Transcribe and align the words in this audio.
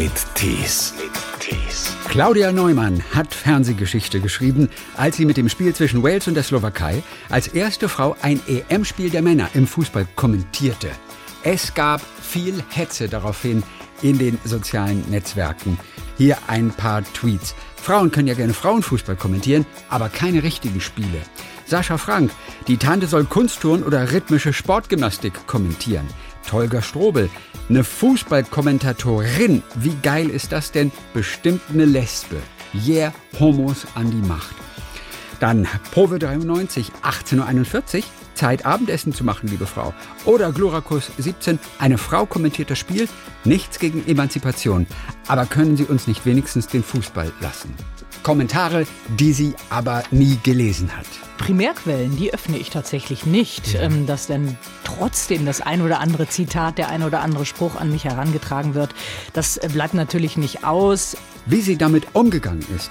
mit 0.00 0.34
Tees. 0.34 0.94
Claudia 2.08 2.52
Neumann 2.52 3.02
hat 3.14 3.34
Fernsehgeschichte 3.34 4.20
geschrieben, 4.20 4.70
als 4.96 5.18
sie 5.18 5.26
mit 5.26 5.36
dem 5.36 5.50
Spiel 5.50 5.74
zwischen 5.74 6.02
Wales 6.02 6.26
und 6.26 6.32
der 6.32 6.42
Slowakei 6.42 7.02
als 7.28 7.48
erste 7.48 7.86
Frau 7.86 8.16
ein 8.22 8.40
EM-Spiel 8.48 9.10
der 9.10 9.20
Männer 9.20 9.50
im 9.52 9.66
Fußball 9.66 10.06
kommentierte. 10.16 10.88
Es 11.42 11.74
gab 11.74 12.00
viel 12.22 12.64
Hetze 12.70 13.10
daraufhin 13.10 13.62
in 14.00 14.16
den 14.16 14.38
sozialen 14.42 15.04
Netzwerken. 15.10 15.78
Hier 16.16 16.38
ein 16.46 16.70
paar 16.70 17.04
Tweets. 17.12 17.54
Frauen 17.76 18.10
können 18.10 18.28
ja 18.28 18.34
gerne 18.34 18.54
Frauenfußball 18.54 19.16
kommentieren, 19.16 19.66
aber 19.90 20.08
keine 20.08 20.42
richtigen 20.42 20.80
Spiele. 20.80 21.20
Sascha 21.66 21.98
Frank, 21.98 22.30
die 22.68 22.78
Tante 22.78 23.06
soll 23.06 23.24
Kunsttouren 23.24 23.82
oder 23.82 24.12
rhythmische 24.12 24.54
Sportgymnastik 24.54 25.46
kommentieren. 25.46 26.08
Tolga 26.50 26.82
Strobel, 26.82 27.30
eine 27.68 27.84
Fußballkommentatorin. 27.84 29.62
Wie 29.76 29.94
geil 30.02 30.28
ist 30.28 30.50
das 30.50 30.72
denn? 30.72 30.90
Bestimmt 31.14 31.60
eine 31.72 31.84
Lesbe. 31.84 32.38
Yeah, 32.74 33.12
Homos 33.38 33.86
an 33.94 34.10
die 34.10 34.26
Macht. 34.26 34.56
Dann 35.38 35.68
Pove 35.92 36.18
93, 36.18 36.90
18.41 37.04 37.98
Uhr, 37.98 38.04
Zeit 38.34 38.66
Abendessen 38.66 39.14
zu 39.14 39.22
machen, 39.22 39.48
liebe 39.48 39.64
Frau. 39.64 39.94
Oder 40.24 40.50
Glorakus 40.50 41.12
17, 41.18 41.60
eine 41.78 41.98
Frau 41.98 42.26
kommentiert 42.26 42.68
das 42.68 42.80
Spiel, 42.80 43.08
nichts 43.44 43.78
gegen 43.78 44.04
Emanzipation. 44.08 44.88
Aber 45.28 45.46
können 45.46 45.76
Sie 45.76 45.84
uns 45.84 46.08
nicht 46.08 46.26
wenigstens 46.26 46.66
den 46.66 46.82
Fußball 46.82 47.30
lassen? 47.40 47.72
Kommentare, 48.22 48.86
die 49.08 49.32
sie 49.32 49.54
aber 49.70 50.02
nie 50.10 50.38
gelesen 50.42 50.96
hat. 50.96 51.06
Primärquellen, 51.38 52.16
die 52.16 52.34
öffne 52.34 52.58
ich 52.58 52.70
tatsächlich 52.70 53.26
nicht. 53.26 53.72
Ja. 53.72 53.82
Ähm, 53.82 54.06
dass 54.06 54.26
denn 54.26 54.58
trotzdem 54.84 55.46
das 55.46 55.60
ein 55.60 55.82
oder 55.82 56.00
andere 56.00 56.28
Zitat, 56.28 56.78
der 56.78 56.88
ein 56.88 57.02
oder 57.02 57.22
andere 57.22 57.46
Spruch 57.46 57.76
an 57.76 57.90
mich 57.90 58.04
herangetragen 58.04 58.74
wird, 58.74 58.94
das 59.32 59.58
bleibt 59.72 59.94
natürlich 59.94 60.36
nicht 60.36 60.64
aus. 60.64 61.16
Wie 61.46 61.62
sie 61.62 61.76
damit 61.76 62.08
umgegangen 62.14 62.64
ist 62.76 62.90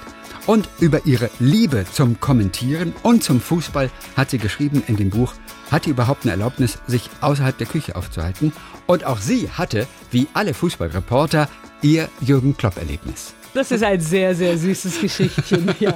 und 0.50 0.68
über 0.80 1.06
ihre 1.06 1.30
Liebe 1.40 1.86
zum 1.92 2.20
Kommentieren 2.20 2.94
und 3.04 3.24
zum 3.24 3.40
Fußball 3.40 3.92
hat 4.18 4.32
sie 4.32 4.40
geschrieben 4.40 4.82
in 4.88 4.96
dem 4.96 5.12
Buch 5.12 5.36
Hat 5.70 5.84
sie 5.84 5.92
überhaupt 5.92 6.24
eine 6.24 6.32
Erlaubnis, 6.32 6.80
sich 6.88 7.12
außerhalb 7.22 7.56
der 7.56 7.68
Küche 7.68 7.96
aufzuhalten? 7.96 8.52
Und 8.88 9.04
auch 9.04 9.20
sie 9.20 9.52
hatte, 9.52 9.86
wie 10.10 10.28
alle 10.34 10.56
Fußballreporter, 10.56 11.48
ihr 11.84 12.10
Jürgen 12.20 12.58
Klopp-Erlebnis. 12.58 13.36
Das 13.54 13.72
ist 13.72 13.84
ein 13.84 14.00
sehr, 14.00 14.36
sehr 14.36 14.58
süßes 14.58 15.02
Geschichtchen. 15.02 15.74
Ja. 15.80 15.94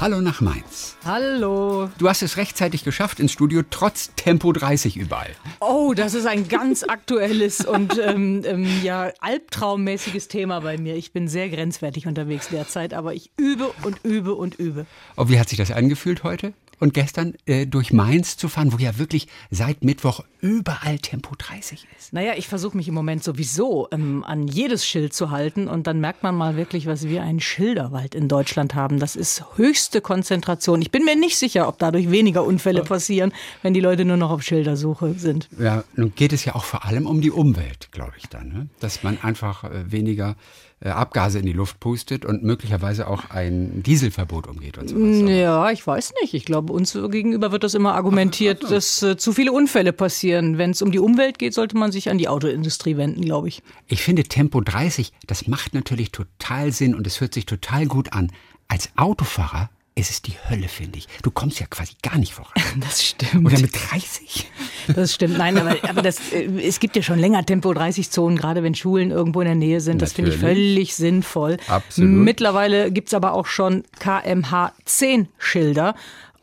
Hallo 0.00 0.20
nach 0.20 0.40
Mainz. 0.40 0.96
Hallo. 1.04 1.90
Du 1.98 2.08
hast 2.08 2.22
es 2.22 2.36
rechtzeitig 2.36 2.82
geschafft 2.82 3.20
ins 3.20 3.30
Studio, 3.30 3.62
trotz 3.68 4.10
Tempo 4.16 4.52
30 4.52 4.96
überall. 4.96 5.30
Oh, 5.60 5.92
das 5.94 6.14
ist 6.14 6.26
ein 6.26 6.48
ganz 6.48 6.82
aktuelles 6.82 7.64
und 7.64 7.98
ähm, 7.98 8.42
ähm, 8.44 8.66
ja, 8.82 9.12
albtraummäßiges 9.20 10.28
Thema 10.28 10.60
bei 10.60 10.78
mir. 10.78 10.96
Ich 10.96 11.12
bin 11.12 11.28
sehr 11.28 11.50
grenzwertig 11.50 12.06
unterwegs 12.06 12.48
derzeit, 12.48 12.94
aber 12.94 13.14
ich 13.14 13.30
übe 13.36 13.70
und 13.84 14.02
übe 14.02 14.34
und 14.34 14.58
übe. 14.58 14.86
Oh, 15.16 15.28
wie 15.28 15.38
hat 15.38 15.50
sich 15.50 15.58
das 15.58 15.70
angefühlt 15.70 16.24
heute? 16.24 16.52
Und 16.82 16.94
gestern 16.94 17.34
äh, 17.46 17.64
durch 17.64 17.92
Mainz 17.92 18.36
zu 18.36 18.48
fahren, 18.48 18.72
wo 18.72 18.76
ja 18.78 18.98
wirklich 18.98 19.28
seit 19.52 19.84
Mittwoch 19.84 20.24
überall 20.40 20.98
Tempo 20.98 21.36
30 21.38 21.86
ist. 21.96 22.12
Naja, 22.12 22.32
ich 22.36 22.48
versuche 22.48 22.76
mich 22.76 22.88
im 22.88 22.94
Moment 22.94 23.22
sowieso 23.22 23.86
ähm, 23.92 24.24
an 24.24 24.48
jedes 24.48 24.84
Schild 24.84 25.14
zu 25.14 25.30
halten 25.30 25.68
und 25.68 25.86
dann 25.86 26.00
merkt 26.00 26.24
man 26.24 26.34
mal 26.34 26.56
wirklich, 26.56 26.86
was 26.86 27.06
wir 27.06 27.22
einen 27.22 27.38
Schilderwald 27.38 28.16
in 28.16 28.26
Deutschland 28.26 28.74
haben. 28.74 28.98
Das 28.98 29.14
ist 29.14 29.44
höchste 29.54 30.00
Konzentration. 30.00 30.82
Ich 30.82 30.90
bin 30.90 31.04
mir 31.04 31.14
nicht 31.14 31.38
sicher, 31.38 31.68
ob 31.68 31.78
dadurch 31.78 32.10
weniger 32.10 32.42
Unfälle 32.42 32.82
passieren, 32.82 33.32
wenn 33.62 33.74
die 33.74 33.80
Leute 33.80 34.04
nur 34.04 34.16
noch 34.16 34.32
auf 34.32 34.42
Schildersuche 34.42 35.14
sind. 35.14 35.48
Ja, 35.60 35.84
nun 35.94 36.12
geht 36.16 36.32
es 36.32 36.44
ja 36.44 36.56
auch 36.56 36.64
vor 36.64 36.84
allem 36.84 37.06
um 37.06 37.20
die 37.20 37.30
Umwelt, 37.30 37.92
glaube 37.92 38.14
ich 38.18 38.28
dann, 38.28 38.48
ne? 38.48 38.68
dass 38.80 39.04
man 39.04 39.22
einfach 39.22 39.62
äh, 39.62 39.92
weniger 39.92 40.34
Abgase 40.90 41.38
in 41.38 41.46
die 41.46 41.52
Luft 41.52 41.80
pustet 41.80 42.24
und 42.24 42.42
möglicherweise 42.42 43.06
auch 43.08 43.30
ein 43.30 43.82
Dieselverbot 43.82 44.46
umgeht 44.48 44.78
und 44.78 44.88
sowas. 44.88 45.30
Ja, 45.30 45.70
ich 45.70 45.86
weiß 45.86 46.14
nicht. 46.20 46.34
Ich 46.34 46.44
glaube, 46.44 46.72
uns 46.72 46.92
gegenüber 46.92 47.52
wird 47.52 47.64
das 47.64 47.74
immer 47.74 47.94
argumentiert, 47.94 48.70
dass 48.70 49.02
äh, 49.02 49.16
zu 49.16 49.32
viele 49.32 49.52
Unfälle 49.52 49.92
passieren. 49.92 50.58
Wenn 50.58 50.70
es 50.70 50.82
um 50.82 50.90
die 50.90 50.98
Umwelt 50.98 51.38
geht, 51.38 51.54
sollte 51.54 51.76
man 51.76 51.92
sich 51.92 52.10
an 52.10 52.18
die 52.18 52.28
Autoindustrie 52.28 52.96
wenden, 52.96 53.22
glaube 53.22 53.48
ich. 53.48 53.62
Ich 53.86 54.02
finde 54.02 54.24
Tempo 54.24 54.60
30, 54.60 55.12
das 55.26 55.46
macht 55.46 55.74
natürlich 55.74 56.10
total 56.10 56.72
Sinn 56.72 56.94
und 56.94 57.06
es 57.06 57.20
hört 57.20 57.34
sich 57.34 57.46
total 57.46 57.86
gut 57.86 58.12
an. 58.12 58.32
Als 58.68 58.90
Autofahrer 58.96 59.70
es 59.94 60.10
ist 60.10 60.26
die 60.26 60.34
Hölle, 60.48 60.68
finde 60.68 60.98
ich. 60.98 61.06
Du 61.22 61.30
kommst 61.30 61.60
ja 61.60 61.66
quasi 61.66 61.92
gar 62.02 62.18
nicht 62.18 62.32
voran. 62.32 62.52
Das 62.80 63.04
stimmt. 63.04 63.46
Oder 63.46 63.60
mit 63.60 63.72
30? 63.74 64.50
Das 64.94 65.14
stimmt. 65.14 65.36
Nein, 65.36 65.58
aber, 65.58 65.76
aber 65.88 66.00
das, 66.00 66.32
äh, 66.32 66.48
es 66.60 66.80
gibt 66.80 66.96
ja 66.96 67.02
schon 67.02 67.18
länger 67.18 67.44
Tempo-30-Zonen, 67.44 68.38
gerade 68.38 68.62
wenn 68.62 68.74
Schulen 68.74 69.10
irgendwo 69.10 69.42
in 69.42 69.46
der 69.46 69.54
Nähe 69.54 69.80
sind. 69.82 70.00
Das 70.00 70.14
finde 70.14 70.30
ich 70.30 70.38
völlig 70.38 70.94
sinnvoll. 70.94 71.58
Absolut. 71.68 72.10
Mittlerweile 72.10 72.90
gibt 72.90 73.08
es 73.08 73.14
aber 73.14 73.34
auch 73.34 73.46
schon 73.46 73.84
KMH-10-Schilder. 74.00 75.94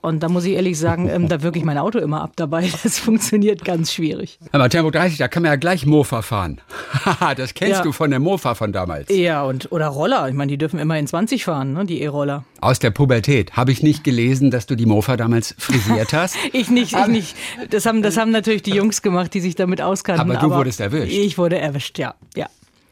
Und 0.02 0.24
da 0.24 0.30
muss 0.30 0.46
ich 0.46 0.54
ehrlich 0.54 0.80
sagen, 0.80 1.10
ähm, 1.10 1.28
da 1.28 1.42
wirklich 1.42 1.66
mein 1.66 1.78
Auto 1.78 2.00
immer 2.00 2.22
ab 2.22 2.32
dabei. 2.36 2.70
Das 2.84 2.98
funktioniert 2.98 3.66
ganz 3.66 3.92
schwierig. 3.92 4.40
Aber 4.52 4.70
Tempo 4.70 4.90
30, 4.90 5.18
da 5.18 5.28
kann 5.28 5.44
man 5.44 5.52
ja 5.52 5.56
gleich 5.58 5.86
Mofa 5.86 6.22
fahren. 6.22 6.62
das 7.36 7.54
kennst 7.54 7.80
ja. 7.80 7.84
du 7.84 7.92
von 7.92 8.10
der 8.10 8.20
Mofa 8.20 8.56
von 8.56 8.72
damals. 8.72 9.10
Ja, 9.10 9.44
und 9.44 9.72
oder 9.72 9.88
Roller. 9.88 10.28
Ich 10.30 10.34
meine, 10.34 10.50
die 10.50 10.58
dürfen 10.58 10.80
immer 10.80 10.98
in 10.98 11.08
20 11.08 11.44
fahren, 11.44 11.74
ne, 11.74 11.86
die 11.86 12.02
E-Roller. 12.02 12.46
Aus 12.62 12.80
der 12.80 12.92
Pubertät. 12.92 13.54
Habe 13.54 13.72
ich 13.72 13.84
nicht 13.84 14.04
gelesen, 14.04 14.50
dass 14.50 14.66
du 14.66 14.76
die 14.76 14.86
Mofa 14.86 15.18
damals 15.18 15.56
frisiert 15.58 16.14
hast? 16.14 16.38
ich 16.54 16.70
nicht, 16.70 16.96
ich 16.96 17.08
nicht. 17.08 17.36
Das 17.70 17.86
haben, 17.86 18.02
das 18.02 18.16
haben 18.18 18.32
natürlich 18.32 18.64
die 18.64 18.74
Jungs 18.74 19.02
gemacht, 19.02 19.34
die 19.34 19.42
sich 19.42 19.56
damit 19.56 19.82
auskannten. 19.82 20.32
Aber 20.32 20.40
du 20.40 20.46
aber 20.46 20.58
wurdest 20.58 20.80
erwischt. 20.80 21.12
Ich 21.12 21.38
wurde 21.38 21.60
erwischt, 21.60 22.00
ja. 22.00 22.16
ja. 22.36 22.48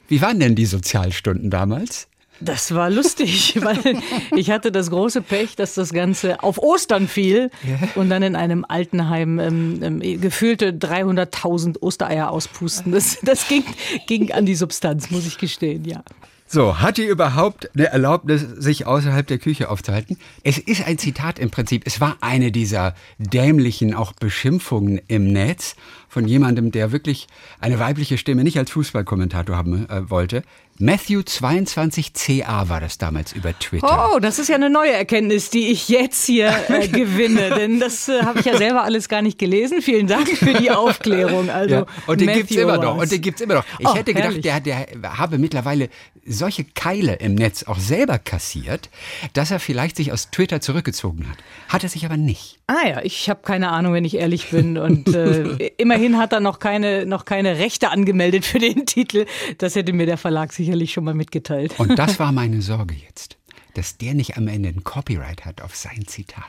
Wie 0.09 0.21
waren 0.21 0.39
denn 0.39 0.55
die 0.55 0.65
Sozialstunden 0.65 1.49
damals? 1.49 2.07
Das 2.39 2.73
war 2.73 2.89
lustig, 2.89 3.57
weil 3.61 4.01
ich 4.35 4.51
hatte 4.51 4.71
das 4.71 4.89
große 4.89 5.21
Pech, 5.21 5.55
dass 5.55 5.73
das 5.73 5.93
Ganze 5.93 6.43
auf 6.43 6.57
Ostern 6.57 7.07
fiel 7.07 7.49
und 7.95 8.09
dann 8.09 8.23
in 8.23 8.35
einem 8.35 8.65
Altenheim 8.67 9.39
ähm, 9.39 9.79
ähm, 9.81 10.21
gefühlte 10.21 10.71
300.000 10.71 11.81
Ostereier 11.81 12.31
auspusten. 12.31 12.91
Das, 12.91 13.17
das 13.21 13.47
ging, 13.47 13.63
ging 14.07 14.31
an 14.31 14.45
die 14.45 14.55
Substanz, 14.55 15.09
muss 15.11 15.25
ich 15.25 15.37
gestehen, 15.37 15.85
ja. 15.85 16.03
So, 16.49 16.79
hat 16.79 16.95
die 16.97 17.03
überhaupt 17.03 17.69
eine 17.75 17.87
Erlaubnis, 17.87 18.41
sich 18.41 18.85
außerhalb 18.85 19.27
der 19.27 19.37
Küche 19.37 19.69
aufzuhalten? 19.69 20.17
Es 20.43 20.57
ist 20.57 20.87
ein 20.87 20.97
Zitat 20.97 21.39
im 21.39 21.49
Prinzip. 21.49 21.83
Es 21.85 21.99
war 21.99 22.15
eine 22.21 22.53
dieser 22.53 22.95
dämlichen 23.17 23.93
auch 23.93 24.13
Beschimpfungen 24.13 25.01
im 25.09 25.33
Netz 25.33 25.75
von 26.07 26.27
jemandem, 26.27 26.71
der 26.71 26.91
wirklich 26.91 27.27
eine 27.59 27.79
weibliche 27.79 28.17
Stimme 28.17 28.43
nicht 28.43 28.57
als 28.57 28.71
Fußballkommentator 28.71 29.55
haben 29.55 29.89
äh, 29.89 30.09
wollte. 30.09 30.43
Matthew 30.79 31.21
22CA 31.21 32.69
war 32.69 32.79
das 32.79 32.99
damals 32.99 33.33
über 33.33 33.57
Twitter. 33.57 34.11
Oh, 34.13 34.19
das 34.19 34.37
ist 34.37 34.47
ja 34.47 34.55
eine 34.55 34.69
neue 34.69 34.91
Erkenntnis, 34.91 35.49
die 35.49 35.69
ich 35.69 35.89
jetzt 35.89 36.25
hier 36.25 36.53
äh, 36.69 36.87
gewinne, 36.87 37.49
denn 37.49 37.79
das 37.79 38.07
äh, 38.07 38.21
habe 38.21 38.39
ich 38.39 38.45
ja 38.45 38.57
selber 38.57 38.83
alles 38.83 39.09
gar 39.09 39.23
nicht 39.23 39.39
gelesen. 39.39 39.81
Vielen 39.81 40.05
Dank 40.05 40.29
für 40.29 40.53
die 40.53 40.69
Aufklärung. 40.69 41.49
Also 41.49 41.75
ja, 41.75 41.85
und 42.05 42.21
den 42.21 42.31
gibt 42.31 42.51
es 42.51 42.57
immer 42.57 42.77
noch. 42.77 42.97
Und 42.97 43.11
den 43.11 43.21
gibt's 43.21 43.41
immer 43.41 43.55
noch. 43.55 43.65
Ich 43.79 43.87
oh, 43.87 43.95
hätte 43.95 44.13
gedacht, 44.13 44.43
der, 44.43 44.59
der 44.59 45.17
habe 45.17 45.39
mittlerweile 45.39 45.89
solche 46.25 46.63
Keile 46.63 47.15
im 47.15 47.33
Netz 47.33 47.63
auch 47.63 47.79
selber 47.79 48.19
kassiert, 48.19 48.89
dass 49.33 49.49
er 49.49 49.59
vielleicht 49.59 49.97
sich 49.97 50.11
aus 50.11 50.29
Twitter 50.29 50.61
zurückgezogen 50.61 51.27
hat. 51.27 51.37
Hat 51.69 51.83
er 51.83 51.89
sich 51.89 52.05
aber 52.05 52.17
nicht. 52.17 52.56
Ah 52.67 52.85
ja, 52.85 53.01
ich 53.01 53.29
habe 53.29 53.41
keine 53.43 53.69
Ahnung, 53.69 53.93
wenn 53.93 54.03
ich 54.03 54.15
ehrlich 54.15 54.49
bin. 54.49 54.77
Und 54.77 55.07
äh, 55.15 55.43
immerhin 55.77 56.17
hat 56.17 56.33
er 56.33 56.41
noch 56.41 56.59
keine, 56.59 57.05
noch 57.05 57.23
keine 57.23 57.57
Rechte 57.57 57.89
angemeldet 57.89 58.45
für 58.45 58.59
den 58.59 58.85
Titel. 58.85 59.25
Das 59.57 59.75
hätte 59.75 59.93
mir 59.93 60.05
der 60.05 60.17
Verlag 60.17 60.51
sicherlich 60.51 60.91
schon 60.91 61.05
mal 61.05 61.13
mitgeteilt. 61.13 61.79
Und 61.79 61.97
das 61.97 62.19
war 62.19 62.31
meine 62.33 62.61
Sorge 62.61 62.95
jetzt 62.95 63.37
dass 63.77 63.95
der 63.95 64.15
nicht 64.15 64.37
am 64.37 64.47
Ende 64.47 64.69
ein 64.69 64.83
Copyright 64.83 65.45
hat 65.45 65.61
auf 65.61 65.75
sein 65.75 66.07
Zitat. 66.07 66.45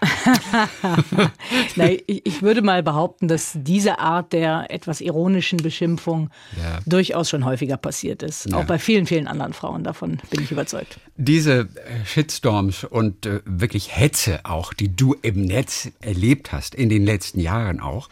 Nein, 1.76 1.98
ich 2.06 2.40
würde 2.40 2.62
mal 2.62 2.82
behaupten, 2.82 3.28
dass 3.28 3.52
diese 3.54 3.98
Art 3.98 4.32
der 4.32 4.70
etwas 4.70 5.02
ironischen 5.02 5.58
Beschimpfung 5.58 6.30
ja. 6.56 6.78
durchaus 6.86 7.28
schon 7.28 7.44
häufiger 7.44 7.76
passiert 7.76 8.22
ist. 8.22 8.46
Ja. 8.46 8.56
Auch 8.56 8.64
bei 8.64 8.78
vielen, 8.78 9.04
vielen 9.04 9.28
anderen 9.28 9.52
Frauen. 9.52 9.84
Davon 9.84 10.20
bin 10.30 10.42
ich 10.42 10.50
überzeugt. 10.50 11.00
Diese 11.20 11.62
äh, 11.62 12.06
Shitstorms 12.06 12.84
und 12.84 13.26
äh, 13.26 13.40
wirklich 13.44 13.96
Hetze 13.96 14.38
auch, 14.44 14.72
die 14.72 14.94
du 14.94 15.16
im 15.20 15.42
Netz 15.42 15.90
erlebt 16.00 16.52
hast, 16.52 16.76
in 16.76 16.88
den 16.88 17.04
letzten 17.04 17.40
Jahren 17.40 17.80
auch, 17.80 18.08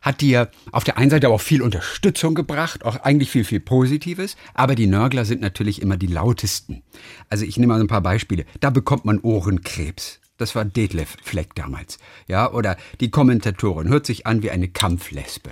hat 0.00 0.22
dir 0.22 0.50
auf 0.72 0.82
der 0.82 0.96
einen 0.96 1.10
Seite 1.10 1.28
auch 1.28 1.40
viel 1.40 1.60
Unterstützung 1.60 2.34
gebracht, 2.34 2.82
auch 2.82 2.96
eigentlich 3.00 3.30
viel, 3.30 3.44
viel 3.44 3.60
Positives. 3.60 4.36
Aber 4.54 4.74
die 4.74 4.86
Nörgler 4.86 5.26
sind 5.26 5.42
natürlich 5.42 5.82
immer 5.82 5.98
die 5.98 6.06
lautesten. 6.06 6.82
Also 7.28 7.44
ich 7.44 7.58
nehme 7.58 7.74
mal 7.74 7.80
ein 7.80 7.88
paar 7.88 8.00
Beispiele. 8.00 8.46
Da 8.60 8.70
bekommt 8.70 9.04
man 9.04 9.20
Ohrenkrebs. 9.20 10.20
Das 10.38 10.54
war 10.54 10.64
Detlef 10.64 11.16
Fleck 11.22 11.54
damals. 11.54 11.98
Ja, 12.26 12.50
oder 12.52 12.76
die 13.00 13.10
Kommentatorin 13.10 13.88
hört 13.88 14.06
sich 14.06 14.26
an 14.26 14.42
wie 14.42 14.50
eine 14.50 14.68
Kampflesbe. 14.68 15.50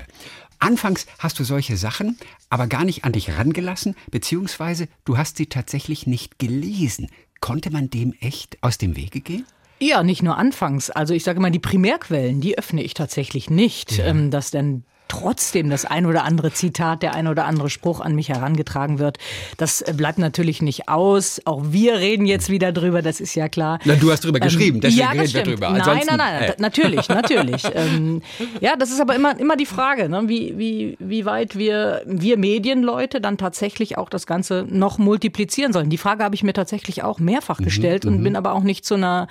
Anfangs 0.58 1.06
hast 1.18 1.38
du 1.38 1.44
solche 1.44 1.76
Sachen 1.76 2.18
aber 2.50 2.66
gar 2.66 2.84
nicht 2.84 3.04
an 3.04 3.12
dich 3.12 3.36
rangelassen, 3.36 3.96
beziehungsweise 4.10 4.88
du 5.04 5.18
hast 5.18 5.36
sie 5.36 5.46
tatsächlich 5.46 6.06
nicht 6.06 6.38
gelesen. 6.38 7.08
Konnte 7.40 7.70
man 7.70 7.90
dem 7.90 8.14
echt 8.20 8.58
aus 8.62 8.78
dem 8.78 8.96
Wege 8.96 9.20
gehen? 9.20 9.44
Ja, 9.80 10.02
nicht 10.02 10.22
nur 10.22 10.38
anfangs. 10.38 10.90
Also 10.90 11.14
ich 11.14 11.24
sage 11.24 11.40
mal, 11.40 11.50
die 11.50 11.58
Primärquellen, 11.58 12.40
die 12.40 12.56
öffne 12.56 12.82
ich 12.82 12.94
tatsächlich 12.94 13.50
nicht. 13.50 13.98
Ja. 13.98 14.06
Ähm, 14.06 14.30
dass 14.30 14.50
denn 14.50 14.84
trotzdem 15.08 15.70
das 15.70 15.84
ein 15.84 16.06
oder 16.06 16.24
andere 16.24 16.52
Zitat, 16.52 17.02
der 17.02 17.14
ein 17.14 17.28
oder 17.28 17.44
andere 17.44 17.70
Spruch 17.70 18.00
an 18.00 18.14
mich 18.14 18.30
herangetragen 18.30 18.98
wird. 18.98 19.18
Das 19.56 19.82
äh, 19.82 19.92
bleibt 19.96 20.18
natürlich 20.18 20.62
nicht 20.62 20.88
aus. 20.88 21.40
Auch 21.44 21.62
wir 21.66 21.98
reden 21.98 22.26
jetzt 22.26 22.50
wieder 22.50 22.72
drüber, 22.72 23.02
das 23.02 23.20
ist 23.20 23.34
ja 23.34 23.48
klar. 23.48 23.78
Na, 23.84 23.94
du 23.94 24.10
hast 24.10 24.24
drüber 24.24 24.38
ähm, 24.40 24.44
geschrieben, 24.44 24.80
deswegen 24.80 25.00
ja, 25.00 25.10
reden 25.10 25.34
wir 25.34 25.42
drüber. 25.42 25.68
Ansonsten, 25.68 26.06
nein, 26.06 26.18
nein, 26.18 26.40
nein, 26.40 26.50
äh. 26.50 26.54
natürlich, 26.58 27.08
natürlich. 27.08 27.62
ähm, 27.74 28.22
ja, 28.60 28.76
das 28.76 28.90
ist 28.90 29.00
aber 29.00 29.14
immer, 29.14 29.38
immer 29.38 29.56
die 29.56 29.66
Frage, 29.66 30.08
ne? 30.08 30.22
wie, 30.26 30.58
wie, 30.58 30.96
wie 30.98 31.24
weit 31.24 31.56
wir, 31.56 32.02
wir 32.06 32.38
Medienleute 32.38 33.20
dann 33.20 33.38
tatsächlich 33.38 33.98
auch 33.98 34.08
das 34.08 34.26
Ganze 34.26 34.64
noch 34.68 34.98
multiplizieren 34.98 35.72
sollen. 35.72 35.90
Die 35.90 35.98
Frage 35.98 36.24
habe 36.24 36.34
ich 36.34 36.42
mir 36.42 36.54
tatsächlich 36.54 37.02
auch 37.02 37.18
mehrfach 37.18 37.60
mhm, 37.60 37.64
gestellt 37.64 38.04
und 38.06 38.20
mhm. 38.20 38.24
bin 38.24 38.36
aber 38.36 38.52
auch 38.52 38.62
nicht 38.62 38.84
zu 38.84 38.94
einer 38.94 39.28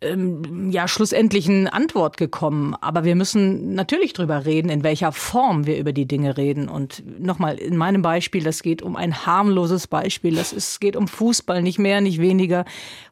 ähm, 0.00 0.70
ja 0.70 0.88
schlussendlichen 0.88 1.68
Antwort 1.68 2.16
gekommen. 2.16 2.74
Aber 2.80 3.04
wir 3.04 3.14
müssen 3.14 3.74
natürlich 3.74 4.12
drüber 4.12 4.44
reden, 4.44 4.68
in 4.68 4.82
welcher 4.82 5.12
Form 5.12 5.66
wir 5.66 5.78
über 5.78 5.92
die 5.92 6.06
Dinge 6.06 6.36
reden. 6.36 6.68
Und 6.68 7.02
nochmal, 7.18 7.56
in 7.56 7.76
meinem 7.76 8.02
Beispiel, 8.02 8.42
das 8.42 8.62
geht 8.62 8.82
um 8.82 8.96
ein 8.96 9.26
harmloses 9.26 9.86
Beispiel. 9.86 10.36
Das 10.36 10.52
ist, 10.52 10.80
geht 10.80 10.96
um 10.96 11.08
Fußball, 11.08 11.62
nicht 11.62 11.78
mehr, 11.78 12.00
nicht 12.00 12.20
weniger. 12.20 12.64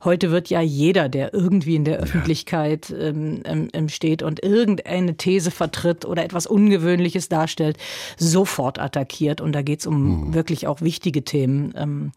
Heute 0.05 0.31
wird 0.31 0.51
ja 0.51 0.61
jeder, 0.61 1.09
der 1.09 1.33
irgendwie 1.33 1.77
in 1.77 1.85
der 1.85 1.99
Öffentlichkeit 1.99 2.93
ähm, 2.99 3.43
ähm, 3.45 3.69
ähm, 3.73 3.89
steht 3.89 4.23
und 4.23 4.43
irgendeine 4.43 5.17
These 5.17 5.51
vertritt 5.51 6.05
oder 6.05 6.25
etwas 6.25 6.47
Ungewöhnliches 6.47 7.29
darstellt, 7.29 7.79
sofort 8.17 8.79
attackiert. 8.79 9.41
Und 9.41 9.53
da 9.53 9.63
geht 9.63 9.81
es 9.81 9.87
um 9.87 10.29
mhm. 10.29 10.35
wirklich 10.35 10.67
auch 10.67 10.81
wichtige 10.81 11.25
Themen. 11.25 11.73
Ähm, 11.77 12.13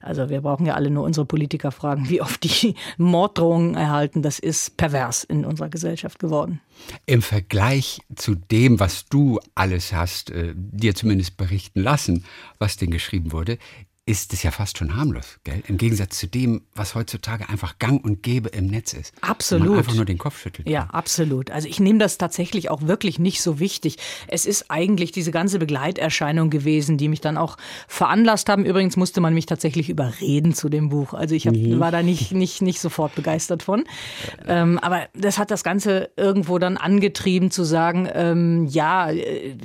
also 0.00 0.30
wir 0.30 0.40
brauchen 0.40 0.66
ja 0.66 0.74
alle 0.74 0.90
nur 0.90 1.04
unsere 1.04 1.26
Politiker 1.26 1.70
fragen, 1.70 2.08
wie 2.08 2.20
oft 2.20 2.42
die 2.42 2.74
Morddrohungen 2.96 3.74
erhalten 3.74 4.05
halten, 4.06 4.22
das 4.22 4.38
ist 4.38 4.76
pervers 4.76 5.24
in 5.24 5.44
unserer 5.44 5.68
Gesellschaft 5.68 6.18
geworden. 6.18 6.60
Im 7.06 7.22
Vergleich 7.22 8.00
zu 8.14 8.34
dem, 8.36 8.78
was 8.78 9.06
du 9.06 9.40
alles 9.54 9.92
hast, 9.92 10.30
äh, 10.30 10.54
dir 10.54 10.94
zumindest 10.94 11.36
berichten 11.36 11.80
lassen, 11.80 12.24
was 12.58 12.76
denn 12.76 12.90
geschrieben 12.90 13.32
wurde, 13.32 13.58
ist 14.08 14.32
es 14.32 14.44
ja 14.44 14.52
fast 14.52 14.78
schon 14.78 14.94
harmlos, 14.94 15.40
gell? 15.42 15.64
Im 15.66 15.78
Gegensatz 15.78 16.16
zu 16.16 16.28
dem, 16.28 16.62
was 16.76 16.94
heutzutage 16.94 17.48
einfach 17.48 17.80
gang 17.80 18.04
und 18.04 18.22
gäbe 18.22 18.50
im 18.50 18.68
Netz 18.68 18.92
ist. 18.92 19.12
Absolut. 19.20 19.68
Man 19.68 19.78
einfach 19.78 19.96
nur 19.96 20.04
den 20.04 20.16
Kopf 20.16 20.40
schüttelt. 20.40 20.68
Ja, 20.68 20.84
absolut. 20.92 21.50
Also 21.50 21.66
ich 21.66 21.80
nehme 21.80 21.98
das 21.98 22.16
tatsächlich 22.16 22.70
auch 22.70 22.82
wirklich 22.82 23.18
nicht 23.18 23.42
so 23.42 23.58
wichtig. 23.58 23.96
Es 24.28 24.46
ist 24.46 24.66
eigentlich 24.70 25.10
diese 25.10 25.32
ganze 25.32 25.58
Begleiterscheinung 25.58 26.50
gewesen, 26.50 26.98
die 26.98 27.08
mich 27.08 27.20
dann 27.20 27.36
auch 27.36 27.56
veranlasst 27.88 28.48
haben. 28.48 28.64
Übrigens 28.64 28.96
musste 28.96 29.20
man 29.20 29.34
mich 29.34 29.46
tatsächlich 29.46 29.88
überreden 29.88 30.54
zu 30.54 30.68
dem 30.68 30.88
Buch. 30.88 31.12
Also 31.12 31.34
ich 31.34 31.48
hab, 31.48 31.56
mhm. 31.56 31.80
war 31.80 31.90
da 31.90 32.04
nicht, 32.04 32.30
nicht, 32.30 32.62
nicht 32.62 32.80
sofort 32.80 33.12
begeistert 33.16 33.64
von. 33.64 33.82
Ähm, 34.46 34.78
aber 34.78 35.08
das 35.14 35.36
hat 35.36 35.50
das 35.50 35.64
Ganze 35.64 36.10
irgendwo 36.16 36.60
dann 36.60 36.76
angetrieben 36.76 37.50
zu 37.50 37.64
sagen, 37.64 38.08
ähm, 38.14 38.66
ja, 38.66 39.10
äh, 39.10 39.56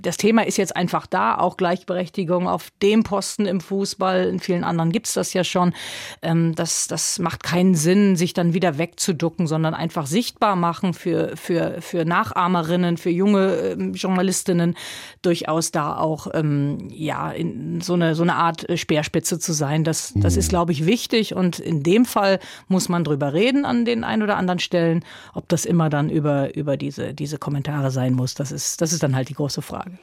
das 0.00 0.16
Thema 0.16 0.46
ist 0.46 0.56
jetzt 0.56 0.74
einfach 0.74 1.06
da, 1.06 1.36
auch 1.36 1.58
Gleichberechtigung 1.58 2.48
auf 2.48 2.70
dem 2.80 3.02
Posten 3.02 3.44
im 3.44 3.60
Fuß 3.60 3.89
Fußball, 3.90 4.26
in 4.26 4.40
vielen 4.40 4.64
anderen 4.64 4.92
gibt 4.92 5.08
es 5.08 5.14
das 5.14 5.32
ja 5.32 5.44
schon. 5.44 5.72
Ähm, 6.22 6.54
das, 6.54 6.86
das 6.86 7.18
macht 7.18 7.42
keinen 7.42 7.74
Sinn, 7.74 8.16
sich 8.16 8.34
dann 8.34 8.54
wieder 8.54 8.78
wegzuducken, 8.78 9.46
sondern 9.46 9.74
einfach 9.74 10.06
sichtbar 10.06 10.56
machen 10.56 10.94
für, 10.94 11.36
für, 11.36 11.80
für 11.80 12.04
Nachahmerinnen, 12.04 12.96
für 12.96 13.10
junge 13.10 13.54
ähm, 13.56 13.94
Journalistinnen, 13.94 14.76
durchaus 15.22 15.72
da 15.72 15.96
auch 15.96 16.28
ähm, 16.34 16.88
ja, 16.90 17.30
in 17.30 17.80
so, 17.80 17.94
eine, 17.94 18.14
so 18.14 18.22
eine 18.22 18.36
Art 18.36 18.68
äh, 18.68 18.76
Speerspitze 18.76 19.38
zu 19.38 19.52
sein. 19.52 19.84
Das, 19.84 20.12
das 20.14 20.36
ist, 20.36 20.46
mhm. 20.46 20.50
glaube 20.50 20.72
ich, 20.72 20.86
wichtig. 20.86 21.34
Und 21.34 21.58
in 21.58 21.82
dem 21.82 22.04
Fall 22.04 22.38
muss 22.68 22.88
man 22.88 23.04
drüber 23.04 23.32
reden 23.32 23.64
an 23.64 23.84
den 23.84 24.04
ein 24.04 24.22
oder 24.22 24.36
anderen 24.36 24.60
Stellen. 24.60 25.04
Ob 25.34 25.48
das 25.48 25.64
immer 25.64 25.90
dann 25.90 26.10
über, 26.10 26.54
über 26.54 26.76
diese, 26.76 27.14
diese 27.14 27.38
Kommentare 27.38 27.90
sein 27.90 28.12
muss, 28.12 28.34
das 28.34 28.52
ist, 28.52 28.80
das 28.80 28.92
ist 28.92 29.02
dann 29.02 29.16
halt 29.16 29.28
die 29.28 29.34
große 29.34 29.62
Frage. 29.62 29.98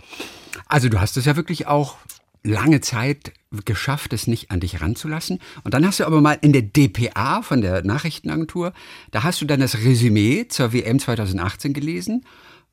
Also 0.68 0.90
du 0.90 1.00
hast 1.00 1.16
es 1.18 1.26
ja 1.26 1.36
wirklich 1.36 1.68
auch 1.68 1.96
lange 2.44 2.82
Zeit 2.82 3.34
geschafft, 3.66 4.14
es 4.14 4.28
nicht 4.28 4.52
an 4.52 4.60
dich 4.60 4.82
ranzulassen. 4.82 5.40
Und 5.64 5.74
dann 5.74 5.86
hast 5.86 6.00
du 6.00 6.06
aber 6.06 6.22
mal 6.22 6.38
in 6.42 6.54
der 6.54 6.62
DPA 6.62 7.42
von 7.42 7.62
der 7.62 7.84
Nachrichtenagentur, 7.84 8.74
da 9.12 9.24
hast 9.24 9.42
du 9.42 9.46
dann 9.46 9.60
das 9.60 9.78
Resümee 9.78 10.48
zur 10.48 10.74
WM 10.74 11.00
2018 11.00 11.74
gelesen 11.74 12.24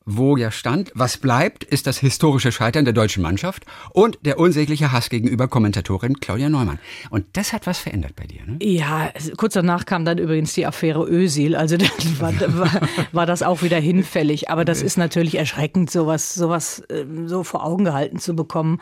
wo 0.07 0.37
ja 0.37 0.51
stand, 0.51 0.93
was 0.95 1.17
bleibt, 1.17 1.65
ist 1.65 1.87
das 1.87 1.99
historische 1.99 2.53
Scheitern 2.53 2.85
der 2.85 2.93
deutschen 2.93 3.23
Mannschaft 3.23 3.65
und 3.91 4.19
der 4.23 4.39
unsägliche 4.39 4.93
Hass 4.93 5.09
gegenüber 5.09 5.49
Kommentatorin 5.49 6.21
Claudia 6.21 6.49
Neumann. 6.49 6.79
Und 7.11 7.25
das 7.33 7.53
hat 7.53 7.67
was 7.67 7.79
verändert 7.79 8.15
bei 8.15 8.27
dir, 8.27 8.45
ne? 8.45 8.59
Ja, 8.63 9.11
kurz 9.37 9.55
danach 9.55 9.87
kam 9.87 10.05
dann 10.05 10.19
übrigens 10.19 10.53
die 10.53 10.67
Affäre 10.67 11.07
Ösil, 11.07 11.57
also 11.57 11.77
dann 11.79 12.21
war, 12.21 12.33
war, 12.59 12.89
war 13.13 13.27
das 13.27 13.43
auch 13.43 13.63
wieder 13.63 13.79
hinfällig. 13.79 14.51
Aber 14.51 14.65
das 14.65 14.83
ist 14.83 14.99
natürlich 14.99 15.37
erschreckend, 15.37 15.91
sowas, 15.91 16.35
sowas 16.35 16.83
ähm, 16.91 17.29
so 17.29 17.43
vor 17.43 17.65
Augen 17.65 17.85
gehalten 17.85 18.19
zu 18.19 18.37
bekommen 18.37 18.81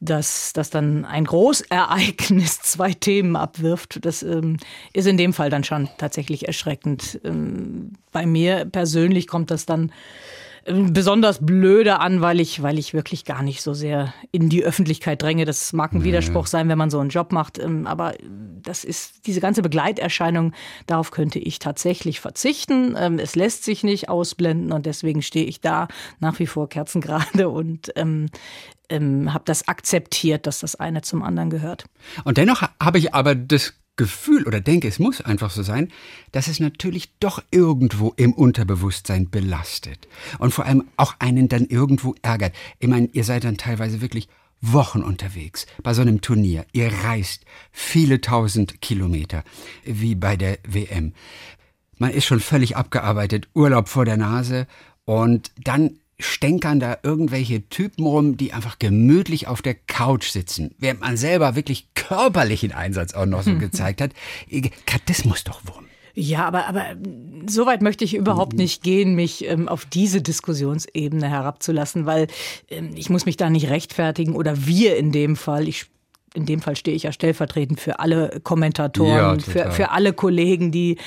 dass, 0.00 0.52
dass 0.52 0.70
dann 0.70 1.04
ein 1.04 1.24
Großereignis 1.24 2.60
zwei 2.62 2.92
Themen 2.92 3.36
abwirft. 3.36 4.04
Das 4.04 4.22
ähm, 4.22 4.58
ist 4.92 5.06
in 5.06 5.16
dem 5.16 5.32
Fall 5.32 5.50
dann 5.50 5.64
schon 5.64 5.88
tatsächlich 5.98 6.46
erschreckend. 6.46 7.20
Ähm, 7.24 7.92
bei 8.12 8.26
mir 8.26 8.64
persönlich 8.64 9.26
kommt 9.26 9.50
das 9.50 9.66
dann 9.66 9.92
besonders 10.68 11.44
blöde 11.44 12.00
an, 12.00 12.20
weil 12.20 12.40
ich, 12.40 12.62
weil 12.62 12.78
ich 12.78 12.92
wirklich 12.92 13.24
gar 13.24 13.42
nicht 13.42 13.62
so 13.62 13.74
sehr 13.74 14.12
in 14.32 14.48
die 14.48 14.64
Öffentlichkeit 14.64 15.22
dränge. 15.22 15.44
Das 15.44 15.72
mag 15.72 15.92
ein 15.92 16.04
Widerspruch 16.04 16.46
sein, 16.46 16.68
wenn 16.68 16.78
man 16.78 16.90
so 16.90 16.98
einen 16.98 17.10
Job 17.10 17.32
macht, 17.32 17.58
ähm, 17.58 17.86
aber 17.86 18.14
das 18.62 18.84
ist 18.84 19.26
diese 19.26 19.40
ganze 19.40 19.62
Begleiterscheinung, 19.62 20.52
darauf 20.86 21.10
könnte 21.10 21.38
ich 21.38 21.58
tatsächlich 21.58 22.20
verzichten. 22.20 22.96
Ähm, 22.98 23.18
es 23.18 23.34
lässt 23.34 23.64
sich 23.64 23.82
nicht 23.82 24.08
ausblenden 24.08 24.72
und 24.72 24.86
deswegen 24.86 25.22
stehe 25.22 25.46
ich 25.46 25.60
da 25.60 25.88
nach 26.20 26.38
wie 26.38 26.46
vor 26.46 26.68
kerzengerade 26.68 27.48
und 27.48 27.92
ähm, 27.96 28.26
ähm, 28.88 29.32
habe 29.32 29.44
das 29.44 29.68
akzeptiert, 29.68 30.46
dass 30.46 30.60
das 30.60 30.76
eine 30.76 31.02
zum 31.02 31.22
anderen 31.22 31.50
gehört. 31.50 31.84
Und 32.24 32.38
dennoch 32.38 32.62
habe 32.80 32.98
ich 32.98 33.14
aber 33.14 33.34
das 33.34 33.74
Gefühl 33.96 34.46
oder 34.46 34.60
denke, 34.60 34.88
es 34.88 34.98
muss 34.98 35.20
einfach 35.20 35.50
so 35.50 35.62
sein, 35.62 35.90
dass 36.32 36.48
es 36.48 36.60
natürlich 36.60 37.10
doch 37.18 37.42
irgendwo 37.50 38.14
im 38.16 38.32
Unterbewusstsein 38.32 39.28
belastet 39.28 40.08
und 40.38 40.52
vor 40.52 40.64
allem 40.64 40.84
auch 40.96 41.16
einen 41.18 41.48
dann 41.48 41.66
irgendwo 41.66 42.14
ärgert. 42.22 42.54
Ich 42.78 42.88
meine, 42.88 43.08
ihr 43.12 43.24
seid 43.24 43.44
dann 43.44 43.58
teilweise 43.58 44.00
wirklich 44.00 44.28
Wochen 44.60 45.02
unterwegs 45.02 45.66
bei 45.82 45.94
so 45.94 46.02
einem 46.02 46.20
Turnier. 46.20 46.64
Ihr 46.72 46.92
reist 47.04 47.44
viele 47.70 48.20
tausend 48.20 48.80
Kilometer, 48.80 49.44
wie 49.84 50.14
bei 50.14 50.36
der 50.36 50.58
WM. 50.66 51.12
Man 51.98 52.10
ist 52.10 52.26
schon 52.26 52.40
völlig 52.40 52.76
abgearbeitet, 52.76 53.48
Urlaub 53.54 53.88
vor 53.88 54.04
der 54.04 54.16
Nase 54.16 54.66
und 55.04 55.50
dann 55.62 55.98
stänkern 56.18 56.80
da 56.80 56.98
irgendwelche 57.02 57.68
Typen 57.68 58.04
rum, 58.04 58.36
die 58.36 58.52
einfach 58.52 58.78
gemütlich 58.78 59.46
auf 59.46 59.62
der 59.62 59.74
Couch 59.74 60.30
sitzen, 60.30 60.74
während 60.78 61.00
man 61.00 61.16
selber 61.16 61.54
wirklich 61.54 61.88
körperlichen 61.94 62.72
Einsatz 62.72 63.14
auch 63.14 63.26
noch 63.26 63.42
so 63.42 63.54
gezeigt 63.58 64.00
hat. 64.00 64.12
Das 65.06 65.24
muss 65.24 65.44
doch 65.44 65.60
wurm. 65.66 65.86
Ja, 66.20 66.46
aber, 66.46 66.66
aber 66.66 66.84
so 67.46 67.66
weit 67.66 67.80
möchte 67.80 68.04
ich 68.04 68.14
überhaupt 68.14 68.54
mhm. 68.54 68.58
nicht 68.58 68.82
gehen, 68.82 69.14
mich 69.14 69.44
ähm, 69.46 69.68
auf 69.68 69.84
diese 69.84 70.20
Diskussionsebene 70.20 71.28
herabzulassen, 71.28 72.06
weil 72.06 72.26
ähm, 72.68 72.90
ich 72.96 73.08
muss 73.08 73.24
mich 73.24 73.36
da 73.36 73.50
nicht 73.50 73.68
rechtfertigen 73.68 74.34
oder 74.34 74.66
wir 74.66 74.96
in 74.96 75.12
dem 75.12 75.36
Fall. 75.36 75.68
Ich 75.68 75.86
in 76.34 76.46
dem 76.46 76.60
Fall 76.60 76.76
stehe 76.76 76.96
ich 76.96 77.04
ja 77.04 77.12
stellvertretend 77.12 77.80
für 77.80 78.00
alle 78.00 78.40
Kommentatoren, 78.42 79.38
ja, 79.38 79.44
für, 79.44 79.70
für 79.70 79.90
alle 79.90 80.12
Kollegen, 80.12 80.70
die 80.70 80.98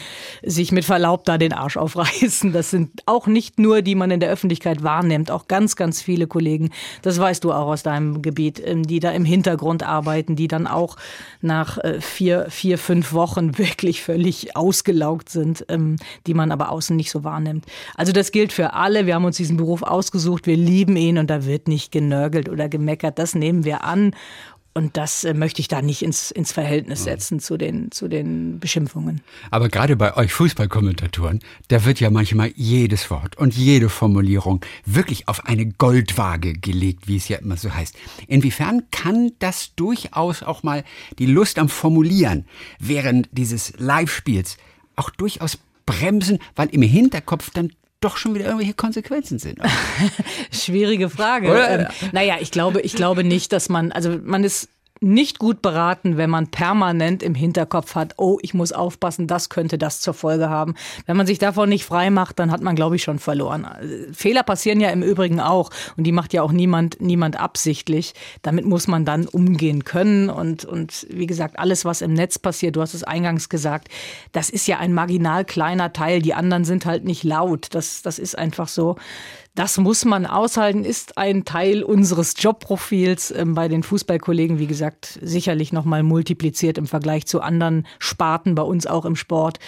sich 0.44 0.72
mit 0.72 0.84
Verlaub 0.86 1.26
da 1.26 1.38
den 1.38 1.54
Arsch 1.54 1.78
aufreißen. 1.78 2.52
Das 2.54 2.72
sind 2.72 3.02
auch 3.06 3.28
nicht 3.28 3.60
nur, 3.60 3.82
die 3.82 3.96
man 3.96 4.12
in 4.12 4.20
der 4.20 4.30
Öffentlichkeit 4.30 4.84
wahrnimmt, 4.84 5.32
auch 5.32 5.48
ganz, 5.48 5.76
ganz 5.76 6.02
viele 6.02 6.28
Kollegen. 6.28 6.72
Das 7.02 7.20
weißt 7.20 7.44
du 7.44 7.52
auch 7.52 7.68
aus 7.68 7.84
deinem 7.84 8.22
Gebiet, 8.22 8.62
ähm, 8.66 8.84
die 8.84 9.00
da 9.00 9.12
im 9.12 9.26
Hintergrund 9.26 9.84
arbeiten, 9.84 10.36
die 10.36 10.48
dann 10.48 10.68
auch 10.68 10.98
nach 11.42 11.78
äh, 11.78 12.02
vier, 12.02 12.48
vier, 12.50 12.78
fünf 12.78 13.14
Wochen 13.14 13.58
wirklich 13.58 14.02
völlig 14.02 14.56
ausgelaugt 14.56 15.30
sind, 15.30 15.66
ähm, 15.70 15.98
die 16.28 16.34
man 16.34 16.52
aber 16.52 16.72
außen 16.72 16.96
nicht 16.96 17.12
so 17.12 17.24
wahrnimmt. 17.24 17.66
Also 17.96 18.12
das 18.12 18.32
gilt 18.32 18.54
für 18.54 18.74
alle. 18.74 19.06
Wir 19.06 19.16
haben 19.16 19.26
uns 19.26 19.38
diesen 19.38 19.58
Beruf 19.58 19.84
ausgesucht. 19.84 20.48
Wir 20.48 20.58
lieben 20.58 20.96
ihn 20.96 21.18
und 21.18 21.30
da 21.30 21.46
wird 21.46 21.68
nicht 21.68 21.92
genörgelt 21.92 22.50
oder 22.50 22.70
gemeckert. 22.70 23.20
Das 23.20 23.36
nehmen 23.36 23.66
wir 23.66 23.84
an 23.84 24.14
und 24.74 24.96
das 24.96 25.24
äh, 25.24 25.34
möchte 25.34 25.60
ich 25.60 25.68
da 25.68 25.82
nicht 25.82 26.02
ins, 26.02 26.32
ins 26.32 26.52
Verhältnis 26.52 27.04
setzen 27.04 27.40
zu 27.40 27.58
den, 27.58 27.92
zu 27.92 28.08
den 28.08 28.60
Beschimpfungen. 28.60 29.22
Aber 29.50 29.68
gerade 29.70 29.98
bei 29.98 30.16
euch 30.16 30.32
Fußballkommentatoren, 30.34 31.40
da 31.68 31.84
wird 31.86 32.00
ja 32.00 32.10
manchmal 32.10 32.54
jedes 32.56 33.10
Wort 33.10 33.38
und 33.38 33.56
jede 33.56 33.90
Formulierung 33.90 34.64
wirklich 34.86 35.28
auf 35.28 35.46
eine 35.46 35.66
Goldwaage 35.66 36.54
gelegt, 36.54 37.08
wie 37.08 37.18
es 37.18 37.28
ja 37.28 37.38
immer 37.40 37.58
so 37.58 37.74
heißt. 37.74 37.96
Inwiefern 38.28 38.84
kann 38.92 39.32
das 39.40 39.76
durchaus 39.76 40.44
auch 40.44 40.64
mal 40.64 40.84
die 41.20 41.26
Lust 41.26 41.60
am 41.60 41.68
Formulieren 41.68 42.46
während 42.80 43.28
dieses 43.32 43.74
Live-Spiels 43.78 44.58
auch 44.96 45.10
durchaus 45.10 45.58
bremsen, 45.86 46.40
weil 46.56 46.70
im 46.70 46.82
Hinterkopf 46.82 47.50
dann 47.50 47.74
doch 48.02 48.18
schon 48.18 48.34
wieder 48.36 48.46
irgendwelche 48.46 48.74
Konsequenzen 48.74 49.40
sind. 49.40 49.60
Schwierige 50.52 51.10
Frage. 51.10 51.48
Ähm, 51.54 51.88
naja, 52.12 52.38
ich 52.40 52.52
glaube, 52.52 52.82
ich 52.82 52.94
glaube 52.94 53.24
nicht, 53.24 53.54
dass 53.54 53.70
man, 53.70 53.92
also 53.92 54.20
man 54.24 54.44
ist 54.44 54.70
nicht 55.04 55.40
gut 55.40 55.64
beraten, 55.64 56.16
wenn 56.16 56.30
man 56.30 56.48
permanent 56.48 57.24
im 57.24 57.34
Hinterkopf 57.34 57.96
hat, 57.96 58.14
oh, 58.18 58.38
ich 58.44 58.54
muss 58.54 58.72
aufpassen, 58.72 59.26
das 59.26 59.50
könnte 59.50 59.80
das 59.80 60.00
zur 60.00 60.14
Folge 60.14 60.48
haben. 60.48 60.76
Wenn 61.08 61.18
man 61.18 61.26
sich 61.26 61.40
davon 61.40 61.70
nicht 61.70 61.86
frei 61.86 62.12
macht, 62.12 62.38
dann 62.38 62.52
hat 62.52 62.62
man, 62.62 62.76
glaube 62.76 62.96
ich, 62.96 63.04
schon 63.04 63.18
verloren. 63.18 63.68
Fehler 64.14 64.44
passieren 64.44 64.80
ja 64.80 64.90
im 64.92 65.02
Übrigen 65.02 65.40
auch 65.40 65.72
und 65.98 66.04
die 66.04 66.12
macht 66.12 66.34
ja 66.34 66.44
auch 66.44 66.52
niemand, 66.52 67.02
niemand 67.02 67.40
absichtlich. 67.40 68.14
Damit 68.44 68.66
muss 68.66 68.88
man 68.88 69.04
dann 69.04 69.28
umgehen 69.28 69.84
können 69.86 70.30
und, 70.30 70.66
und 70.66 71.08
wie 71.10 71.26
gesagt, 71.26 71.58
alles, 71.58 71.84
was 71.84 72.02
im 72.02 72.14
Netz 72.14 72.38
passiert, 72.38 72.76
du 72.76 72.82
hast 72.82 72.94
es 72.94 73.04
eingangs 73.04 73.50
gesagt, 73.50 73.88
das 74.34 74.52
ist 74.52 74.68
ja 74.68 74.78
ein 74.78 74.94
marginal 74.94 75.46
kleiner 75.46 75.94
Teil. 75.94 76.22
Die 76.22 76.36
anderen 76.36 76.64
sind 76.64 76.86
halt 76.86 77.06
nicht 77.06 77.24
laut. 77.24 77.70
Das, 77.72 78.04
das 78.04 78.20
ist 78.20 78.38
einfach 78.38 78.68
so. 78.68 78.98
Das 79.54 79.78
muss 79.78 80.06
man 80.06 80.26
aushalten, 80.26 80.86
ist 80.86 81.18
ein 81.18 81.44
Teil 81.44 81.84
unseres 81.84 82.36
Jobprofils 82.38 83.32
ähm, 83.32 83.54
bei 83.54 83.68
den 83.68 83.84
Fußballkollegen, 83.84 84.60
wie 84.60 84.68
gesagt, 84.68 85.20
sicherlich 85.22 85.74
nochmal 85.74 86.04
multipliziert 86.04 86.78
im 86.78 86.88
Vergleich 86.88 87.26
zu 87.26 87.42
anderen 87.42 87.86
Sparten 88.00 88.56
bei 88.56 88.62
uns 88.62 88.88
auch 88.88 89.04
im 89.04 89.18
Sport, 89.18 89.60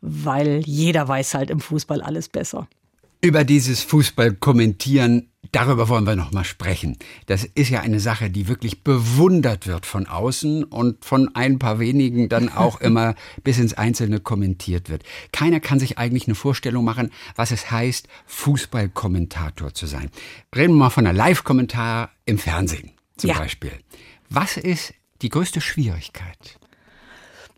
weil 0.00 0.62
jeder 0.64 1.06
weiß 1.06 1.34
halt 1.34 1.50
im 1.50 1.60
Fußball 1.60 2.02
alles 2.02 2.28
besser. 2.28 2.66
Über 3.20 3.44
dieses 3.44 3.82
Fußballkommentieren 3.82 5.27
Darüber 5.52 5.88
wollen 5.88 6.06
wir 6.06 6.16
noch 6.16 6.32
mal 6.32 6.44
sprechen. 6.44 6.98
Das 7.26 7.44
ist 7.44 7.70
ja 7.70 7.80
eine 7.80 8.00
Sache, 8.00 8.28
die 8.28 8.48
wirklich 8.48 8.82
bewundert 8.82 9.66
wird 9.66 9.86
von 9.86 10.06
außen 10.06 10.64
und 10.64 11.04
von 11.04 11.34
ein 11.34 11.58
paar 11.58 11.78
wenigen 11.78 12.28
dann 12.28 12.48
auch 12.48 12.80
immer 12.82 13.14
bis 13.44 13.58
ins 13.58 13.72
Einzelne 13.74 14.20
kommentiert 14.20 14.90
wird. 14.90 15.04
Keiner 15.32 15.60
kann 15.60 15.78
sich 15.78 15.96
eigentlich 15.96 16.26
eine 16.26 16.34
Vorstellung 16.34 16.84
machen, 16.84 17.10
was 17.34 17.50
es 17.50 17.70
heißt, 17.70 18.08
Fußballkommentator 18.26 19.72
zu 19.72 19.86
sein. 19.86 20.10
Reden 20.54 20.74
wir 20.74 20.80
mal 20.80 20.90
von 20.90 21.06
einer 21.06 21.16
Live-Kommentar 21.16 22.10
im 22.26 22.38
Fernsehen 22.38 22.92
zum 23.16 23.30
ja. 23.30 23.38
Beispiel. 23.38 23.72
Was 24.28 24.56
ist 24.56 24.92
die 25.22 25.30
größte 25.30 25.60
Schwierigkeit? 25.60 26.58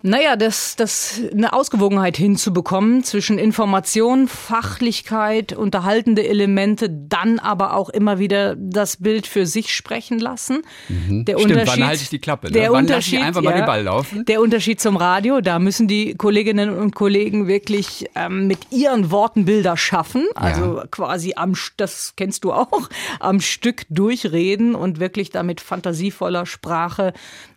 Naja, 0.03 0.37
das, 0.37 0.77
das 0.77 1.21
eine 1.31 1.53
Ausgewogenheit 1.53 2.17
hinzubekommen 2.17 3.05
zwischen 3.05 3.39
Information, 3.39 4.29
Fachlichkeit, 4.29 5.53
unterhaltende 5.53 6.27
Elemente, 6.27 6.89
dann 6.89 7.39
aber 7.39 7.75
auch 7.75 7.91
immer 7.91 8.19
wieder 8.19 8.57
das 8.57 8.97
Bild 8.97 9.27
für 9.27 9.45
sich 9.45 9.75
sprechen 9.75 10.19
lassen. 10.19 10.63
Mhm. 10.89 11.27
Der 11.27 11.39
Stimmt, 11.39 11.53
Unterschied, 11.53 11.81
wann 11.81 11.87
halte 11.89 12.03
ich 12.03 12.09
die 12.09 12.19
Klappe? 12.19 12.47
Ne? 12.47 12.53
Der 12.53 12.73
wann 12.73 12.85
Unterschied, 12.85 13.19
ich 13.19 13.25
einfach 13.25 13.43
ja, 13.43 13.51
mal 13.51 13.57
den 13.57 13.67
Ball 13.67 13.83
laufen? 13.83 14.25
Der 14.25 14.41
Unterschied 14.41 14.81
zum 14.81 14.97
Radio, 14.97 15.43
da 15.43 15.59
müssen 15.59 15.87
die 15.87 16.15
Kolleginnen 16.15 16.71
und 16.71 16.95
Kollegen 16.95 17.47
wirklich 17.47 18.09
ähm, 18.15 18.47
mit 18.47 18.59
ihren 18.71 19.11
Worten 19.11 19.45
Bilder 19.45 19.77
schaffen. 19.77 20.27
Also 20.35 20.79
ja. 20.79 20.85
quasi 20.91 21.35
am, 21.37 21.55
das 21.77 22.15
kennst 22.17 22.45
du 22.45 22.53
auch, 22.53 22.89
am 23.21 23.41
Stück 23.41 23.85
durchreden 23.91 24.75
und 24.75 24.99
wirklich 24.99 25.29
damit 25.29 25.61
fantasievoller 25.61 26.47
Sprache 26.47 27.13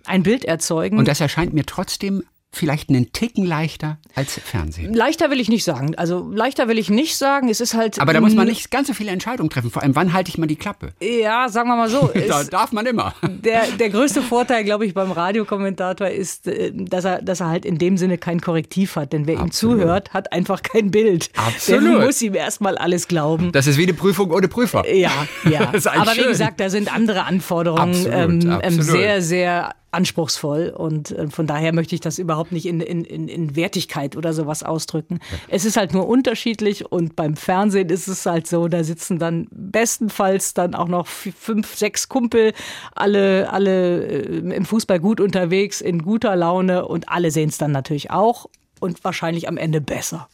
ein 0.06 0.24
Bild 0.24 0.44
erzeugen. 0.44 0.98
Und 0.98 1.08
das 1.08 1.22
erscheint 1.22 1.54
mir 1.54 1.66
trotzdem 1.66 2.24
vielleicht 2.54 2.90
einen 2.90 3.12
Ticken 3.12 3.46
leichter 3.46 3.98
als 4.16 4.40
Fernsehen. 4.40 4.94
Leichter 4.94 5.32
will 5.32 5.40
ich 5.40 5.50
nicht 5.50 5.64
sagen. 5.64 5.96
Also 5.96 6.30
leichter 6.32 6.68
will 6.68 6.78
ich 6.78 6.90
nicht 6.90 7.18
sagen. 7.18 7.50
Es 7.50 7.60
ist 7.60 7.74
halt. 7.74 8.00
Aber 8.00 8.14
da 8.14 8.22
muss 8.22 8.36
man 8.36 8.48
nicht 8.48 8.72
ganz 8.72 8.88
so 8.88 8.94
viele 8.94 9.12
Entscheidungen 9.12 9.50
treffen. 9.50 9.72
Vor 9.72 9.82
allem, 9.82 9.96
wann 9.96 10.14
halte 10.14 10.30
ich 10.30 10.38
mal 10.38 10.46
die 10.46 10.56
Klappe? 10.56 10.94
Ja, 11.02 11.50
sagen 11.50 11.68
wir 11.70 11.76
mal 11.76 11.90
so. 11.90 12.12
da 12.28 12.44
darf 12.44 12.72
man 12.72 12.86
immer. 12.86 13.16
Der, 13.24 13.64
der 13.80 13.90
größte 13.90 14.22
Vorteil, 14.22 14.64
glaube 14.64 14.86
ich, 14.86 14.94
beim 14.94 15.12
Radiokommentator 15.12 16.08
ist, 16.08 16.48
äh, 16.48 16.72
dass 16.74 17.06
er, 17.06 17.22
dass 17.22 17.40
er 17.40 17.48
halt 17.48 17.66
in 17.66 17.78
dem 17.78 17.98
Sinne 17.98 18.18
kein 18.18 18.40
Korrektiv 18.40 18.96
hat. 18.96 19.14
Denn 19.14 19.26
wer 19.26 19.40
Absolut. 19.40 19.78
ihm 19.78 19.82
zuhört, 19.82 20.14
hat 20.14 20.32
einfach 20.32 20.62
kein 20.62 20.92
Bild. 20.92 21.32
Absolut. 21.36 21.84
Der 21.84 22.06
muss 22.06 22.22
ihm 22.22 22.36
erstmal 22.36 22.78
alles 22.78 23.08
glauben. 23.08 23.52
Das 23.52 23.66
ist 23.68 23.78
wie 23.78 23.84
eine 23.84 23.94
Prüfung 23.94 24.32
ohne 24.32 24.48
Prüfer. 24.48 24.88
Ja, 24.94 25.12
ja. 25.50 25.72
Aber 25.86 26.12
schön. 26.12 26.24
wie 26.24 26.28
gesagt, 26.30 26.60
da 26.60 26.70
sind 26.70 26.94
andere 26.94 27.24
Anforderungen 27.24 27.90
Absolut. 27.90 28.14
Ähm, 28.14 28.42
ähm 28.44 28.52
Absolut. 28.52 28.86
sehr, 28.86 29.22
sehr 29.22 29.76
anspruchsvoll 29.94 30.74
und 30.76 31.12
äh, 31.12 31.28
von 31.28 31.48
daher 31.48 31.74
möchte 31.74 31.96
ich 31.96 32.02
das 32.02 32.20
überhaupt 32.20 32.52
nicht 32.52 32.66
in, 32.66 32.82
in, 32.82 33.28
in 33.28 33.56
Wertigkeit 33.56 34.16
oder 34.16 34.34
sowas 34.34 34.64
ausdrücken. 34.64 35.20
Es 35.48 35.66
ist 35.66 35.78
halt 35.78 35.94
nur 35.94 36.08
unterschiedlich 36.08 36.92
und 36.92 37.16
beim 37.16 37.36
Fernsehen 37.36 37.90
ist 37.90 38.08
es 38.08 38.26
halt 38.26 38.48
so, 38.48 38.68
da 38.68 38.84
sitzen 38.84 39.20
dann 39.20 39.48
bestenfalls 39.52 40.54
dann 40.54 40.76
auch 40.76 40.88
noch 40.88 41.08
fünf, 41.08 41.76
sechs 41.76 42.10
Kumpel, 42.10 42.54
alle, 42.96 43.52
alle 43.52 44.06
äh, 44.06 44.38
im 44.40 44.66
Fußball 44.66 45.00
gut 45.00 45.20
unterwegs, 45.20 45.82
in 45.82 46.04
guter 46.04 46.36
Laune 46.36 46.88
und 46.88 47.10
alle 47.10 47.32
sehen 47.32 47.50
es 47.50 47.58
dann 47.58 47.72
natürlich 47.72 48.12
auch 48.12 48.48
und 48.80 49.04
wahrscheinlich 49.04 49.48
am 49.48 49.58
Ende 49.58 49.82
besser. 49.82 50.28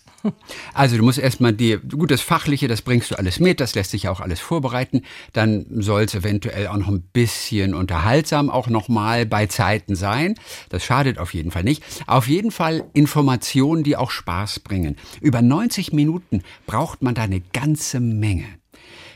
Also 0.74 0.98
du 0.98 1.04
musst 1.04 1.20
erstmal 1.20 1.54
die, 1.54 1.78
gut, 1.78 2.12
das 2.12 2.22
Fachliche, 2.22 2.68
das 2.68 2.82
bringst 2.82 3.12
du 3.12 3.16
alles 3.18 3.40
mit, 3.40 3.60
das 3.60 3.76
lässt 3.76 3.92
sich 3.92 4.08
auch 4.08 4.20
alles 4.20 4.40
vorbereiten. 4.40 5.04
Dann 5.34 5.66
soll 5.70 6.04
es 6.04 6.16
eventuell 6.16 6.68
auch 6.68 6.78
noch 6.78 6.88
ein 6.88 7.02
bisschen 7.02 7.74
unterhaltsam 7.74 8.50
auch 8.50 8.68
nochmal 8.68 9.26
bei 9.26 9.48
Zeiten 9.48 9.96
sein. 9.96 10.36
Das 10.70 10.84
schadet 10.84 11.18
auf 11.18 11.34
jeden 11.34 11.52
Fall 11.52 11.64
nicht. 11.64 11.84
Auf 12.08 12.28
jeden 12.28 12.52
Fall 12.52 12.84
Informationen, 12.94 13.84
die 13.84 13.96
auch 13.96 14.12
Spaß 14.12 14.62
bringen. 14.62 14.98
Über 15.22 15.42
90 15.42 15.94
Minuten 15.94 16.44
braucht 16.66 17.02
man 17.02 17.16
da 17.16 17.24
eine 17.24 17.42
ganze 17.54 18.00
Menge. 18.00 18.46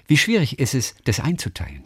Wie 0.08 0.18
schwierig 0.18 0.60
ist 0.60 0.76
es, 0.76 0.96
das 1.06 1.20
einzuteilen? 1.20 1.84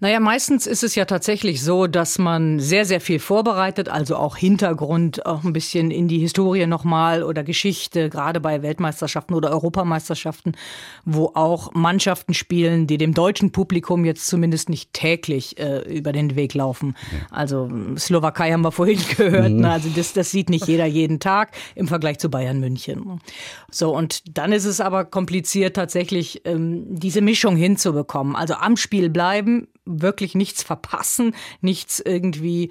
Naja, 0.00 0.18
meistens 0.18 0.66
ist 0.66 0.82
es 0.82 0.94
ja 0.94 1.04
tatsächlich 1.04 1.62
so, 1.62 1.86
dass 1.86 2.18
man 2.18 2.58
sehr, 2.58 2.86
sehr 2.86 3.02
viel 3.02 3.18
vorbereitet, 3.18 3.90
also 3.90 4.16
auch 4.16 4.34
Hintergrund, 4.34 5.26
auch 5.26 5.44
ein 5.44 5.52
bisschen 5.52 5.90
in 5.90 6.08
die 6.08 6.18
Historie 6.18 6.66
nochmal 6.66 7.22
oder 7.22 7.44
Geschichte, 7.44 8.08
gerade 8.08 8.40
bei 8.40 8.62
Weltmeisterschaften 8.62 9.34
oder 9.34 9.50
Europameisterschaften, 9.50 10.52
wo 11.04 11.32
auch 11.34 11.74
Mannschaften 11.74 12.32
spielen, 12.32 12.86
die 12.86 12.96
dem 12.96 13.12
deutschen 13.12 13.52
Publikum 13.52 14.06
jetzt 14.06 14.26
zumindest 14.26 14.70
nicht 14.70 14.94
täglich 14.94 15.58
äh, 15.58 15.80
über 15.80 16.12
den 16.12 16.34
Weg 16.34 16.54
laufen. 16.54 16.96
Also 17.30 17.68
Slowakei 17.98 18.52
haben 18.52 18.62
wir 18.62 18.72
vorhin 18.72 19.00
gehört, 19.18 19.52
mhm. 19.52 19.60
ne? 19.60 19.70
also 19.70 19.90
das, 19.94 20.14
das 20.14 20.30
sieht 20.30 20.48
nicht 20.48 20.66
jeder 20.66 20.86
jeden 20.86 21.20
Tag 21.20 21.52
im 21.74 21.88
Vergleich 21.88 22.18
zu 22.18 22.30
Bayern 22.30 22.58
München. 22.58 23.20
So, 23.70 23.94
und 23.94 24.38
dann 24.38 24.52
ist 24.52 24.64
es 24.64 24.80
aber 24.80 25.04
kompliziert, 25.04 25.76
tatsächlich 25.76 26.40
ähm, 26.46 26.86
diese 26.88 27.20
Mischung 27.20 27.54
hinzubekommen. 27.54 28.34
Also 28.34 28.54
am 28.54 28.78
Spiel 28.78 29.10
bleiben, 29.10 29.68
wirklich 29.84 30.34
nichts 30.34 30.62
verpassen, 30.62 31.34
nichts 31.60 32.00
irgendwie 32.00 32.70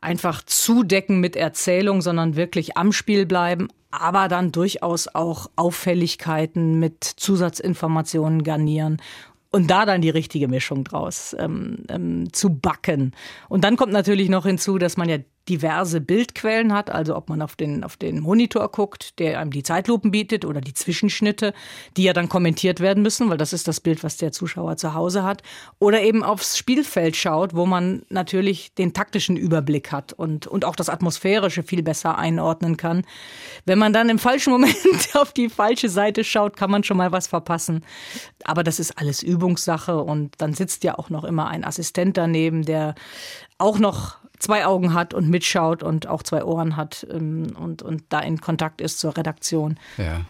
einfach 0.00 0.42
zudecken 0.42 1.20
mit 1.20 1.36
Erzählung, 1.36 2.00
sondern 2.00 2.36
wirklich 2.36 2.76
am 2.76 2.92
Spiel 2.92 3.26
bleiben, 3.26 3.68
aber 3.90 4.28
dann 4.28 4.52
durchaus 4.52 5.08
auch 5.08 5.50
Auffälligkeiten 5.56 6.78
mit 6.78 7.04
Zusatzinformationen 7.04 8.42
garnieren 8.42 8.98
und 9.50 9.70
da 9.70 9.84
dann 9.84 10.00
die 10.00 10.10
richtige 10.10 10.48
Mischung 10.48 10.84
draus 10.84 11.34
ähm, 11.38 11.84
ähm, 11.88 12.32
zu 12.32 12.50
backen. 12.50 13.12
Und 13.48 13.64
dann 13.64 13.76
kommt 13.76 13.92
natürlich 13.92 14.28
noch 14.28 14.46
hinzu, 14.46 14.78
dass 14.78 14.96
man 14.96 15.08
ja 15.08 15.18
diverse 15.48 16.00
Bildquellen 16.00 16.72
hat, 16.72 16.90
also 16.90 17.16
ob 17.16 17.28
man 17.28 17.42
auf 17.42 17.56
den, 17.56 17.82
auf 17.82 17.96
den 17.96 18.20
Monitor 18.20 18.70
guckt, 18.70 19.18
der 19.18 19.40
einem 19.40 19.50
die 19.50 19.62
Zeitlupen 19.62 20.10
bietet 20.10 20.44
oder 20.44 20.60
die 20.60 20.74
Zwischenschnitte, 20.74 21.54
die 21.96 22.04
ja 22.04 22.12
dann 22.12 22.28
kommentiert 22.28 22.80
werden 22.80 23.02
müssen, 23.02 23.30
weil 23.30 23.38
das 23.38 23.52
ist 23.52 23.66
das 23.66 23.80
Bild, 23.80 24.04
was 24.04 24.16
der 24.16 24.32
Zuschauer 24.32 24.76
zu 24.76 24.94
Hause 24.94 25.24
hat, 25.24 25.42
oder 25.78 26.02
eben 26.02 26.22
aufs 26.22 26.56
Spielfeld 26.56 27.16
schaut, 27.16 27.54
wo 27.54 27.66
man 27.66 28.02
natürlich 28.10 28.74
den 28.74 28.92
taktischen 28.92 29.36
Überblick 29.36 29.90
hat 29.90 30.12
und, 30.12 30.46
und 30.46 30.64
auch 30.64 30.76
das 30.76 30.88
Atmosphärische 30.88 31.62
viel 31.62 31.82
besser 31.82 32.18
einordnen 32.18 32.76
kann. 32.76 33.04
Wenn 33.64 33.78
man 33.78 33.92
dann 33.92 34.08
im 34.08 34.18
falschen 34.18 34.50
Moment 34.52 34.76
auf 35.14 35.32
die 35.32 35.48
falsche 35.48 35.88
Seite 35.88 36.22
schaut, 36.22 36.56
kann 36.56 36.70
man 36.70 36.84
schon 36.84 36.96
mal 36.96 37.12
was 37.12 37.26
verpassen. 37.26 37.84
Aber 38.44 38.62
das 38.62 38.78
ist 38.78 38.98
alles 38.98 39.22
Übungssache 39.22 40.00
und 40.00 40.34
dann 40.38 40.54
sitzt 40.54 40.84
ja 40.84 40.98
auch 40.98 41.10
noch 41.10 41.24
immer 41.24 41.48
ein 41.48 41.64
Assistent 41.64 42.16
daneben, 42.16 42.64
der 42.64 42.94
auch 43.58 43.78
noch 43.78 44.19
zwei 44.40 44.66
Augen 44.66 44.92
hat 44.94 45.14
und 45.14 45.28
mitschaut 45.28 45.82
und 45.82 46.08
auch 46.08 46.22
zwei 46.22 46.44
Ohren 46.44 46.76
hat 46.76 47.06
ähm, 47.10 47.54
und, 47.58 47.82
und 47.82 48.02
da 48.08 48.20
in 48.20 48.40
Kontakt 48.40 48.80
ist 48.80 48.98
zur 48.98 49.16
Redaktion. 49.16 49.78
Ja. 49.96 50.22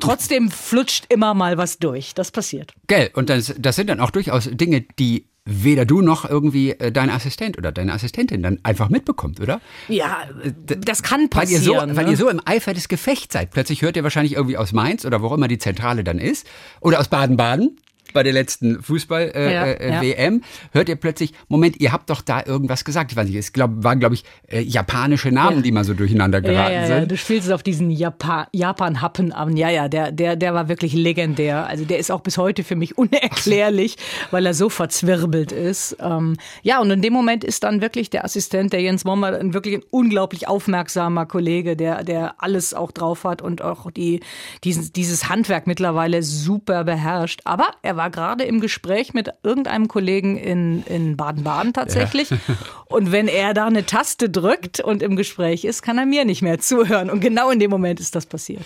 Trotzdem 0.00 0.50
flutscht 0.50 1.06
immer 1.08 1.34
mal 1.34 1.58
was 1.58 1.78
durch. 1.78 2.14
Das 2.14 2.30
passiert. 2.30 2.72
Gell, 2.86 3.10
und 3.14 3.30
das, 3.30 3.54
das 3.58 3.76
sind 3.76 3.88
dann 3.88 4.00
auch 4.00 4.10
durchaus 4.10 4.48
Dinge, 4.52 4.82
die 4.98 5.26
weder 5.46 5.84
du 5.86 6.02
noch 6.02 6.28
irgendwie 6.28 6.72
äh, 6.72 6.90
dein 6.90 7.08
Assistent 7.08 7.56
oder 7.56 7.70
deine 7.70 7.92
Assistentin 7.92 8.42
dann 8.42 8.58
einfach 8.64 8.88
mitbekommt, 8.88 9.40
oder? 9.40 9.60
Ja, 9.88 10.24
äh, 10.42 10.52
das 10.76 11.02
kann 11.02 11.30
passieren. 11.30 11.62
Weil 11.62 11.72
ihr, 11.72 11.80
so, 11.80 11.86
ne? 11.86 11.96
weil 11.96 12.10
ihr 12.10 12.16
so 12.16 12.28
im 12.28 12.40
Eifer 12.44 12.74
des 12.74 12.88
Gefechts 12.88 13.32
seid. 13.32 13.52
Plötzlich 13.52 13.82
hört 13.82 13.96
ihr 13.96 14.02
wahrscheinlich 14.02 14.34
irgendwie 14.34 14.56
aus 14.56 14.72
Mainz 14.72 15.04
oder 15.04 15.22
wo 15.22 15.28
auch 15.28 15.32
immer 15.32 15.48
die 15.48 15.58
Zentrale 15.58 16.02
dann 16.02 16.18
ist 16.18 16.46
oder 16.80 16.98
aus 16.98 17.08
Baden-Baden 17.08 17.78
bei 18.16 18.22
der 18.22 18.32
letzten 18.32 18.82
Fußball-WM, 18.82 19.34
äh, 19.34 19.52
ja, 19.52 19.64
äh, 19.66 20.30
ja. 20.30 20.40
hört 20.72 20.88
ihr 20.88 20.96
plötzlich, 20.96 21.34
Moment, 21.48 21.78
ihr 21.82 21.92
habt 21.92 22.08
doch 22.08 22.22
da 22.22 22.42
irgendwas 22.46 22.82
gesagt. 22.82 23.12
Ich 23.12 23.16
weiß 23.18 23.26
nicht, 23.26 23.36
es 23.36 23.52
glaub, 23.52 23.70
waren, 23.84 24.00
glaube 24.00 24.14
ich, 24.14 24.24
äh, 24.48 24.62
japanische 24.62 25.30
Namen, 25.30 25.58
ja. 25.58 25.62
die 25.62 25.70
mal 25.70 25.84
so 25.84 25.92
durcheinander 25.92 26.40
geraten 26.40 26.72
ja, 26.72 26.86
sind. 26.86 27.10
Du 27.10 27.16
spielst 27.18 27.48
es 27.48 27.52
auf 27.52 27.62
diesen 27.62 27.90
Japan, 27.90 28.46
Japan-Happen 28.52 29.32
an. 29.32 29.58
Ja, 29.58 29.68
ja, 29.68 29.88
der, 29.88 30.12
der, 30.12 30.34
der 30.34 30.54
war 30.54 30.70
wirklich 30.70 30.94
legendär. 30.94 31.66
Also 31.66 31.84
der 31.84 31.98
ist 31.98 32.10
auch 32.10 32.22
bis 32.22 32.38
heute 32.38 32.64
für 32.64 32.74
mich 32.74 32.96
unerklärlich, 32.98 33.96
weil 34.30 34.46
er 34.46 34.54
so 34.54 34.70
verzwirbelt 34.70 35.52
ist. 35.52 35.98
Ähm, 36.00 36.38
ja, 36.62 36.80
und 36.80 36.90
in 36.90 37.02
dem 37.02 37.12
Moment 37.12 37.44
ist 37.44 37.64
dann 37.64 37.82
wirklich 37.82 38.08
der 38.08 38.24
Assistent, 38.24 38.72
der 38.72 38.80
Jens 38.80 39.04
Mommer, 39.04 39.38
ein 39.38 39.52
wirklich 39.52 39.74
ein 39.74 39.82
unglaublich 39.90 40.48
aufmerksamer 40.48 41.26
Kollege, 41.26 41.76
der, 41.76 42.02
der 42.02 42.42
alles 42.42 42.72
auch 42.72 42.92
drauf 42.92 43.24
hat 43.24 43.42
und 43.42 43.60
auch 43.60 43.90
die, 43.90 44.20
dieses, 44.64 44.90
dieses 44.90 45.28
Handwerk 45.28 45.66
mittlerweile 45.66 46.22
super 46.22 46.84
beherrscht. 46.84 47.42
Aber 47.44 47.66
er 47.82 47.98
war 47.98 48.05
war 48.06 48.10
gerade 48.10 48.44
im 48.44 48.60
Gespräch 48.60 49.14
mit 49.14 49.30
irgendeinem 49.42 49.88
Kollegen 49.88 50.36
in, 50.36 50.84
in 50.84 51.16
Baden-Baden 51.16 51.72
tatsächlich. 51.72 52.30
Ja. 52.30 52.36
Und 52.86 53.10
wenn 53.10 53.26
er 53.26 53.52
da 53.52 53.66
eine 53.66 53.84
Taste 53.84 54.30
drückt 54.30 54.78
und 54.80 55.02
im 55.02 55.16
Gespräch 55.16 55.64
ist, 55.64 55.82
kann 55.82 55.98
er 55.98 56.06
mir 56.06 56.24
nicht 56.24 56.40
mehr 56.40 56.60
zuhören. 56.60 57.10
Und 57.10 57.20
genau 57.20 57.50
in 57.50 57.58
dem 57.58 57.70
Moment 57.70 57.98
ist 57.98 58.14
das 58.14 58.26
passiert. 58.26 58.62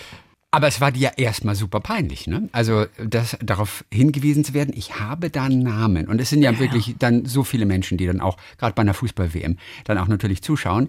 Aber 0.50 0.66
es 0.66 0.80
war 0.80 0.92
dir 0.92 1.00
ja 1.00 1.10
erstmal 1.16 1.54
super 1.54 1.80
peinlich, 1.80 2.26
ne? 2.26 2.48
Also 2.52 2.84
das, 3.02 3.38
darauf 3.40 3.84
hingewiesen 3.90 4.44
zu 4.44 4.52
werden, 4.52 4.74
ich 4.76 4.98
habe 4.98 5.30
da 5.30 5.44
einen 5.44 5.62
Namen. 5.62 6.08
Und 6.08 6.20
es 6.20 6.28
sind 6.28 6.42
ja, 6.42 6.50
ja 6.50 6.58
wirklich 6.58 6.96
dann 6.98 7.24
so 7.24 7.44
viele 7.44 7.64
Menschen, 7.64 7.96
die 7.96 8.06
dann 8.06 8.20
auch, 8.20 8.36
gerade 8.58 8.74
bei 8.74 8.82
einer 8.82 8.94
Fußball-WM, 8.94 9.56
dann 9.84 9.96
auch 9.96 10.08
natürlich 10.08 10.42
zuschauen. 10.42 10.88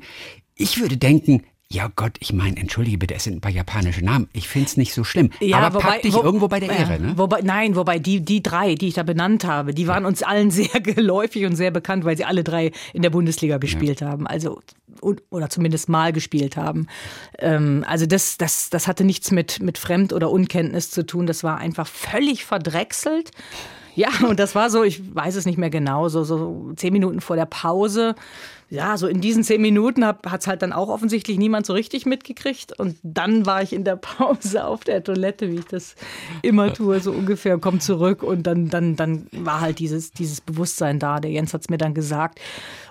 Ich 0.56 0.82
würde 0.82 0.98
denken, 0.98 1.44
ja 1.72 1.90
Gott, 1.96 2.18
ich 2.20 2.34
meine, 2.34 2.58
entschuldige 2.58 2.98
bitte, 2.98 3.16
es 3.16 3.24
sind 3.24 3.38
ein 3.38 3.42
paar 3.42 3.52
japanische 3.52 4.04
Namen. 4.04 4.28
Ich 4.34 4.48
finde 4.48 4.68
es 4.68 4.78
nicht 4.78 4.94
so 4.94 5.04
schlimm. 5.04 5.30
Ja, 5.40 5.60
aber 5.60 5.76
wobei, 5.76 5.94
pack 5.94 6.02
dich 6.02 6.14
wo, 6.14 6.22
irgendwo 6.22 6.48
bei 6.48 6.60
der 6.60 6.70
Ehre, 6.70 7.00
ne? 7.00 7.14
Wobei, 7.18 7.42
nein, 7.42 7.76
wobei 7.76 7.98
die, 7.98 8.20
die 8.20 8.44
drei, 8.44 8.76
die 8.76 8.90
ich 8.90 8.96
da 8.96 9.04
benannt 9.04 9.46
habe, 9.46 9.74
die 9.74 9.88
waren 9.88 10.06
uns 10.06 10.22
allen 10.22 10.52
sehr 10.52 10.68
geläufig 10.82 11.46
und 11.46 11.56
sehr 11.56 11.72
bekannt, 11.72 12.04
weil 12.04 12.18
sie 12.18 12.26
alle 12.26 12.44
drei 12.44 12.72
in 12.94 13.02
der 13.02 13.10
Bundesliga 13.10 13.58
gespielt 13.58 14.02
ja. 14.02 14.08
haben. 14.08 14.28
Also 14.28 14.62
oder 15.02 15.50
zumindest 15.50 15.90
mal 15.90 16.14
gespielt 16.14 16.58
haben. 16.58 16.88
Ähm, 17.40 17.84
also 17.88 18.06
das, 18.06 18.38
das, 18.38 18.70
das 18.70 18.88
hatte 18.88 19.04
nichts 19.04 19.32
mit, 19.32 19.60
mit 19.62 19.78
Fremd- 19.78 20.14
oder 20.14 20.30
Unkenntnis 20.30 20.92
zu 20.92 21.06
tun. 21.06 21.26
Das 21.26 21.44
war 21.44 21.58
einfach 21.58 21.88
völlig 21.88 22.46
verdrechselt. 22.46 23.32
Ja, 24.02 24.10
und 24.28 24.40
das 24.40 24.56
war 24.56 24.70
so, 24.70 24.84
ich 24.84 25.16
weiß 25.16 25.36
es 25.36 25.46
nicht 25.46 25.58
mehr 25.58 25.70
genau, 25.70 26.10
so, 26.10 26.24
so 26.24 26.72
zehn 26.76 26.92
Minuten 26.92 27.22
vor 27.22 27.36
der 27.36 27.46
Pause 27.46 28.16
ja, 28.72 28.98
so 28.98 29.08
in 29.08 29.20
diesen 29.20 29.44
zehn 29.44 29.62
Minuten 29.62 30.06
hat 30.06 30.26
es 30.26 30.48
halt 30.48 30.62
dann 30.62 30.72
auch 30.72 30.88
offensichtlich 30.88 31.38
niemand 31.38 31.66
so 31.66 31.74
richtig 31.74 32.06
mitgekriegt. 32.06 32.80
Und 32.80 32.96
dann 33.04 33.46
war 33.46 33.62
ich 33.62 33.74
in 33.74 33.84
der 33.84 33.96
Pause 33.98 34.66
auf 34.66 34.86
der 34.86 35.04
Toilette, 35.04 35.52
wie 35.52 35.58
ich 35.58 35.66
das 35.66 35.96
immer 36.42 36.74
tue, 36.74 37.02
so 37.02 37.12
ungefähr, 37.12 37.58
komm 37.58 37.82
zurück. 37.82 38.24
Und 38.24 38.48
dann, 38.48 38.70
dann, 38.70 38.96
dann 38.96 39.28
war 39.34 39.60
halt 39.60 39.80
dieses, 39.80 40.14
dieses 40.14 40.40
Bewusstsein 40.40 41.00
da. 41.00 41.20
Der 41.20 41.32
Jens 41.32 41.54
hat 41.54 41.62
es 41.62 41.70
mir 41.70 41.78
dann 41.78 41.94
gesagt. 41.94 42.40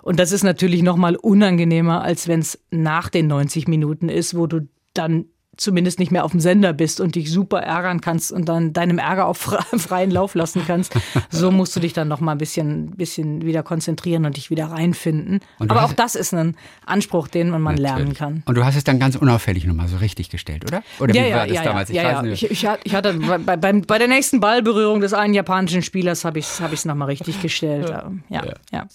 Und 0.03 0.21
das 0.21 0.33
ist 0.33 0.45
natürlich 0.45 0.83
noch 0.83 0.97
mal 0.97 1.17
unangenehmer, 1.17 2.03
als 2.03 2.29
wenn 2.29 2.41
es 2.41 2.59
nach 2.71 3.09
den 3.09 3.27
90 3.29 3.67
Minuten 3.67 4.11
ist, 4.11 4.37
wo 4.37 4.47
du 4.47 4.69
dann 4.93 5.25
zumindest 5.61 5.99
nicht 5.99 6.11
mehr 6.11 6.25
auf 6.25 6.31
dem 6.31 6.41
Sender 6.41 6.73
bist 6.73 7.01
und 7.01 7.15
dich 7.15 7.31
super 7.31 7.61
ärgern 7.61 8.01
kannst 8.01 8.33
und 8.33 8.49
dann 8.49 8.73
deinem 8.73 8.99
Ärger 8.99 9.27
auf 9.27 9.39
freien 9.77 10.11
Lauf 10.11 10.35
lassen 10.35 10.63
kannst. 10.67 10.93
So 11.29 11.51
musst 11.51 11.77
du 11.77 11.81
dich 11.81 11.93
dann 11.93 12.09
noch 12.09 12.21
mal 12.21 12.33
ein 12.33 12.39
bisschen, 12.39 12.93
bisschen 12.93 13.43
wieder 13.43 13.63
konzentrieren 13.63 14.25
und 14.25 14.37
dich 14.37 14.51
wieder 14.51 14.67
reinfinden. 14.67 15.41
Aber 15.59 15.85
auch 15.85 15.93
das 15.93 16.15
ist 16.15 16.33
ein 16.33 16.57
Anspruch, 16.85 17.29
den 17.29 17.51
man, 17.51 17.63
man 17.63 17.77
lernen 17.77 18.15
kann. 18.15 18.43
Und 18.47 18.57
du 18.57 18.65
hast 18.65 18.77
es 18.77 18.85
dann 18.85 18.99
ganz 18.99 19.17
unauffällig 19.17 19.65
nochmal 19.67 19.89
so 19.89 19.99
richtig 19.99 20.31
gestellt, 20.31 20.65
oder? 20.65 20.83
Oder 20.99 21.15
ja, 21.15 21.25
wie 21.25 21.33
war 21.33 21.39
ja, 21.39 21.47
das 21.47 21.55
ja, 21.55 21.63
damals? 21.63 21.91
Ich, 21.91 21.97
ja, 21.97 22.03
ja. 22.03 22.25
Ich, 22.25 22.51
ich, 22.51 22.69
ich, 22.85 22.95
hatte 22.95 23.15
bei, 23.15 23.57
bei, 23.57 23.73
bei, 23.73 23.99
der 23.99 24.09
nächsten 24.09 24.41
Ballberührung 24.41 25.01
des 25.01 25.13
einen 25.13 25.35
japanischen 25.35 25.83
Spielers 25.83 26.25
habe 26.25 26.39
ich 26.39 26.47
es 26.47 26.61
hab 26.61 26.85
nochmal 26.85 27.09
richtig 27.09 27.43
gestellt. 27.43 27.89
ja. 28.29 28.45
ja. 28.73 28.87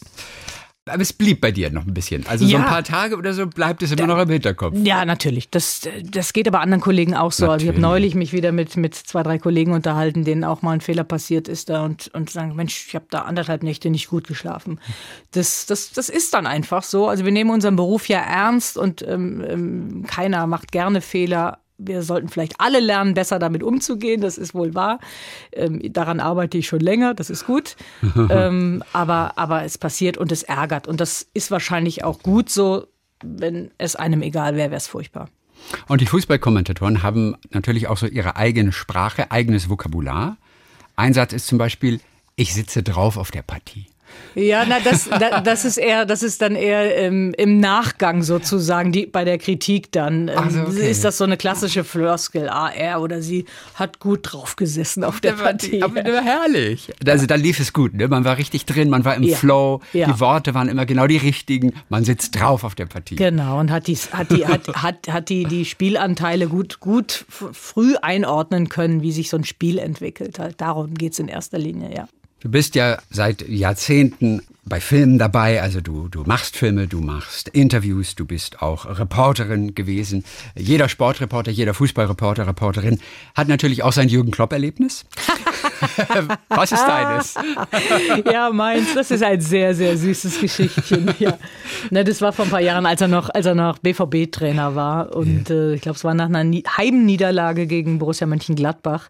Ja. 0.88 0.94
Aber 0.94 1.02
es 1.02 1.14
blieb 1.14 1.42
bei 1.42 1.52
dir 1.52 1.72
noch 1.72 1.86
ein 1.86 1.94
bisschen. 1.94 2.26
Also 2.28 2.46
ja. 2.46 2.52
so 2.52 2.58
ein 2.58 2.66
paar 2.66 2.84
Tage 2.84 3.18
oder 3.18 3.34
so 3.34 3.48
bleibt 3.48 3.82
es 3.84 3.92
immer 3.92 4.08
noch 4.08 4.20
im 4.20 4.30
Hinterkopf. 4.30 4.76
Ja, 4.84 5.04
natürlich. 5.06 5.50
Das, 5.50 5.82
das 6.04 6.34
geht 6.34 6.48
aber 6.48 6.62
anderen 6.62 6.82
Kollegen 6.82 7.16
auch 7.16 7.32
so. 7.32 7.46
Natürlich. 7.46 7.54
Also 7.54 7.66
ich 7.66 7.70
habe 7.70 7.82
neulich 7.82 8.16
mich 8.16 8.34
wieder 8.34 8.52
mit, 8.52 8.78
mit 8.78 8.96
zwei, 8.96 9.24
drei 9.24 9.40
Kollegen 9.40 9.72
unterhalten, 9.74 10.24
denen 10.24 10.44
auch 10.44 10.62
mal 10.62 10.74
ein 10.74 10.82
Fehler 10.82 11.04
passiert 11.04 11.48
ist 11.48 11.70
da 11.70 11.84
und, 11.84 12.10
und 12.14 12.30
sagen, 12.30 12.56
Mensch, 12.56 12.86
ich 12.88 12.96
habe 12.96 13.06
da 13.10 13.24
anderthalb 13.24 13.64
Nächte 13.64 13.90
nicht 13.90 14.10
gut 14.10 14.28
geschlafen. 14.28 14.80
Das, 15.32 15.66
das, 15.66 15.92
das 15.92 16.10
ist 16.10 16.34
dann 16.34 16.48
einfach 16.48 16.84
so. 16.84 17.08
Also 17.08 17.26
wir 17.26 17.32
nehmen 17.32 17.50
unseren 17.50 17.76
Beruf 17.76 18.08
ja 18.08 18.20
ernst 18.20 18.78
und 18.78 19.02
ähm, 19.08 19.44
ähm 19.48 20.06
keiner 20.08 20.46
macht 20.48 20.72
gerne 20.72 21.02
Fehler 21.02 21.60
wir 21.78 22.02
sollten 22.04 22.30
vielleicht 22.30 22.60
alle 22.60 22.80
lernen, 22.80 23.14
besser 23.14 23.40
damit 23.40 23.64
umzugehen. 23.64 24.22
Das 24.22 24.38
ist 24.38 24.54
wohl 24.54 24.74
wahr. 24.76 25.00
Ähm, 25.52 25.82
daran 25.92 26.20
arbeite 26.20 26.58
ich 26.58 26.68
schon 26.68 26.80
länger. 26.80 27.14
Das 27.14 27.30
ist 27.30 27.46
gut. 27.46 27.76
ähm, 28.30 28.84
aber, 28.94 29.38
aber 29.38 29.64
es 29.64 29.78
passiert 29.78 30.18
und 30.18 30.32
es 30.32 30.44
ärgert. 30.44 30.88
Und 30.88 31.02
das 31.02 31.28
ist 31.34 31.52
wahrscheinlich 31.52 32.04
auch 32.04 32.20
gut 32.20 32.50
so. 32.50 32.88
Wenn 33.24 33.72
es 33.78 33.96
einem 33.96 34.22
egal 34.22 34.56
wäre, 34.56 34.72
wäre 34.72 34.78
es 34.78 34.88
furchtbar. 34.88 35.30
Und 35.88 36.02
die 36.02 36.06
Fußballkommentatoren 36.06 37.02
haben 37.02 37.38
natürlich 37.50 37.88
auch 37.88 37.98
so 37.98 38.08
ihre 38.08 38.36
eigene 38.36 38.72
Sprache, 38.72 39.32
eigenes 39.32 39.70
Vokabular. 39.70 40.38
Ein 40.96 41.14
Satz 41.14 41.34
ist 41.34 41.48
zum 41.48 41.58
Beispiel, 41.58 42.02
ich 42.36 42.54
sitze 42.54 42.84
drauf 42.84 43.18
auf 43.18 43.32
der 43.32 43.42
Partie. 43.42 43.88
Ja, 44.36 44.66
na, 44.68 44.80
das, 44.80 45.10
das 45.44 45.66
ist 45.66 45.78
eher, 45.78 46.06
das 46.06 46.22
ist 46.22 46.42
dann 46.42 46.56
eher 46.56 46.98
ähm, 46.98 47.34
im 47.38 47.60
Nachgang 47.60 48.22
sozusagen, 48.22 48.92
die, 48.92 49.06
bei 49.06 49.24
der 49.24 49.38
Kritik 49.38 49.92
dann. 49.92 50.28
Ähm, 50.28 50.38
also 50.38 50.62
okay. 50.64 50.90
Ist 50.90 51.06
das 51.06 51.18
so 51.18 51.24
eine 51.24 51.38
klassische 51.38 51.84
Floskel, 51.84 52.50
ah, 52.50 52.70
er 52.70 53.02
oder 53.02 53.22
sie 53.22 53.46
hat 53.76 54.00
gut 54.00 54.20
drauf 54.24 54.56
gesessen 54.56 55.04
auf 55.04 55.22
der, 55.22 55.34
Partie. 55.34 55.82
Aber 55.82 56.02
herrlich. 56.02 56.92
Also 57.08 57.26
da 57.26 57.36
lief 57.36 57.60
es 57.60 57.72
gut, 57.72 57.94
ne? 57.94 58.08
man 58.08 58.26
war 58.26 58.38
richtig 58.38 58.66
drin, 58.66 58.90
man 58.90 59.06
war 59.06 59.16
im 59.16 59.24
ja. 59.24 59.38
Flow, 59.38 59.82
ja. 59.94 60.08
die 60.12 60.20
Worte 60.20 60.54
waren 60.54 60.68
immer 60.68 60.86
genau 60.86 61.08
die 61.08 61.18
richtigen, 61.18 61.74
man 61.90 62.04
sitzt 62.04 62.40
drauf 62.40 62.64
auf 62.64 62.76
der 62.76 62.86
Partie. 62.86 63.16
Genau, 63.16 63.60
und 63.60 63.72
hat 63.72 63.88
die, 63.88 63.96
hat 63.96 64.32
die, 64.32 64.46
hat, 64.48 64.68
hat, 64.76 65.08
hat 65.08 65.30
die, 65.30 65.46
die 65.46 65.66
Spielanteile 65.66 66.48
gut, 66.48 66.80
gut 66.80 67.26
früh 67.30 67.96
einordnen 68.02 68.70
können, 68.70 69.02
wie 69.02 69.12
sich 69.12 69.30
so 69.30 69.38
ein 69.38 69.46
Spiel 69.46 69.78
entwickelt. 69.78 70.40
Halt. 70.40 70.60
Darum 70.60 70.94
geht 70.94 71.14
es 71.14 71.20
in 71.20 71.28
erster 71.28 71.58
Linie, 71.58 71.96
ja. 71.96 72.08
Du 72.46 72.52
bist 72.52 72.76
ja 72.76 73.00
seit 73.10 73.50
Jahrzehnten 73.50 74.44
bei 74.66 74.80
Filmen 74.80 75.18
dabei, 75.18 75.64
also 75.64 75.82
du, 75.82 76.10
du 76.10 76.26
machst 76.26 76.56
Filme, 76.56 76.86
du 76.86 77.02
machst 77.02 77.50
Interviews, 77.50 78.14
du 78.14 78.24
bist 78.24 78.62
auch 78.62 79.00
Reporterin 79.00 79.74
gewesen. 79.74 80.24
Jeder 80.56 80.88
Sportreporter, 80.88 81.50
jeder 81.50 81.74
Fußballreporter, 81.74 82.46
Reporterin 82.46 83.00
hat 83.34 83.48
natürlich 83.48 83.82
auch 83.82 83.94
sein 83.94 84.10
Jürgen 84.10 84.30
Klopp-Erlebnis. 84.30 85.06
Was 86.50 86.72
ist 86.72 86.84
deines? 86.84 87.34
ja, 88.32 88.52
meins, 88.52 88.94
das 88.94 89.10
ist 89.10 89.24
ein 89.24 89.42
sehr, 89.42 89.74
sehr 89.74 89.98
süßes 89.98 90.40
Geschichtchen. 90.40 91.16
Ja. 91.20 91.40
Ne, 91.90 92.04
das 92.04 92.22
war 92.22 92.32
vor 92.32 92.46
ein 92.46 92.52
paar 92.52 92.62
Jahren, 92.62 92.86
als 92.86 93.02
er 93.02 93.08
noch, 93.08 93.30
als 93.30 93.48
er 93.48 93.56
noch 93.56 93.80
BVB-Trainer 93.80 94.76
war. 94.76 95.16
Und 95.16 95.50
ja. 95.50 95.56
äh, 95.56 95.74
ich 95.74 95.82
glaube, 95.82 95.98
es 95.98 96.04
war 96.04 96.14
nach 96.14 96.30
einer 96.30 96.44
Heimniederlage 96.78 97.66
gegen 97.66 97.98
Borussia 97.98 98.28
Mönchengladbach. 98.28 99.10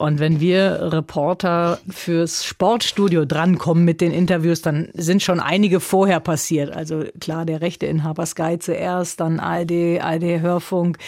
Und 0.00 0.20
wenn 0.20 0.38
wir 0.38 0.92
Reporter 0.92 1.80
fürs 1.90 2.44
Sportstudio 2.44 3.24
drankommen 3.24 3.84
mit 3.84 4.00
den 4.00 4.12
Interviews, 4.12 4.62
dann 4.62 4.90
sind 4.94 5.24
schon 5.24 5.40
einige 5.40 5.80
vorher 5.80 6.20
passiert. 6.20 6.72
Also 6.72 7.02
klar, 7.20 7.44
der 7.44 7.60
Rechteinhaber 7.60 8.24
Sky 8.24 8.60
zuerst, 8.60 9.18
dann 9.18 9.40
ARD, 9.40 10.00
ARD 10.00 10.40
Hörfunk. 10.40 10.98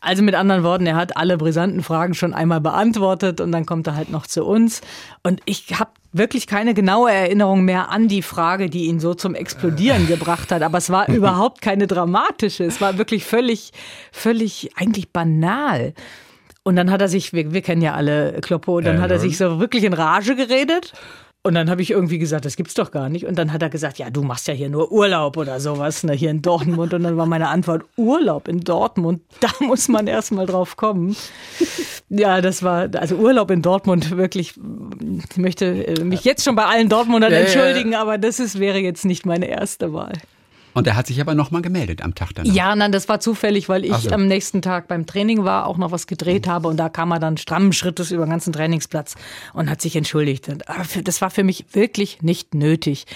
Also 0.00 0.22
mit 0.22 0.36
anderen 0.36 0.62
Worten, 0.62 0.86
er 0.86 0.94
hat 0.94 1.16
alle 1.16 1.38
brisanten 1.38 1.82
Fragen 1.82 2.14
schon 2.14 2.34
einmal 2.34 2.60
beantwortet 2.60 3.40
und 3.40 3.50
dann 3.50 3.66
kommt 3.66 3.88
er 3.88 3.96
halt 3.96 4.10
noch 4.10 4.28
zu 4.28 4.44
uns. 4.44 4.80
Und 5.24 5.40
ich 5.44 5.80
habe 5.80 5.90
wirklich 6.12 6.46
keine 6.46 6.72
genaue 6.72 7.10
Erinnerung 7.10 7.64
mehr 7.64 7.90
an 7.90 8.06
die 8.06 8.22
Frage, 8.22 8.70
die 8.70 8.86
ihn 8.86 9.00
so 9.00 9.14
zum 9.14 9.34
Explodieren 9.34 10.06
gebracht 10.06 10.52
hat. 10.52 10.62
Aber 10.62 10.78
es 10.78 10.88
war 10.88 11.08
überhaupt 11.12 11.62
keine 11.62 11.88
dramatische. 11.88 12.62
Es 12.62 12.80
war 12.80 12.96
wirklich 12.96 13.24
völlig, 13.24 13.72
völlig 14.12 14.70
eigentlich 14.76 15.10
banal. 15.10 15.94
Und 16.66 16.74
dann 16.74 16.90
hat 16.90 17.00
er 17.00 17.06
sich, 17.06 17.32
wir, 17.32 17.52
wir 17.52 17.62
kennen 17.62 17.80
ja 17.80 17.94
alle 17.94 18.40
Kloppo, 18.40 18.80
dann 18.80 18.96
ja, 18.96 19.02
hat 19.02 19.12
er 19.12 19.20
sich 19.20 19.38
so 19.38 19.60
wirklich 19.60 19.84
in 19.84 19.92
Rage 19.92 20.34
geredet. 20.34 20.94
Und 21.44 21.54
dann 21.54 21.70
habe 21.70 21.80
ich 21.80 21.92
irgendwie 21.92 22.18
gesagt, 22.18 22.44
das 22.44 22.56
gibt's 22.56 22.74
doch 22.74 22.90
gar 22.90 23.08
nicht. 23.08 23.24
Und 23.24 23.38
dann 23.38 23.52
hat 23.52 23.62
er 23.62 23.70
gesagt, 23.70 23.98
ja, 23.98 24.10
du 24.10 24.24
machst 24.24 24.48
ja 24.48 24.54
hier 24.54 24.68
nur 24.68 24.90
Urlaub 24.90 25.36
oder 25.36 25.60
sowas, 25.60 26.02
ne, 26.02 26.12
hier 26.14 26.32
in 26.32 26.42
Dortmund. 26.42 26.92
Und 26.92 27.04
dann 27.04 27.16
war 27.16 27.26
meine 27.26 27.50
Antwort, 27.50 27.84
Urlaub 27.96 28.48
in 28.48 28.62
Dortmund, 28.62 29.22
da 29.40 29.46
muss 29.60 29.86
man 29.86 30.08
erst 30.08 30.32
mal 30.32 30.44
drauf 30.44 30.76
kommen. 30.76 31.14
Ja, 32.08 32.40
das 32.40 32.64
war, 32.64 32.88
also 32.96 33.14
Urlaub 33.14 33.52
in 33.52 33.62
Dortmund, 33.62 34.16
wirklich, 34.16 34.54
ich 34.56 35.36
möchte 35.36 35.66
äh, 35.66 36.02
mich 36.02 36.24
jetzt 36.24 36.42
schon 36.42 36.56
bei 36.56 36.64
allen 36.64 36.88
Dortmundern 36.88 37.30
ja, 37.30 37.38
entschuldigen, 37.38 37.92
ja. 37.92 38.02
aber 38.02 38.18
das 38.18 38.40
ist, 38.40 38.58
wäre 38.58 38.78
jetzt 38.78 39.04
nicht 39.04 39.24
meine 39.24 39.46
erste 39.46 39.92
Wahl. 39.92 40.14
Und 40.76 40.86
er 40.86 40.94
hat 40.94 41.06
sich 41.06 41.22
aber 41.22 41.34
nochmal 41.34 41.62
gemeldet 41.62 42.02
am 42.02 42.14
Tag 42.14 42.34
danach. 42.34 42.52
Ja, 42.52 42.76
nein, 42.76 42.92
das 42.92 43.08
war 43.08 43.18
zufällig, 43.18 43.70
weil 43.70 43.82
ich 43.86 43.96
so. 43.96 44.10
am 44.10 44.28
nächsten 44.28 44.60
Tag 44.60 44.88
beim 44.88 45.06
Training 45.06 45.42
war, 45.42 45.64
auch 45.64 45.78
noch 45.78 45.90
was 45.90 46.06
gedreht 46.06 46.44
mhm. 46.44 46.50
habe 46.50 46.68
und 46.68 46.76
da 46.76 46.90
kam 46.90 47.12
er 47.12 47.18
dann 47.18 47.38
strammen 47.38 47.72
Schrittes 47.72 48.10
über 48.10 48.26
den 48.26 48.30
ganzen 48.30 48.52
Trainingsplatz 48.52 49.14
und 49.54 49.70
hat 49.70 49.80
sich 49.80 49.96
entschuldigt. 49.96 50.50
Aber 50.68 50.84
das 51.02 51.22
war 51.22 51.30
für 51.30 51.44
mich 51.44 51.64
wirklich 51.72 52.20
nicht 52.20 52.54
nötig. 52.54 53.06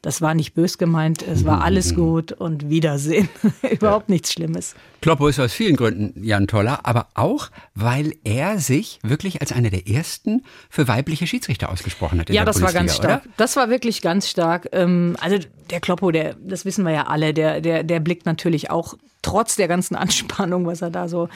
Das 0.00 0.22
war 0.22 0.32
nicht 0.32 0.54
bös 0.54 0.78
gemeint, 0.78 1.20
es 1.20 1.44
war 1.44 1.62
alles 1.62 1.92
mhm. 1.92 1.96
gut 1.96 2.32
und 2.32 2.70
Wiedersehen. 2.70 3.28
Überhaupt 3.70 4.08
ja. 4.08 4.14
nichts 4.14 4.32
Schlimmes. 4.32 4.74
Kloppo 5.02 5.28
ist 5.28 5.38
aus 5.40 5.52
vielen 5.52 5.76
Gründen 5.76 6.22
ja 6.22 6.38
ein 6.38 6.46
toller, 6.46 6.80
aber 6.84 7.08
auch, 7.14 7.50
weil 7.74 8.14
er 8.24 8.58
sich 8.58 8.98
wirklich 9.02 9.40
als 9.40 9.52
einer 9.52 9.70
der 9.70 9.88
ersten 9.88 10.42
für 10.68 10.88
weibliche 10.88 11.26
Schiedsrichter 11.26 11.70
ausgesprochen 11.70 12.20
hat. 12.20 12.30
ja, 12.30 12.44
das 12.44 12.56
Bundesliga, 12.56 12.80
war 12.80 12.86
ganz 12.86 12.96
stark. 12.96 13.24
Oder? 13.24 13.34
Das 13.36 13.56
war 13.56 13.68
wirklich 13.70 14.02
ganz 14.02 14.28
stark. 14.28 14.68
Ähm, 14.72 15.16
also 15.20 15.38
der 15.70 15.80
Kloppo, 15.80 16.10
der, 16.10 16.34
das 16.34 16.64
wissen 16.64 16.84
wir 16.84 16.92
ja 16.92 17.06
alle, 17.10 17.34
der, 17.34 17.60
der, 17.60 17.82
der 17.82 18.00
blickt 18.00 18.26
natürlich 18.26 18.70
auch 18.70 18.94
trotz 19.22 19.56
der 19.56 19.68
ganzen 19.68 19.94
Anspannung, 19.96 20.66
was 20.66 20.82
er 20.82 20.90
da 20.90 21.08
so 21.08 21.28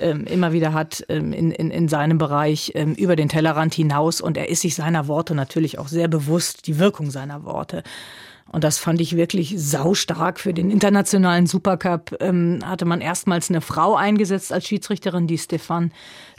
ähm, 0.00 0.24
immer 0.24 0.52
wieder 0.52 0.72
hat 0.72 1.04
ähm, 1.08 1.32
in, 1.32 1.50
in, 1.50 1.70
in 1.70 1.88
seinem 1.88 2.18
Bereich, 2.18 2.72
ähm, 2.74 2.94
über 2.94 3.16
den 3.16 3.28
Tellerrand 3.28 3.74
hinaus. 3.74 4.20
Und 4.20 4.36
er 4.36 4.48
ist 4.48 4.62
sich 4.62 4.74
seiner 4.74 5.08
Worte 5.08 5.34
natürlich 5.34 5.78
auch 5.78 5.88
sehr 5.88 6.08
bewusst, 6.08 6.66
die 6.66 6.78
Wirkung 6.78 7.10
seiner 7.10 7.44
Worte. 7.44 7.82
Und 8.50 8.64
das 8.64 8.78
fand 8.78 9.00
ich 9.00 9.16
wirklich 9.16 9.54
saustark. 9.56 10.40
Für 10.40 10.54
den 10.54 10.70
internationalen 10.70 11.46
Supercup 11.46 12.16
ähm, 12.20 12.60
hatte 12.64 12.86
man 12.86 13.00
erstmals 13.00 13.50
eine 13.50 13.60
Frau 13.60 13.94
eingesetzt 13.94 14.52
als 14.52 14.66
Schiedsrichterin, 14.66 15.26
die 15.26 15.38
Stefan 15.38 15.92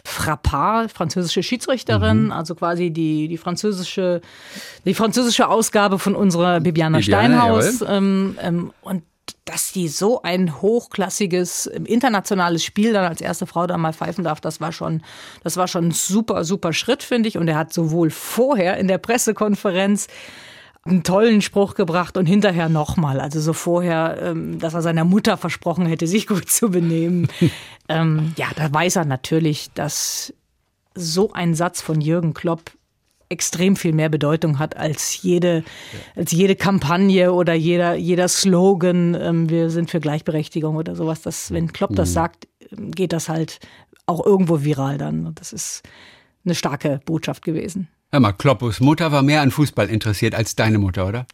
Frappard, 0.04 0.92
französische 0.92 1.44
Schiedsrichterin, 1.44 2.26
mhm. 2.26 2.32
also 2.32 2.56
quasi 2.56 2.90
die, 2.90 3.28
die 3.28 3.38
französische, 3.38 4.22
die 4.86 4.94
französische 4.94 5.48
Ausgabe 5.48 6.00
von 6.00 6.16
unserer 6.16 6.60
Bibiana, 6.62 7.00
Bibiana 7.00 7.02
Steinhaus. 7.02 7.84
Ähm, 7.88 8.38
ähm, 8.42 8.74
und 8.82 9.04
dass 9.46 9.72
die 9.72 9.88
so 9.88 10.22
ein 10.22 10.62
hochklassiges 10.62 11.66
internationales 11.68 12.64
Spiel 12.64 12.94
dann 12.94 13.06
als 13.06 13.22
erste 13.22 13.46
Frau 13.46 13.68
da 13.68 13.78
mal 13.78 13.94
pfeifen 13.94 14.24
darf, 14.24 14.42
das 14.42 14.62
war 14.62 14.72
schon, 14.72 15.02
das 15.44 15.58
war 15.58 15.68
schon 15.68 15.88
ein 15.88 15.92
super, 15.92 16.44
super 16.44 16.74
Schritt, 16.74 17.04
finde 17.04 17.30
ich. 17.30 17.38
Und 17.38 17.48
er 17.48 17.58
hat 17.58 17.74
sowohl 17.74 18.10
vorher 18.10 18.78
in 18.78 18.88
der 18.88 18.98
Pressekonferenz 18.98 20.08
einen 20.90 21.04
tollen 21.04 21.42
Spruch 21.42 21.76
gebracht 21.76 22.18
und 22.18 22.26
hinterher 22.26 22.70
nochmal. 22.70 23.20
Also 23.20 23.40
so 23.40 23.54
vorher, 23.54 24.18
ähm, 24.22 24.60
dass 24.60 24.74
er 24.74 24.82
seiner 24.82 25.06
Mutter 25.06 25.38
versprochen 25.38 25.86
hätte, 25.86 26.08
sich 26.08 26.28
gut 26.28 26.50
zu 26.50 26.70
benehmen. 26.70 27.28
ähm, 27.90 28.34
ja, 28.38 28.48
da 28.56 28.74
weiß 28.74 28.98
er 28.98 29.06
natürlich, 29.06 29.72
dass 29.74 30.34
so 30.96 31.32
ein 31.34 31.54
Satz 31.54 31.82
von 31.82 32.02
Jürgen 32.02 32.34
Klopp 32.34 32.72
extrem 33.30 33.76
viel 33.76 33.94
mehr 33.94 34.10
Bedeutung 34.10 34.58
hat 34.58 34.76
als 34.76 35.22
jede, 35.22 35.64
als 36.16 36.32
jede 36.32 36.56
Kampagne 36.56 37.32
oder 37.32 37.54
jeder, 37.54 37.94
jeder 37.94 38.28
Slogan, 38.28 39.16
ähm, 39.16 39.50
wir 39.50 39.70
sind 39.70 39.92
für 39.92 40.00
Gleichberechtigung 40.00 40.76
oder 40.76 40.96
sowas. 40.96 41.22
Das, 41.22 41.52
wenn 41.52 41.72
Klopp 41.72 41.96
das 41.96 42.10
mhm. 42.10 42.14
sagt, 42.14 42.48
geht 42.72 43.14
das 43.14 43.30
halt 43.30 43.60
auch 44.08 44.26
irgendwo 44.26 44.64
viral 44.64 44.98
dann. 44.98 45.28
Und 45.28 45.40
das 45.40 45.54
ist 45.54 45.84
eine 46.44 46.56
starke 46.56 47.00
Botschaft 47.06 47.44
gewesen. 47.44 47.88
Hör 48.12 48.20
mal, 48.20 48.32
Kloppus 48.32 48.80
Mutter 48.80 49.12
war 49.12 49.22
mehr 49.22 49.42
an 49.42 49.52
Fußball 49.52 49.88
interessiert 49.88 50.34
als 50.34 50.56
deine 50.56 50.80
Mutter, 50.80 51.08
oder? 51.08 51.28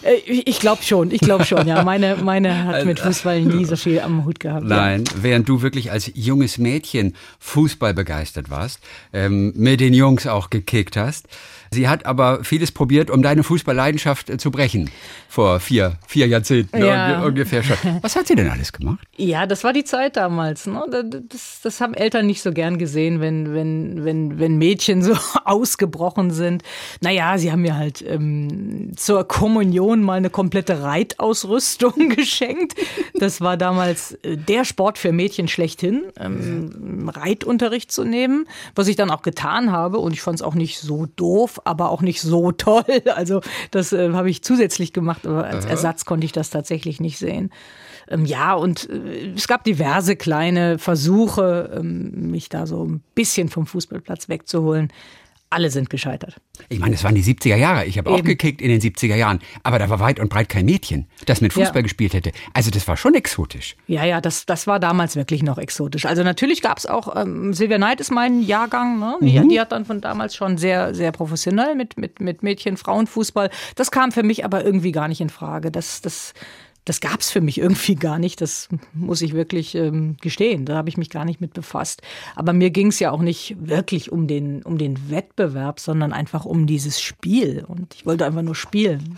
Äh, 0.00 0.14
ich 0.24 0.60
glaube 0.60 0.82
schon, 0.82 1.10
ich 1.10 1.20
glaube 1.20 1.44
schon, 1.44 1.68
ja. 1.68 1.82
Meine, 1.84 2.16
meine 2.16 2.64
hat 2.64 2.86
mit 2.86 3.00
Fußball 3.00 3.42
nie 3.42 3.66
so 3.66 3.76
viel 3.76 4.00
am 4.00 4.24
Hut 4.24 4.40
gehabt. 4.40 4.64
Nein, 4.64 5.04
ja. 5.04 5.12
während 5.20 5.46
du 5.46 5.60
wirklich 5.60 5.90
als 5.92 6.10
junges 6.14 6.56
Mädchen 6.56 7.14
Fußball 7.38 7.92
begeistert 7.92 8.48
warst, 8.48 8.80
ähm, 9.12 9.52
mit 9.56 9.80
den 9.80 9.92
Jungs 9.92 10.26
auch 10.26 10.48
gekickt 10.48 10.96
hast, 10.96 11.28
Sie 11.70 11.88
hat 11.88 12.06
aber 12.06 12.44
vieles 12.44 12.72
probiert, 12.72 13.10
um 13.10 13.22
deine 13.22 13.42
Fußballleidenschaft 13.42 14.30
äh, 14.30 14.38
zu 14.38 14.50
brechen. 14.50 14.90
Vor 15.36 15.60
vier, 15.60 15.98
vier 16.06 16.28
Jahrzehnten 16.28 16.82
ja. 16.82 17.22
ungefähr 17.22 17.62
schon. 17.62 17.76
Was 18.00 18.16
hat 18.16 18.26
sie 18.26 18.34
denn 18.34 18.48
alles 18.48 18.72
gemacht? 18.72 19.06
Ja, 19.18 19.44
das 19.44 19.64
war 19.64 19.74
die 19.74 19.84
Zeit 19.84 20.16
damals. 20.16 20.66
Ne? 20.66 20.82
Das, 21.28 21.60
das 21.62 21.82
haben 21.82 21.92
Eltern 21.92 22.26
nicht 22.26 22.40
so 22.40 22.52
gern 22.52 22.78
gesehen, 22.78 23.20
wenn, 23.20 23.52
wenn, 23.52 24.02
wenn, 24.06 24.38
wenn 24.38 24.56
Mädchen 24.56 25.02
so 25.02 25.14
ausgebrochen 25.44 26.30
sind. 26.30 26.62
Naja, 27.02 27.36
sie 27.36 27.52
haben 27.52 27.60
mir 27.60 27.76
halt 27.76 28.02
ähm, 28.08 28.92
zur 28.96 29.28
Kommunion 29.28 30.02
mal 30.02 30.14
eine 30.14 30.30
komplette 30.30 30.82
Reitausrüstung 30.82 32.08
geschenkt. 32.16 32.72
Das 33.12 33.42
war 33.42 33.58
damals 33.58 34.12
äh, 34.22 34.38
der 34.38 34.64
Sport 34.64 34.96
für 34.96 35.12
Mädchen 35.12 35.48
schlechthin, 35.48 36.04
ähm, 36.18 37.10
Reitunterricht 37.14 37.92
zu 37.92 38.04
nehmen, 38.04 38.48
was 38.74 38.88
ich 38.88 38.96
dann 38.96 39.10
auch 39.10 39.20
getan 39.20 39.70
habe. 39.70 39.98
Und 39.98 40.14
ich 40.14 40.22
fand 40.22 40.36
es 40.36 40.42
auch 40.42 40.54
nicht 40.54 40.78
so 40.78 41.04
doof 41.04 41.60
aber 41.66 41.90
auch 41.90 42.00
nicht 42.00 42.22
so 42.22 42.52
toll. 42.52 43.02
Also 43.14 43.42
das 43.70 43.92
äh, 43.92 44.14
habe 44.14 44.30
ich 44.30 44.42
zusätzlich 44.42 44.94
gemacht, 44.94 45.25
aber 45.26 45.44
als 45.44 45.64
Aha. 45.64 45.72
Ersatz 45.72 46.04
konnte 46.04 46.24
ich 46.24 46.32
das 46.32 46.50
tatsächlich 46.50 47.00
nicht 47.00 47.18
sehen. 47.18 47.50
Ähm, 48.08 48.24
ja, 48.24 48.54
und 48.54 48.88
äh, 48.88 49.32
es 49.34 49.48
gab 49.48 49.64
diverse 49.64 50.16
kleine 50.16 50.78
Versuche, 50.78 51.76
ähm, 51.76 52.30
mich 52.30 52.48
da 52.48 52.66
so 52.66 52.84
ein 52.84 53.02
bisschen 53.14 53.48
vom 53.48 53.66
Fußballplatz 53.66 54.28
wegzuholen 54.28 54.92
alle 55.50 55.70
sind 55.70 55.90
gescheitert. 55.90 56.36
Ich 56.68 56.78
meine, 56.78 56.94
es 56.94 57.04
waren 57.04 57.14
die 57.14 57.22
70er 57.22 57.56
Jahre. 57.56 57.84
Ich 57.84 57.98
habe 57.98 58.10
auch 58.10 58.22
gekickt 58.22 58.60
in 58.60 58.68
den 58.68 58.80
70er 58.80 59.14
Jahren. 59.14 59.40
Aber 59.62 59.78
da 59.78 59.88
war 59.88 60.00
weit 60.00 60.18
und 60.18 60.28
breit 60.28 60.48
kein 60.48 60.64
Mädchen, 60.64 61.06
das 61.26 61.40
mit 61.40 61.52
Fußball 61.52 61.76
ja. 61.76 61.82
gespielt 61.82 62.14
hätte. 62.14 62.32
Also 62.52 62.70
das 62.70 62.88
war 62.88 62.96
schon 62.96 63.14
exotisch. 63.14 63.76
Ja, 63.86 64.04
ja, 64.04 64.20
das, 64.20 64.46
das 64.46 64.66
war 64.66 64.80
damals 64.80 65.14
wirklich 65.14 65.42
noch 65.42 65.58
exotisch. 65.58 66.04
Also 66.06 66.22
natürlich 66.22 66.62
gab 66.62 66.78
es 66.78 66.86
auch, 66.86 67.14
ähm, 67.16 67.54
Silvia 67.54 67.78
Neid 67.78 68.00
ist 68.00 68.10
mein 68.10 68.42
Jahrgang. 68.42 68.98
Ne? 68.98 69.18
Die, 69.20 69.38
mhm. 69.38 69.48
die, 69.48 69.60
hat 69.60 69.72
dann 69.72 69.84
von 69.84 70.00
damals 70.00 70.34
schon 70.34 70.58
sehr, 70.58 70.94
sehr 70.94 71.12
professionell 71.12 71.74
mit, 71.74 71.96
mit, 71.96 72.20
mit 72.20 72.42
Mädchen, 72.42 72.76
Frauenfußball. 72.76 73.50
Das 73.76 73.90
kam 73.90 74.12
für 74.12 74.22
mich 74.22 74.44
aber 74.44 74.64
irgendwie 74.64 74.92
gar 74.92 75.08
nicht 75.08 75.20
in 75.20 75.30
Frage. 75.30 75.70
Das, 75.70 76.00
das, 76.00 76.34
das 76.86 77.00
gab 77.00 77.20
es 77.20 77.30
für 77.30 77.40
mich 77.40 77.58
irgendwie 77.58 77.96
gar 77.96 78.18
nicht. 78.18 78.40
Das 78.40 78.68
muss 78.94 79.20
ich 79.20 79.34
wirklich 79.34 79.74
ähm, 79.74 80.16
gestehen. 80.20 80.64
Da 80.64 80.76
habe 80.76 80.88
ich 80.88 80.96
mich 80.96 81.10
gar 81.10 81.24
nicht 81.24 81.40
mit 81.40 81.52
befasst. 81.52 82.00
Aber 82.36 82.52
mir 82.52 82.70
ging 82.70 82.86
es 82.86 83.00
ja 83.00 83.10
auch 83.10 83.20
nicht 83.20 83.56
wirklich 83.58 84.12
um 84.12 84.28
den, 84.28 84.62
um 84.62 84.78
den 84.78 85.10
Wettbewerb, 85.10 85.80
sondern 85.80 86.12
einfach 86.12 86.44
um 86.44 86.66
dieses 86.66 87.00
Spiel. 87.00 87.64
Und 87.66 87.94
ich 87.94 88.06
wollte 88.06 88.24
einfach 88.24 88.42
nur 88.42 88.54
spielen. 88.54 89.16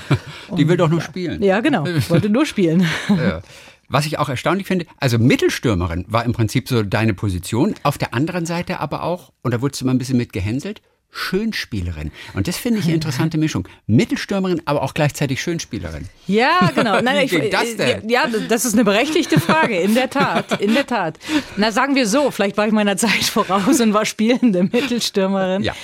Die 0.56 0.68
will 0.68 0.76
doch 0.76 0.88
nur 0.88 1.00
ja. 1.00 1.04
spielen. 1.04 1.42
Ja, 1.42 1.60
genau. 1.60 1.86
Ich 1.86 2.08
wollte 2.08 2.30
nur 2.30 2.46
spielen. 2.46 2.86
Ja. 3.08 3.42
Was 3.88 4.06
ich 4.06 4.18
auch 4.18 4.28
erstaunlich 4.28 4.66
finde, 4.66 4.86
also 4.98 5.18
Mittelstürmerin 5.18 6.04
war 6.08 6.24
im 6.24 6.32
Prinzip 6.32 6.68
so 6.68 6.82
deine 6.82 7.14
Position. 7.14 7.74
Auf 7.82 7.98
der 7.98 8.14
anderen 8.14 8.44
Seite 8.46 8.80
aber 8.80 9.02
auch, 9.02 9.32
und 9.42 9.52
da 9.52 9.62
wurdest 9.62 9.80
du 9.80 9.86
mal 9.86 9.92
ein 9.92 9.98
bisschen 9.98 10.18
mit 10.18 10.32
gehänselt, 10.32 10.82
Schönspielerin. 11.10 12.12
Und 12.34 12.48
das 12.48 12.56
finde 12.56 12.80
ich 12.80 12.84
eine 12.84 12.94
interessante 12.94 13.38
Mischung. 13.38 13.66
Mittelstürmerin, 13.86 14.62
aber 14.66 14.82
auch 14.82 14.94
gleichzeitig 14.94 15.42
Schönspielerin. 15.42 16.06
Ja, 16.26 16.70
genau. 16.74 17.00
Nein, 17.00 17.30
Wie 17.30 17.40
geht 17.40 17.52
das 17.52 17.76
denn? 17.76 18.08
Ja, 18.08 18.26
das 18.48 18.64
ist 18.64 18.74
eine 18.74 18.84
berechtigte 18.84 19.40
Frage, 19.40 19.80
in 19.80 19.94
der 19.94 20.10
Tat, 20.10 20.60
in 20.60 20.74
der 20.74 20.86
Tat. 20.86 21.18
Na, 21.56 21.72
sagen 21.72 21.96
wir 21.96 22.06
so, 22.06 22.30
vielleicht 22.30 22.56
war 22.56 22.66
ich 22.66 22.72
meiner 22.72 22.96
Zeit 22.96 23.24
voraus 23.24 23.80
und 23.80 23.94
war 23.94 24.04
spielende 24.04 24.62
Mittelstürmerin. 24.64 25.62
Ja. 25.62 25.74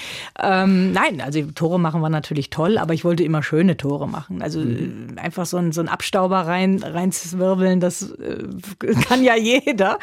Ähm, 0.41 0.93
nein, 0.93 1.21
also 1.21 1.41
Tore 1.55 1.81
machen 1.81 2.03
war 2.03 2.11
natürlich 2.11 2.51
toll, 2.51 2.79
aber 2.79 2.95
ich 2.95 3.05
wollte 3.05 3.25
immer 3.25 3.43
schöne 3.43 3.77
Tore 3.77 4.09
machen. 4.09 4.43
Also 4.43 4.61
mhm. 4.61 5.17
einfach 5.17 5.47
so 5.47 5.57
ein, 5.57 5.73
so 5.73 5.81
ein 5.81 5.89
Abstauber 5.89 6.41
rein, 6.41 6.83
reinzwirbeln, 6.83 7.81
das 7.81 8.11
äh, 8.13 8.95
kann 9.09 9.25
ja 9.25 9.37
jeder. 9.37 9.99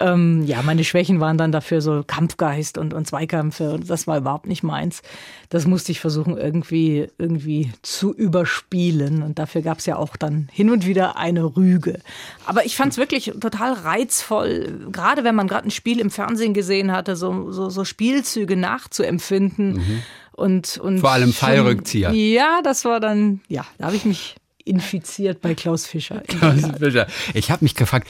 Ähm, 0.00 0.42
ja, 0.44 0.62
meine 0.62 0.84
Schwächen 0.84 1.20
waren 1.20 1.38
dann 1.38 1.52
dafür 1.52 1.80
so 1.80 2.04
Kampfgeist 2.06 2.78
und, 2.78 2.92
und 2.92 3.06
Zweikämpfe. 3.06 3.78
Das 3.84 4.06
war 4.06 4.18
überhaupt 4.18 4.46
nicht 4.46 4.55
nicht 4.56 4.62
meins. 4.62 5.02
Das 5.50 5.66
musste 5.66 5.92
ich 5.92 6.00
versuchen, 6.00 6.36
irgendwie, 6.36 7.08
irgendwie 7.18 7.72
zu 7.82 8.14
überspielen. 8.14 9.22
Und 9.22 9.38
dafür 9.38 9.62
gab 9.62 9.78
es 9.78 9.86
ja 9.86 9.96
auch 9.96 10.16
dann 10.16 10.48
hin 10.50 10.70
und 10.70 10.86
wieder 10.86 11.16
eine 11.16 11.44
Rüge. 11.44 12.00
Aber 12.46 12.64
ich 12.64 12.76
fand 12.76 12.92
es 12.92 12.98
wirklich 12.98 13.32
total 13.40 13.74
reizvoll, 13.74 14.88
gerade 14.90 15.24
wenn 15.24 15.34
man 15.34 15.46
gerade 15.46 15.68
ein 15.68 15.70
Spiel 15.70 16.00
im 16.00 16.10
Fernsehen 16.10 16.54
gesehen 16.54 16.90
hatte, 16.90 17.16
so, 17.16 17.52
so, 17.52 17.68
so 17.68 17.84
Spielzüge 17.84 18.56
nachzuempfinden. 18.56 19.74
Mhm. 19.74 20.02
Und, 20.32 20.78
und 20.78 21.00
Vor 21.00 21.12
allem 21.12 21.32
Fallrückzieher. 21.32 22.12
Ja, 22.12 22.60
das 22.62 22.84
war 22.84 23.00
dann, 23.00 23.40
ja, 23.48 23.64
da 23.78 23.86
habe 23.86 23.96
ich 23.96 24.04
mich 24.04 24.36
infiziert 24.66 25.40
bei 25.40 25.54
Klaus 25.54 25.86
Fischer. 25.86 26.20
Klaus 26.26 26.60
Fischer. 26.78 27.06
Ich 27.32 27.50
habe 27.50 27.64
mich 27.64 27.74
gefragt, 27.74 28.08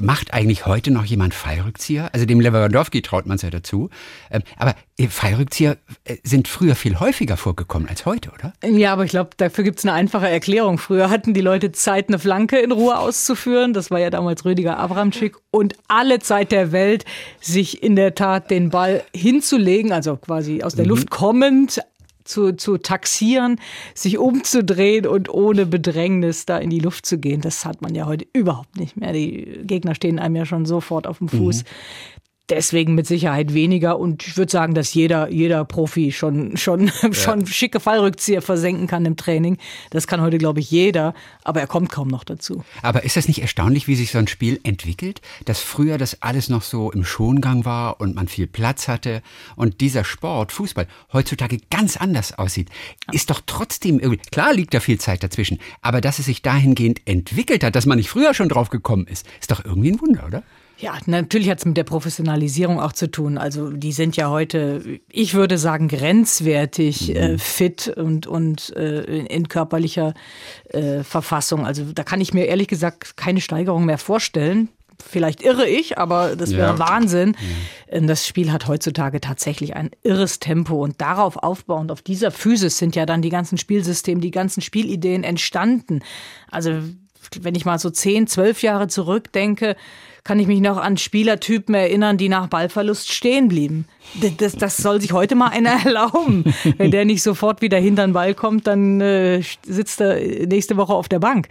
macht 0.00 0.32
eigentlich 0.32 0.66
heute 0.66 0.90
noch 0.90 1.04
jemand 1.04 1.34
Fallrückzieher? 1.34 2.10
Also 2.14 2.24
dem 2.24 2.40
Lewandowski 2.40 3.02
traut 3.02 3.26
man 3.26 3.36
es 3.36 3.42
ja 3.42 3.50
dazu. 3.50 3.90
Ähm, 4.30 4.42
aber 4.56 4.74
äh, 4.96 5.08
Fallrückzieher 5.08 5.76
äh, 6.04 6.16
sind 6.22 6.48
früher 6.48 6.74
viel 6.74 6.98
häufiger 7.00 7.36
vorgekommen 7.36 7.88
als 7.88 8.06
heute, 8.06 8.30
oder? 8.30 8.52
Ja, 8.64 8.92
aber 8.92 9.04
ich 9.04 9.10
glaube, 9.10 9.30
dafür 9.36 9.64
gibt 9.64 9.78
es 9.78 9.84
eine 9.84 9.92
einfache 9.92 10.28
Erklärung. 10.28 10.78
Früher 10.78 11.10
hatten 11.10 11.34
die 11.34 11.40
Leute 11.40 11.72
Zeit, 11.72 12.08
eine 12.08 12.18
Flanke 12.18 12.58
in 12.58 12.72
Ruhe 12.72 12.98
auszuführen. 12.98 13.74
Das 13.74 13.90
war 13.90 13.98
ja 13.98 14.10
damals 14.10 14.44
Rüdiger 14.44 14.78
Abramczyk. 14.78 15.36
Und 15.50 15.74
alle 15.86 16.18
Zeit 16.20 16.50
der 16.50 16.72
Welt, 16.72 17.04
sich 17.40 17.82
in 17.82 17.94
der 17.94 18.14
Tat 18.14 18.50
den 18.50 18.70
Ball 18.70 19.02
hinzulegen, 19.14 19.92
also 19.92 20.16
quasi 20.16 20.62
aus 20.62 20.74
der 20.74 20.84
mhm. 20.84 20.90
Luft 20.90 21.10
kommend, 21.10 21.80
zu, 22.28 22.52
zu 22.52 22.78
taxieren, 22.78 23.60
sich 23.94 24.18
umzudrehen 24.18 25.06
und 25.06 25.28
ohne 25.28 25.66
Bedrängnis 25.66 26.46
da 26.46 26.58
in 26.58 26.70
die 26.70 26.80
Luft 26.80 27.06
zu 27.06 27.18
gehen. 27.18 27.40
Das 27.40 27.64
hat 27.64 27.82
man 27.82 27.94
ja 27.94 28.06
heute 28.06 28.26
überhaupt 28.32 28.76
nicht 28.76 28.96
mehr. 28.96 29.12
Die 29.12 29.60
Gegner 29.64 29.94
stehen 29.94 30.18
einem 30.18 30.36
ja 30.36 30.46
schon 30.46 30.66
sofort 30.66 31.06
auf 31.06 31.18
dem 31.18 31.28
Fuß. 31.28 31.64
Mhm. 31.64 31.68
Deswegen 32.50 32.94
mit 32.94 33.06
Sicherheit 33.06 33.52
weniger 33.52 33.98
und 33.98 34.26
ich 34.26 34.36
würde 34.38 34.50
sagen, 34.50 34.72
dass 34.72 34.94
jeder, 34.94 35.28
jeder 35.28 35.64
Profi 35.66 36.12
schon, 36.12 36.56
schon, 36.56 36.86
ja. 37.02 37.12
schon 37.12 37.46
schicke 37.46 37.78
Fallrückzieher 37.78 38.40
versenken 38.40 38.86
kann 38.86 39.04
im 39.04 39.16
Training. 39.16 39.58
Das 39.90 40.06
kann 40.06 40.22
heute, 40.22 40.38
glaube 40.38 40.60
ich, 40.60 40.70
jeder, 40.70 41.14
aber 41.44 41.60
er 41.60 41.66
kommt 41.66 41.90
kaum 41.90 42.08
noch 42.08 42.24
dazu. 42.24 42.64
Aber 42.80 43.04
ist 43.04 43.16
das 43.16 43.28
nicht 43.28 43.42
erstaunlich, 43.42 43.86
wie 43.86 43.96
sich 43.96 44.12
so 44.12 44.18
ein 44.18 44.28
Spiel 44.28 44.60
entwickelt? 44.62 45.20
Dass 45.44 45.60
früher 45.60 45.98
das 45.98 46.22
alles 46.22 46.48
noch 46.48 46.62
so 46.62 46.90
im 46.90 47.04
Schongang 47.04 47.64
war 47.66 48.00
und 48.00 48.14
man 48.14 48.28
viel 48.28 48.46
Platz 48.46 48.88
hatte 48.88 49.22
und 49.54 49.80
dieser 49.82 50.04
Sport, 50.04 50.52
Fußball, 50.52 50.86
heutzutage 51.12 51.58
ganz 51.70 51.96
anders 51.98 52.38
aussieht, 52.38 52.70
ist 53.12 53.28
doch 53.30 53.42
trotzdem 53.44 54.00
irgendwie, 54.00 54.22
klar 54.30 54.54
liegt 54.54 54.72
da 54.72 54.80
viel 54.80 54.98
Zeit 54.98 55.22
dazwischen, 55.22 55.58
aber 55.82 56.00
dass 56.00 56.18
es 56.18 56.26
sich 56.26 56.40
dahingehend 56.40 57.02
entwickelt 57.04 57.62
hat, 57.62 57.76
dass 57.76 57.86
man 57.86 57.98
nicht 57.98 58.08
früher 58.08 58.32
schon 58.32 58.48
drauf 58.48 58.70
gekommen 58.70 59.06
ist, 59.06 59.26
ist 59.40 59.50
doch 59.50 59.64
irgendwie 59.64 59.92
ein 59.92 60.00
Wunder, 60.00 60.24
oder? 60.26 60.42
Ja, 60.80 60.96
natürlich 61.06 61.50
hat 61.50 61.58
es 61.58 61.64
mit 61.64 61.76
der 61.76 61.84
Professionalisierung 61.84 62.80
auch 62.80 62.92
zu 62.92 63.10
tun. 63.10 63.36
Also 63.36 63.70
die 63.70 63.90
sind 63.90 64.16
ja 64.16 64.30
heute, 64.30 65.00
ich 65.10 65.34
würde 65.34 65.58
sagen, 65.58 65.88
grenzwertig 65.88 67.08
mhm. 67.08 67.16
äh, 67.16 67.38
fit 67.38 67.88
und, 67.88 68.28
und 68.28 68.76
äh, 68.76 69.02
in 69.26 69.48
körperlicher 69.48 70.14
äh, 70.68 71.02
Verfassung. 71.02 71.66
Also 71.66 71.84
da 71.92 72.04
kann 72.04 72.20
ich 72.20 72.32
mir 72.32 72.44
ehrlich 72.46 72.68
gesagt 72.68 73.16
keine 73.16 73.40
Steigerung 73.40 73.86
mehr 73.86 73.98
vorstellen. 73.98 74.68
vielleicht 75.04 75.42
irre 75.42 75.66
ich, 75.68 75.98
aber 75.98 76.36
das 76.36 76.50
wäre 76.52 76.76
Ja. 76.76 76.78
Wahnsinn. 76.78 77.36
Ähm, 77.88 78.06
Das 78.06 78.26
Spiel 78.26 78.52
hat 78.52 78.68
heutzutage 78.68 79.20
tatsächlich 79.20 79.74
ein 79.74 79.90
irres 80.02 80.38
Tempo 80.38 80.82
und 80.82 81.00
darauf 81.00 81.36
aufbauend, 81.36 81.90
auf 81.90 82.02
dieser 82.02 82.30
Physis 82.30 82.78
sind 82.78 82.94
ja 82.94 83.06
dann 83.06 83.22
die 83.22 83.30
ganzen 83.30 83.58
Spielsysteme, 83.58 84.20
die 84.20 84.30
ganzen 84.32 84.60
Spielideen 84.60 85.24
entstanden. 85.24 86.00
Also 86.50 86.82
wenn 87.40 87.54
ich 87.54 87.64
mal 87.64 87.78
so 87.78 87.90
10, 87.90 88.26
12 88.26 88.62
Jahre 88.62 88.88
zurückdenke, 88.88 89.76
kann 90.24 90.38
ich 90.38 90.46
mich 90.46 90.60
noch 90.60 90.76
an 90.76 90.96
Spielertypen 90.96 91.74
erinnern, 91.74 92.18
die 92.18 92.28
nach 92.28 92.48
Ballverlust 92.48 93.12
stehen 93.12 93.48
blieben. 93.48 93.86
Das, 94.38 94.56
das 94.56 94.76
soll 94.76 95.00
sich 95.00 95.12
heute 95.12 95.34
mal 95.34 95.48
einer 95.48 95.70
erlauben. 95.84 96.44
Wenn 96.76 96.90
der 96.90 97.04
nicht 97.04 97.22
sofort 97.22 97.62
wieder 97.62 97.78
hinter 97.78 98.06
den 98.06 98.12
Ball 98.12 98.34
kommt, 98.34 98.66
dann 98.66 99.00
äh, 99.00 99.42
sitzt 99.66 100.00
er 100.00 100.18
nächste 100.46 100.76
Woche 100.76 100.94
auf 100.94 101.08
der 101.08 101.18
Bank. 101.18 101.48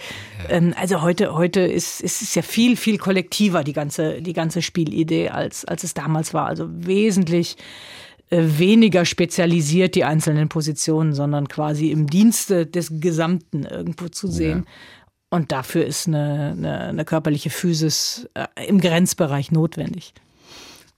Ähm, 0.50 0.74
also 0.80 1.02
heute, 1.02 1.36
heute 1.36 1.62
ist, 1.62 2.02
ist 2.02 2.22
es 2.22 2.36
ja 2.36 2.42
viel, 2.42 2.76
viel 2.76 2.98
kollektiver, 2.98 3.64
die 3.64 3.74
ganze, 3.74 4.22
die 4.22 4.34
ganze 4.34 4.62
Spielidee, 4.62 5.30
als, 5.30 5.66
als 5.66 5.84
es 5.84 5.94
damals 5.94 6.34
war. 6.34 6.48
Also 6.48 6.68
wesentlich 6.70 7.58
äh, 8.30 8.44
weniger 8.58 9.06
spezialisiert 9.06 9.96
die 9.96 10.04
einzelnen 10.04 10.50
Positionen, 10.50 11.14
sondern 11.14 11.48
quasi 11.48 11.92
im 11.92 12.08
Dienste 12.08 12.66
des 12.66 13.00
Gesamten 13.00 13.64
irgendwo 13.64 14.10
zu 14.10 14.28
sehen. 14.28 14.66
Und 15.30 15.52
dafür 15.52 15.86
ist 15.86 16.08
eine, 16.08 16.56
eine, 16.58 16.80
eine 16.80 17.06
körperliche 17.06 17.50
Physis 17.50 18.30
äh, 18.34 18.48
im 18.66 18.80
Grenzbereich 18.80 19.52
notwendig. 19.52 20.14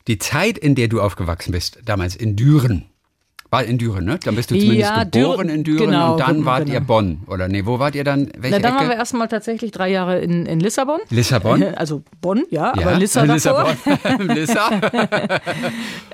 Die 0.07 0.19
Zeit, 0.19 0.57
in 0.57 0.75
der 0.75 0.87
du 0.87 1.01
aufgewachsen 1.01 1.51
bist, 1.51 1.79
damals 1.85 2.15
in 2.15 2.35
Düren, 2.35 2.88
war 3.51 3.63
in 3.63 3.77
Düren, 3.79 4.05
ne? 4.05 4.19
Dann 4.23 4.35
bist 4.35 4.51
du 4.51 4.55
zumindest 4.55 4.81
Ja, 4.81 5.03
geboren 5.03 5.47
Düren, 5.47 5.49
in 5.49 5.63
Düren 5.63 5.85
genau, 5.87 6.11
und 6.13 6.19
dann 6.19 6.33
genau. 6.35 6.45
wart 6.45 6.69
ihr 6.69 6.79
Bonn. 6.81 7.21
Oder 7.27 7.47
nee, 7.47 7.65
wo 7.65 7.79
wart 7.79 7.95
ihr 7.95 8.03
dann? 8.03 8.29
Welche 8.37 8.57
Na, 8.57 8.61
dann 8.61 8.71
Ecke? 8.73 8.79
waren 8.81 8.89
wir 8.89 8.95
erstmal 8.97 9.27
tatsächlich 9.27 9.71
drei 9.71 9.89
Jahre 9.89 10.19
in, 10.19 10.45
in 10.45 10.59
Lissabon. 10.59 10.99
Lissabon? 11.09 11.63
Also 11.75 12.03
Bonn, 12.21 12.43
ja, 12.49 12.73
Ja, 12.75 12.85
aber 12.87 12.95
Lissa. 12.97 13.23
Lissabon. 13.23 13.73
Lissa. 14.27 14.69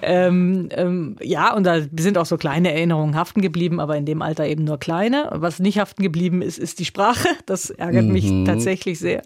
Ähm, 0.01 0.69
ähm, 0.71 1.15
ja, 1.21 1.53
und 1.53 1.63
da 1.63 1.79
sind 1.97 2.17
auch 2.17 2.25
so 2.25 2.37
kleine 2.37 2.71
Erinnerungen 2.73 3.15
haften 3.15 3.41
geblieben, 3.41 3.79
aber 3.79 3.97
in 3.97 4.05
dem 4.05 4.21
Alter 4.21 4.45
eben 4.45 4.63
nur 4.63 4.77
kleine. 4.79 5.29
Was 5.31 5.59
nicht 5.59 5.79
haften 5.79 6.03
geblieben 6.03 6.41
ist, 6.41 6.57
ist 6.59 6.79
die 6.79 6.85
Sprache. 6.85 7.27
Das 7.45 7.69
ärgert 7.69 8.05
mich 8.05 8.25
Mhm. 8.25 8.45
tatsächlich 8.45 8.99
sehr. 8.99 9.21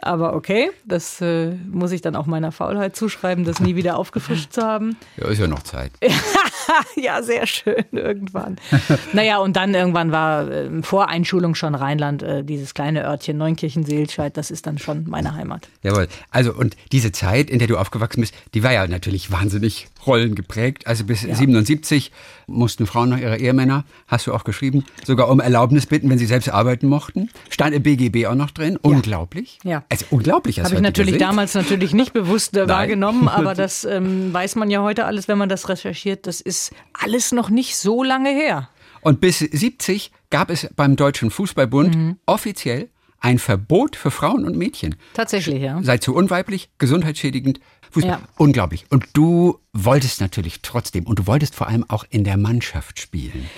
Aber 0.00 0.34
okay, 0.34 0.70
das 0.84 1.20
äh, 1.20 1.52
muss 1.70 1.92
ich 1.92 2.00
dann 2.00 2.16
auch 2.16 2.26
meiner 2.26 2.52
Faulheit 2.52 2.96
zuschreiben, 2.96 3.44
das 3.44 3.60
nie 3.60 3.76
wieder 3.76 3.98
aufgefrischt 3.98 4.52
zu 4.52 4.62
haben. 4.62 4.96
Ja, 5.16 5.28
ist 5.28 5.38
ja 5.40 5.46
noch 5.46 5.62
Zeit. 5.62 5.92
ja, 6.96 7.22
sehr 7.26 7.46
schön 7.46 7.84
irgendwann. 7.92 8.56
naja, 9.12 9.38
und 9.38 9.56
dann 9.56 9.74
irgendwann 9.74 10.12
war 10.12 10.50
äh, 10.50 10.82
vor 10.82 11.08
Einschulung 11.08 11.54
schon 11.54 11.74
Rheinland, 11.74 12.22
äh, 12.22 12.44
dieses 12.44 12.74
kleine 12.74 13.04
Örtchen 13.04 13.36
Neunkirchen-Seelscheid, 13.36 14.36
das 14.36 14.50
ist 14.50 14.66
dann 14.66 14.78
schon 14.78 15.04
meine 15.08 15.34
Heimat. 15.34 15.68
Jawohl. 15.82 16.08
Also, 16.30 16.54
und 16.54 16.76
diese 16.92 17.12
Zeit, 17.12 17.50
in 17.50 17.58
der 17.58 17.68
du 17.68 17.76
aufgewachsen 17.76 18.20
bist, 18.20 18.34
die 18.54 18.62
war 18.62 18.72
ja 18.72 18.86
natürlich 18.86 19.30
wahnsinnig 19.30 19.88
rollengeprägt. 20.06 20.86
Also 20.86 21.04
bis 21.04 21.22
77 21.22 22.12
mussten 22.46 22.86
Frauen 22.86 23.08
noch 23.10 23.18
ihre 23.18 23.38
Ehemänner, 23.38 23.84
hast 24.06 24.26
du 24.26 24.32
auch 24.32 24.44
geschrieben, 24.44 24.84
sogar 25.04 25.28
um 25.28 25.40
Erlaubnis 25.40 25.86
bitten, 25.86 26.08
wenn 26.10 26.18
sie 26.18 26.26
selbst 26.26 26.48
arbeiten 26.48 26.86
mochten. 26.88 27.28
Stand 27.50 27.74
im 27.74 27.82
BGB 27.82 28.26
auch 28.26 28.34
noch 28.34 28.50
drin. 28.50 28.76
Unglaublich. 28.82 29.58
Ja. 29.64 29.84
Also 29.88 30.06
unglaublich. 30.10 30.60
Habe 30.60 30.74
ich 30.74 30.80
natürlich 30.80 31.18
damals 31.18 31.54
natürlich 31.54 31.92
nicht 31.92 32.12
bewusst 32.12 32.56
äh, 32.56 32.60
Nein. 32.60 32.68
wahrgenommen, 32.68 33.28
aber 33.28 33.54
das 33.54 33.84
ähm, 33.84 34.32
weiß 34.32 34.56
man 34.56 34.70
ja 34.70 34.82
heute 34.82 35.06
alles, 35.06 35.28
wenn 35.28 35.38
man 35.38 35.48
das 35.48 35.68
recherchiert. 35.68 36.26
Das 36.26 36.40
ist 36.40 36.72
alles 36.92 37.32
noch 37.32 37.50
nicht 37.50 37.76
so 37.76 38.02
lange 38.02 38.30
her. 38.30 38.68
Und 39.00 39.20
bis 39.20 39.38
70 39.38 40.10
gab 40.30 40.50
es 40.50 40.68
beim 40.74 40.96
Deutschen 40.96 41.30
Fußballbund 41.30 41.94
Mhm. 41.96 42.16
offiziell 42.26 42.88
ein 43.20 43.38
Verbot 43.38 43.96
für 43.96 44.10
Frauen 44.10 44.44
und 44.44 44.56
Mädchen. 44.56 44.96
Tatsächlich, 45.14 45.62
ja. 45.62 45.80
Sei 45.82 45.98
zu 45.98 46.14
unweiblich, 46.14 46.70
gesundheitsschädigend. 46.78 47.60
Fußball. 47.90 48.12
Ja. 48.12 48.28
Unglaublich. 48.36 48.84
Und 48.90 49.06
du 49.14 49.58
wolltest 49.84 50.20
natürlich 50.20 50.60
trotzdem 50.62 51.04
und 51.04 51.18
du 51.18 51.26
wolltest 51.26 51.54
vor 51.54 51.68
allem 51.68 51.84
auch 51.88 52.04
in 52.10 52.24
der 52.24 52.36
Mannschaft 52.36 53.00
spielen. 53.00 53.48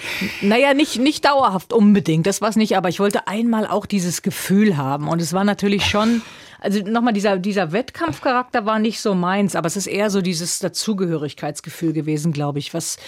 Naja, 0.40 0.74
nicht, 0.74 0.98
nicht 0.98 1.24
dauerhaft 1.24 1.72
unbedingt, 1.72 2.26
das 2.26 2.40
war's 2.40 2.56
nicht, 2.56 2.76
aber 2.76 2.88
ich 2.88 3.00
wollte 3.00 3.26
einmal 3.28 3.66
auch 3.66 3.86
dieses 3.86 4.22
Gefühl 4.22 4.76
haben. 4.76 5.08
Und 5.08 5.20
es 5.20 5.32
war 5.32 5.44
natürlich 5.44 5.84
schon, 5.84 6.22
also 6.60 6.80
nochmal, 6.80 7.12
dieser, 7.12 7.38
dieser 7.38 7.72
Wettkampfcharakter 7.72 8.66
war 8.66 8.78
nicht 8.78 9.00
so 9.00 9.14
meins, 9.14 9.54
aber 9.54 9.66
es 9.66 9.76
ist 9.76 9.86
eher 9.86 10.10
so 10.10 10.20
dieses 10.20 10.58
Dazugehörigkeitsgefühl 10.58 11.92
gewesen, 11.92 12.32
glaube 12.32 12.58
ich, 12.58 12.74
was, 12.74 12.98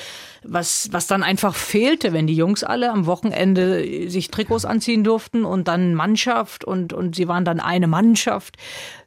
was, 0.45 0.89
was 0.93 1.07
dann 1.07 1.23
einfach 1.23 1.55
fehlte, 1.55 2.13
wenn 2.13 2.27
die 2.27 2.35
Jungs 2.35 2.63
alle 2.63 2.91
am 2.91 3.07
Wochenende 3.07 4.09
sich 4.09 4.31
Trikots 4.31 4.65
anziehen 4.65 5.03
durften 5.03 5.45
und 5.45 5.67
dann 5.67 5.95
Mannschaft 5.95 6.65
und, 6.65 6.93
und 6.93 7.17
sie 7.17 7.27
waren 7.27 7.45
dann 7.45 7.61
eine 7.61 7.89
Mannschaft. 7.89 8.57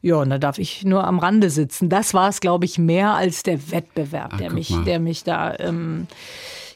Ja, 0.02 0.18
und 0.18 0.30
da 0.30 0.38
darf 0.38 0.58
ich 0.58 0.84
nur 0.84 1.06
am 1.06 1.20
Rande 1.20 1.50
sitzen. 1.50 1.88
Das 1.88 2.14
war 2.14 2.28
es, 2.28 2.42
glaube 2.42 2.66
ich, 2.66 2.78
mehr 2.78 3.14
als 3.14 3.44
der 3.44 3.72
Wettbewerb, 3.96 4.38
der 4.38 4.48
guck 4.48 4.56
mich, 4.56 4.70
mal. 4.70 4.84
der 4.86 5.00
mich 5.00 5.24
da 5.24 5.56
ähm, 5.60 6.08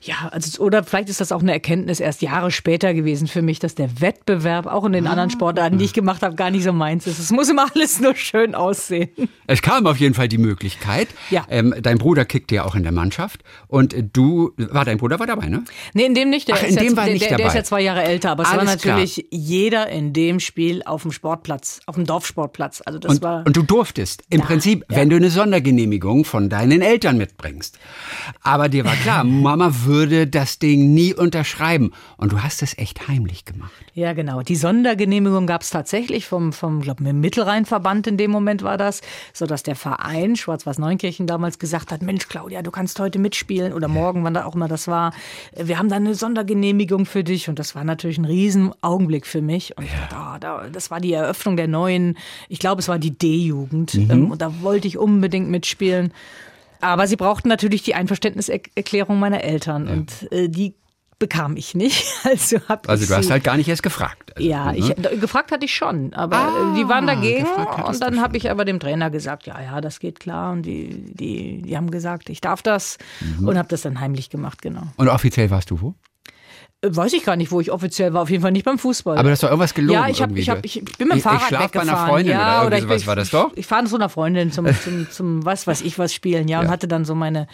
ja, 0.01 0.29
also 0.31 0.61
oder 0.63 0.83
vielleicht 0.83 1.09
ist 1.09 1.21
das 1.21 1.31
auch 1.31 1.41
eine 1.41 1.51
Erkenntnis 1.51 1.99
erst 1.99 2.21
Jahre 2.21 2.51
später 2.51 2.93
gewesen 2.93 3.27
für 3.27 3.41
mich, 3.41 3.59
dass 3.59 3.75
der 3.75 4.01
Wettbewerb 4.01 4.65
auch 4.67 4.85
in 4.85 4.91
den 4.93 5.07
Ah. 5.07 5.11
anderen 5.11 5.29
Sportarten, 5.29 5.77
die 5.77 5.85
ich 5.85 5.93
gemacht 5.93 6.21
habe, 6.21 6.35
gar 6.35 6.51
nicht 6.51 6.63
so 6.63 6.73
meins 6.73 7.07
ist. 7.07 7.19
Es 7.19 7.31
muss 7.31 7.49
immer 7.49 7.67
alles 7.75 7.99
nur 7.99 8.15
schön 8.15 8.55
aussehen. 8.55 9.09
Es 9.47 9.61
kam 9.61 9.87
auf 9.87 9.97
jeden 9.97 10.13
Fall 10.13 10.27
die 10.27 10.37
Möglichkeit. 10.37 11.07
Ja. 11.29 11.45
Ähm, 11.49 11.73
dein 11.81 11.97
Bruder 11.97 12.25
kickte 12.25 12.55
ja 12.55 12.65
auch 12.65 12.75
in 12.75 12.83
der 12.83 12.91
Mannschaft 12.91 13.43
und 13.67 13.95
du, 14.13 14.51
war 14.57 14.85
dein 14.85 14.97
Bruder 14.97 15.19
war 15.19 15.27
dabei, 15.27 15.47
ne? 15.49 15.63
Nee, 15.93 16.05
in 16.05 16.13
dem 16.13 16.29
nicht. 16.29 16.47
Der 16.47 16.55
Ach, 16.55 16.63
in 16.63 16.75
dem 16.75 16.83
jetzt, 16.85 16.95
war 16.97 17.03
der, 17.05 17.13
nicht 17.13 17.21
der, 17.23 17.29
der 17.29 17.37
dabei. 17.39 17.49
ist 17.49 17.55
ja 17.55 17.63
zwei 17.63 17.81
Jahre 17.81 18.03
älter, 18.03 18.31
aber 18.31 18.43
es 18.43 18.51
war 18.51 18.59
Alles 18.59 18.81
klar. 18.81 18.95
natürlich 18.97 19.27
jeder 19.31 19.89
in 19.89 20.13
dem 20.13 20.39
Spiel 20.39 20.83
auf 20.85 21.01
dem 21.03 21.11
Sportplatz, 21.11 21.79
auf 21.85 21.95
dem 21.95 22.05
Dorfsportplatz. 22.05 22.81
Also 22.85 22.99
das 22.99 23.15
Und, 23.15 23.21
war 23.21 23.43
und 23.45 23.55
du 23.57 23.63
durftest 23.63 24.23
im 24.29 24.39
Ja, 24.41 24.45
Prinzip, 24.45 24.85
ja. 24.89 24.97
wenn 24.97 25.09
du 25.09 25.15
eine 25.15 25.29
Sondergenehmigung 25.29 26.25
von 26.25 26.49
deinen 26.49 26.81
Eltern 26.81 27.17
mitbringst. 27.17 27.77
Aber 28.41 28.69
dir 28.69 28.85
war 28.85 28.95
klar, 28.95 29.23
Mama 29.47 29.71
würde 29.87 30.27
das 30.27 30.59
Ding 30.59 30.93
nie 30.93 31.13
unterschreiben. 31.13 31.91
Und 32.17 32.31
du 32.31 32.43
hast 32.43 32.61
es 32.61 32.77
echt 32.77 33.07
heimlich 33.07 33.45
gemacht. 33.45 33.71
Ja, 33.93 34.13
genau. 34.13 34.41
Die 34.43 34.55
Sondergenehmigung 34.55 35.47
gab 35.47 35.61
es 35.61 35.71
tatsächlich 35.71 36.27
vom, 36.27 36.53
vom 36.53 36.81
glaube 36.81 37.03
ich, 37.03 37.13
Mittelrheinverband 37.13 38.05
in 38.07 38.17
dem 38.17 38.29
Moment 38.29 38.61
war 38.61 38.77
das, 38.77 39.01
so 39.33 39.45
dass 39.45 39.63
der 39.63 39.75
Verein 39.75 40.35
Schwarz-Weiß 40.35 40.77
Neunkirchen 40.77 41.25
damals 41.25 41.57
gesagt 41.57 41.91
hat, 41.91 42.01
Mensch 42.01 42.27
Claudia, 42.27 42.61
du 42.61 42.71
kannst 42.71 42.99
heute 42.99 43.17
mitspielen 43.17 43.73
oder 43.73 43.87
morgen, 43.87 44.23
wann 44.23 44.33
da 44.33 44.45
auch 44.45 44.55
immer 44.55 44.67
das 44.67 44.87
war. 44.87 45.13
Wir 45.55 45.79
haben 45.79 45.89
da 45.89 45.95
eine 45.95 46.15
Sondergenehmigung 46.15 47.05
für 47.05 47.23
dich 47.23 47.49
und 47.49 47.57
das 47.57 47.73
war 47.73 47.83
natürlich 47.83 48.17
ein 48.17 48.25
riesen 48.25 48.73
Augenblick 48.81 49.25
für 49.25 49.41
mich 49.41 49.77
und 49.77 49.87
da, 50.09 50.37
da, 50.39 50.69
das 50.69 50.91
war 50.91 50.99
die 50.99 51.13
Eröffnung 51.13 51.57
der 51.57 51.67
neuen, 51.67 52.17
ich 52.49 52.59
glaube, 52.59 52.81
es 52.81 52.87
war 52.87 52.99
die 52.99 53.17
D-Jugend 53.17 53.95
ähm, 53.95 54.31
und 54.31 54.41
da 54.41 54.61
wollte 54.61 54.87
ich 54.87 54.97
unbedingt 54.97 55.49
mitspielen. 55.49 56.11
Aber 56.81 57.07
sie 57.07 57.15
brauchten 57.15 57.49
natürlich 57.49 57.83
die 57.83 57.95
Einverständniserklärung 57.95 59.19
meiner 59.19 59.43
Eltern 59.43 59.87
und 59.87 60.31
äh, 60.31 60.47
die 60.49 60.75
bekam 61.19 61.57
ich 61.57 61.73
nicht. 61.73 62.05
Also, 62.23 62.59
hab 62.67 62.87
Also 62.89 63.03
ich 63.03 63.09
du 63.09 63.15
hast 63.15 63.31
halt 63.31 63.43
gar 63.43 63.57
nicht 63.57 63.67
erst 63.69 63.81
gefragt. 63.83 64.35
Also, 64.35 64.47
ja, 64.47 64.71
ne? 64.71 64.77
ich, 64.77 64.95
gefragt 65.19 65.51
hatte 65.51 65.65
ich 65.65 65.73
schon, 65.73 66.13
aber 66.13 66.37
Ah, 66.37 66.73
äh, 66.73 66.77
die 66.77 66.87
waren 66.87 67.07
dagegen 67.07 67.47
und 67.85 68.01
dann 68.01 68.21
habe 68.21 68.37
ich 68.37 68.51
aber 68.51 68.65
dem 68.65 68.79
Trainer 68.79 69.09
gesagt, 69.09 69.47
ja, 69.47 69.59
ja, 69.61 69.81
das 69.81 69.99
geht 69.99 70.19
klar 70.19 70.51
und 70.51 70.63
die, 70.63 70.89
die, 71.13 71.61
die 71.63 71.77
haben 71.77 71.89
gesagt, 71.89 72.29
ich 72.29 72.41
darf 72.41 72.61
das 72.61 72.97
Mhm. 73.21 73.47
und 73.47 73.57
habe 73.57 73.67
das 73.69 73.81
dann 73.81 73.99
heimlich 73.99 74.29
gemacht, 74.29 74.61
genau. 74.61 74.83
Und 74.97 75.07
offiziell 75.07 75.49
warst 75.49 75.71
du 75.71 75.81
wo? 75.81 75.95
Äh, 76.81 76.95
Weiß 76.95 77.13
ich 77.13 77.23
gar 77.23 77.35
nicht, 77.35 77.51
wo 77.51 77.59
ich 77.59 77.71
offiziell 77.71 78.13
war, 78.13 78.21
auf 78.21 78.29
jeden 78.29 78.41
Fall 78.43 78.51
nicht 78.51 78.65
beim 78.65 78.77
Fußball. 78.77 79.17
Aber 79.17 79.31
hast 79.31 79.41
doch 79.41 79.49
irgendwas 79.49 79.73
gelogen. 79.73 79.99
ja, 79.99 80.07
ich, 80.09 80.21
hab, 80.21 80.35
ich, 80.35 80.49
hab, 80.49 80.63
ich, 80.63 80.77
ich 80.77 80.97
bin 80.97 81.07
mit 81.07 81.17
dem 81.17 81.21
Fahrrad 81.21 81.41
ich 81.41 81.47
schlaf 81.47 81.71
bei 81.71 81.81
einer. 81.81 81.97
Freundin 82.07 82.33
ja, 82.33 82.59
oder 82.59 82.67
oder 82.67 82.77
irgendwie 82.77 82.93
ich, 82.95 83.01
sowas 83.01 83.07
war 83.07 83.15
das 83.15 83.29
doch? 83.31 83.51
Ich 83.55 83.65
fahre 83.65 83.85
zu 83.85 83.95
einer 83.95 84.09
Freundin 84.09 84.51
zum, 84.51 84.67
zum, 84.83 85.09
zum 85.09 85.45
was 85.45 85.65
weiß 85.65 85.81
ich 85.81 85.97
was 85.97 86.13
spielen, 86.13 86.47
ja, 86.47 86.59
und 86.59 86.69
hatte 86.69 86.87
dann 86.87 87.03
so 87.05 87.15
meine, 87.15 87.47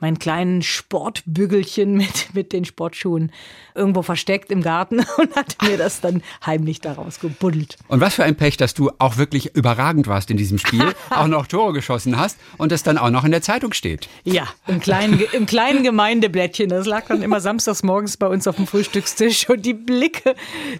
meinen 0.00 0.18
kleinen 0.18 0.62
Sportbügelchen 0.62 1.94
mit, 1.96 2.34
mit 2.34 2.52
den 2.52 2.64
Sportschuhen 2.64 3.32
irgendwo 3.78 4.02
versteckt 4.02 4.50
im 4.52 4.62
Garten 4.62 4.98
und 5.16 5.34
hatte 5.36 5.56
mir 5.64 5.78
das 5.78 6.00
dann 6.02 6.22
heimlich 6.44 6.80
daraus 6.80 7.20
gebuddelt. 7.20 7.76
Und 7.88 8.00
was 8.00 8.14
für 8.16 8.24
ein 8.24 8.36
Pech, 8.36 8.56
dass 8.58 8.74
du 8.74 8.90
auch 8.98 9.16
wirklich 9.16 9.54
überragend 9.56 10.06
warst 10.08 10.30
in 10.30 10.36
diesem 10.36 10.58
Spiel, 10.58 10.84
auch 11.10 11.28
noch 11.28 11.46
Tore 11.46 11.72
geschossen 11.72 12.18
hast 12.18 12.38
und 12.58 12.72
das 12.72 12.82
dann 12.82 12.98
auch 12.98 13.10
noch 13.10 13.24
in 13.24 13.30
der 13.30 13.42
Zeitung 13.42 13.72
steht. 13.72 14.08
Ja, 14.24 14.48
im 14.66 14.80
kleinen, 14.80 15.20
im 15.32 15.46
kleinen 15.46 15.82
Gemeindeblättchen. 15.84 16.68
Das 16.68 16.86
lag 16.86 17.06
dann 17.06 17.22
immer 17.22 17.40
samstags 17.40 17.82
morgens 17.82 18.16
bei 18.16 18.26
uns 18.26 18.46
auf 18.46 18.56
dem 18.56 18.66
Frühstückstisch 18.66 19.48
und 19.48 19.64
die 19.64 19.74
Blicke, 19.74 20.34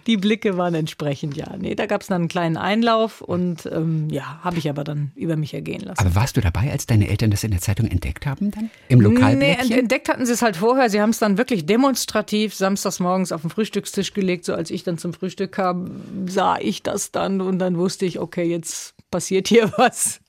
die 0.07 0.17
Blicke 0.17 0.57
waren 0.57 0.75
entsprechend, 0.75 1.37
ja. 1.37 1.55
Nee, 1.57 1.75
da 1.75 1.85
gab 1.85 2.01
es 2.01 2.07
dann 2.07 2.21
einen 2.21 2.27
kleinen 2.27 2.57
Einlauf 2.57 3.21
und 3.21 3.65
ähm, 3.71 4.09
ja, 4.09 4.39
habe 4.43 4.57
ich 4.57 4.69
aber 4.69 4.83
dann 4.83 5.11
über 5.15 5.35
mich 5.37 5.53
ergehen 5.53 5.81
lassen. 5.81 5.99
Aber 5.99 6.15
warst 6.15 6.35
du 6.37 6.41
dabei, 6.41 6.71
als 6.71 6.85
deine 6.85 7.07
Eltern 7.09 7.31
das 7.31 7.43
in 7.43 7.51
der 7.51 7.61
Zeitung 7.61 7.87
entdeckt 7.87 8.25
haben 8.25 8.51
dann? 8.51 8.69
Im 8.87 8.99
Nee, 8.99 9.05
Lokalblättchen? 9.05 9.71
ent- 9.71 9.79
entdeckt 9.79 10.09
hatten 10.09 10.25
sie 10.25 10.33
es 10.33 10.41
halt 10.41 10.57
vorher. 10.57 10.89
Sie 10.89 10.99
haben 11.01 11.11
es 11.11 11.19
dann 11.19 11.37
wirklich 11.37 11.65
demonstrativ 11.65 12.53
samstags 12.55 12.88
morgens 12.97 13.31
auf 13.31 13.41
den 13.41 13.51
Frühstückstisch 13.51 14.13
gelegt. 14.13 14.45
So 14.45 14.55
als 14.55 14.71
ich 14.71 14.83
dann 14.83 14.97
zum 14.97 15.13
Frühstück 15.13 15.51
kam, 15.51 16.01
sah 16.27 16.57
ich 16.57 16.81
das 16.81 17.11
dann 17.11 17.41
und 17.41 17.59
dann 17.59 17.77
wusste 17.77 18.07
ich, 18.07 18.19
okay, 18.19 18.43
jetzt 18.43 18.95
passiert 19.11 19.47
hier 19.47 19.71
was. 19.77 20.19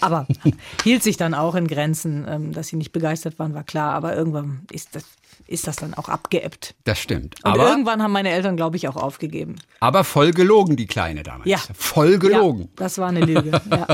Aber 0.00 0.26
hielt 0.84 1.02
sich 1.02 1.16
dann 1.16 1.34
auch 1.34 1.54
in 1.54 1.68
Grenzen, 1.68 2.26
ähm, 2.28 2.52
dass 2.52 2.68
sie 2.68 2.76
nicht 2.76 2.92
begeistert 2.92 3.38
waren, 3.38 3.54
war 3.54 3.64
klar. 3.64 3.94
Aber 3.94 4.16
irgendwann 4.16 4.62
ist 4.72 4.94
das, 4.94 5.04
ist 5.48 5.66
das 5.66 5.76
dann 5.76 5.94
auch 5.94 6.08
abgeebbt. 6.08 6.74
Das 6.84 6.98
stimmt. 6.98 7.36
Und 7.44 7.52
aber, 7.52 7.68
irgendwann 7.68 8.02
haben 8.02 8.12
meine 8.12 8.30
Eltern, 8.30 8.56
glaube 8.56 8.76
ich, 8.76 8.88
auch 8.88 8.96
aufgegeben. 8.96 9.56
aber 9.80 10.04
voll 10.04 10.32
gelogen, 10.32 10.76
die 10.76 10.86
Kleine 10.86 11.22
damals. 11.22 11.48
Ja. 11.48 11.58
Voll 11.74 12.18
gelogen. 12.18 12.62
Ja, 12.62 12.68
das 12.76 12.98
war 12.98 13.08
eine 13.08 13.20
Lüge. 13.20 13.50
Ja. 13.70 13.86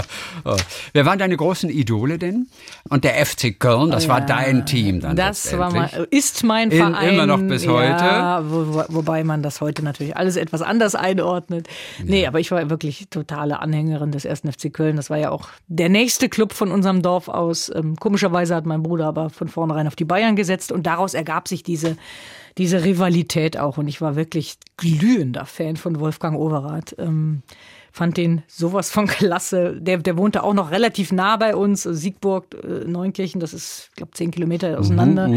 Oh. 0.45 0.57
Wer 0.93 1.07
waren 1.07 1.19
deine 1.19 1.37
großen 1.37 1.69
Idole 1.71 2.19
denn? 2.19 2.47
Und 2.89 3.05
der 3.05 3.25
FC 3.25 3.59
Köln, 3.59 3.91
das 3.91 4.09
war 4.09 4.21
Ja, 4.21 4.27
dein 4.27 4.67
Team 4.67 5.01
dann. 5.01 5.17
Das 5.17 5.57
war 5.57 5.73
mein, 5.73 5.89
ist 6.11 6.45
mein 6.45 6.71
In- 6.71 6.79
Verein. 6.79 7.15
immer 7.15 7.27
noch 7.27 7.39
bis 7.41 7.67
heute? 7.67 8.05
Ja, 8.05 8.43
wo, 8.49 8.75
wo- 8.75 8.85
wobei 8.89 9.25
man 9.25 9.43
das 9.43 9.61
heute 9.61 9.83
natürlich 9.83 10.17
alles 10.17 10.37
etwas 10.37 10.63
anders 10.63 10.95
einordnet. 10.95 11.69
Nee, 12.05 12.27
aber 12.27 12.39
ich 12.41 12.51
war 12.51 12.69
wirklich 12.71 13.07
totale 13.11 13.61
Anhängerin 13.61 14.13
des 14.13 14.25
ersten 14.25 14.51
FC 14.53 14.73
Köln. 14.73 14.97
Das 14.97 15.11
war 15.11 15.19
ja 15.19 15.31
auch 15.31 15.49
der 15.69 15.89
nächste 15.89 16.29
Club 16.29 16.53
von 16.53 16.71
unserem 16.71 17.03
Dorf 17.03 17.29
aus. 17.29 17.71
Ähm, 17.75 17.97
komischerweise 17.97 18.55
hat 18.55 18.67
mein 18.67 18.83
Bruder 18.83 19.07
aber 19.07 19.31
von 19.31 19.49
vornherein 19.49 19.87
auf 19.87 19.97
die 19.97 20.05
Bayern 20.05 20.37
gesetzt 20.37 20.71
und 20.73 20.87
daraus 20.87 21.15
ergab 21.15 21.42
sich 21.49 21.63
diese, 21.63 21.97
diese 22.59 22.85
Rivalität 22.85 23.59
auch. 23.59 23.79
Und 23.79 23.89
ich 23.89 24.01
war 24.01 24.17
wirklich 24.17 24.57
glühender 24.77 25.47
Fan 25.47 25.77
von 25.77 26.01
Wolfgang 26.01 26.39
Overath. 26.39 26.95
Ähm, 26.99 27.43
fand 27.93 28.17
den 28.17 28.43
sowas 28.49 28.91
von 28.91 29.07
klasse. 29.09 29.77
Der, 29.79 29.99
der 29.99 30.17
wohnte 30.17 30.43
auch 30.43 30.55
noch 30.55 30.71
relativ 30.71 31.13
nah 31.13 31.37
bei 31.37 31.55
uns, 31.55 31.83
Siegburg, 31.83 32.57
äh, 32.65 32.87
Neunkirchen, 32.87 33.41
das 33.41 33.53
ist, 33.53 33.91
ich 33.91 33.97
glaube, 33.97 34.13
zehn 34.13 34.31
Kilometer 34.31 34.79
auseinander. 34.79 35.29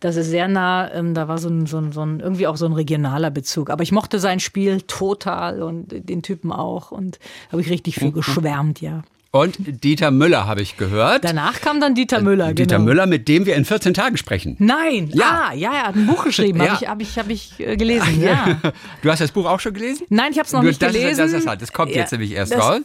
Das 0.00 0.16
ist 0.16 0.28
sehr 0.28 0.48
nah. 0.48 0.92
Ähm, 0.92 1.14
da 1.14 1.28
war 1.28 1.38
so 1.38 1.48
ein, 1.48 1.66
so, 1.66 1.78
ein, 1.78 1.92
so 1.92 2.02
ein, 2.02 2.20
irgendwie 2.20 2.46
auch 2.46 2.56
so 2.56 2.66
ein 2.66 2.72
regionaler 2.72 3.30
Bezug. 3.30 3.70
Aber 3.70 3.82
ich 3.82 3.92
mochte 3.92 4.18
sein 4.18 4.40
Spiel 4.40 4.82
total 4.82 5.62
und 5.62 5.88
den 6.08 6.22
Typen 6.22 6.52
auch. 6.52 6.90
Und 6.90 7.18
habe 7.50 7.62
ich 7.62 7.70
richtig 7.70 7.94
für 7.96 8.10
geschwärmt, 8.10 8.80
ja. 8.80 9.02
Und 9.34 9.56
Dieter 9.82 10.12
Müller 10.12 10.46
habe 10.46 10.62
ich 10.62 10.76
gehört. 10.76 11.24
Danach 11.24 11.60
kam 11.60 11.80
dann 11.80 11.96
Dieter 11.96 12.20
Müller. 12.20 12.52
Dieter 12.52 12.76
genau. 12.76 12.84
Müller, 12.88 13.06
mit 13.06 13.26
dem 13.26 13.46
wir 13.46 13.56
in 13.56 13.64
14 13.64 13.92
Tagen 13.92 14.16
sprechen. 14.16 14.54
Nein, 14.60 15.10
Ja. 15.12 15.48
ah, 15.50 15.54
ja, 15.54 15.72
er 15.72 15.82
hat 15.88 15.96
ein 15.96 16.06
Buch 16.06 16.22
geschrieben, 16.24 16.60
Ja. 16.62 16.80
habe 16.80 17.02
ich, 17.02 17.18
hab 17.18 17.28
ich, 17.28 17.54
hab 17.58 17.58
ich 17.58 17.58
äh, 17.58 17.76
gelesen, 17.76 18.22
ja. 18.22 18.60
Du 19.02 19.10
hast 19.10 19.20
das 19.20 19.32
Buch 19.32 19.46
auch 19.46 19.58
schon 19.58 19.74
gelesen? 19.74 20.06
Nein, 20.08 20.30
ich 20.30 20.38
habe 20.38 20.46
es 20.46 20.52
noch 20.52 20.60
Du- 20.60 20.68
nicht 20.68 20.80
das, 20.80 20.92
gelesen. 20.92 21.10
Ist, 21.10 21.18
das, 21.18 21.32
ist 21.32 21.48
halt, 21.48 21.62
das 21.62 21.72
kommt 21.72 21.90
Ja, 21.90 22.02
jetzt 22.02 22.12
nämlich 22.12 22.30
erst 22.30 22.52
das- 22.52 22.60
raus. 22.60 22.80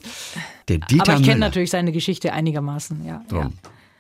Der 0.70 0.80
Dieter 0.80 1.12
Aber 1.14 1.22
ich 1.22 1.28
kenne 1.28 1.40
natürlich 1.40 1.70
seine 1.70 1.92
Geschichte 1.92 2.34
einigermaßen, 2.34 3.06
ja. 3.06 3.22
ja. 3.32 3.50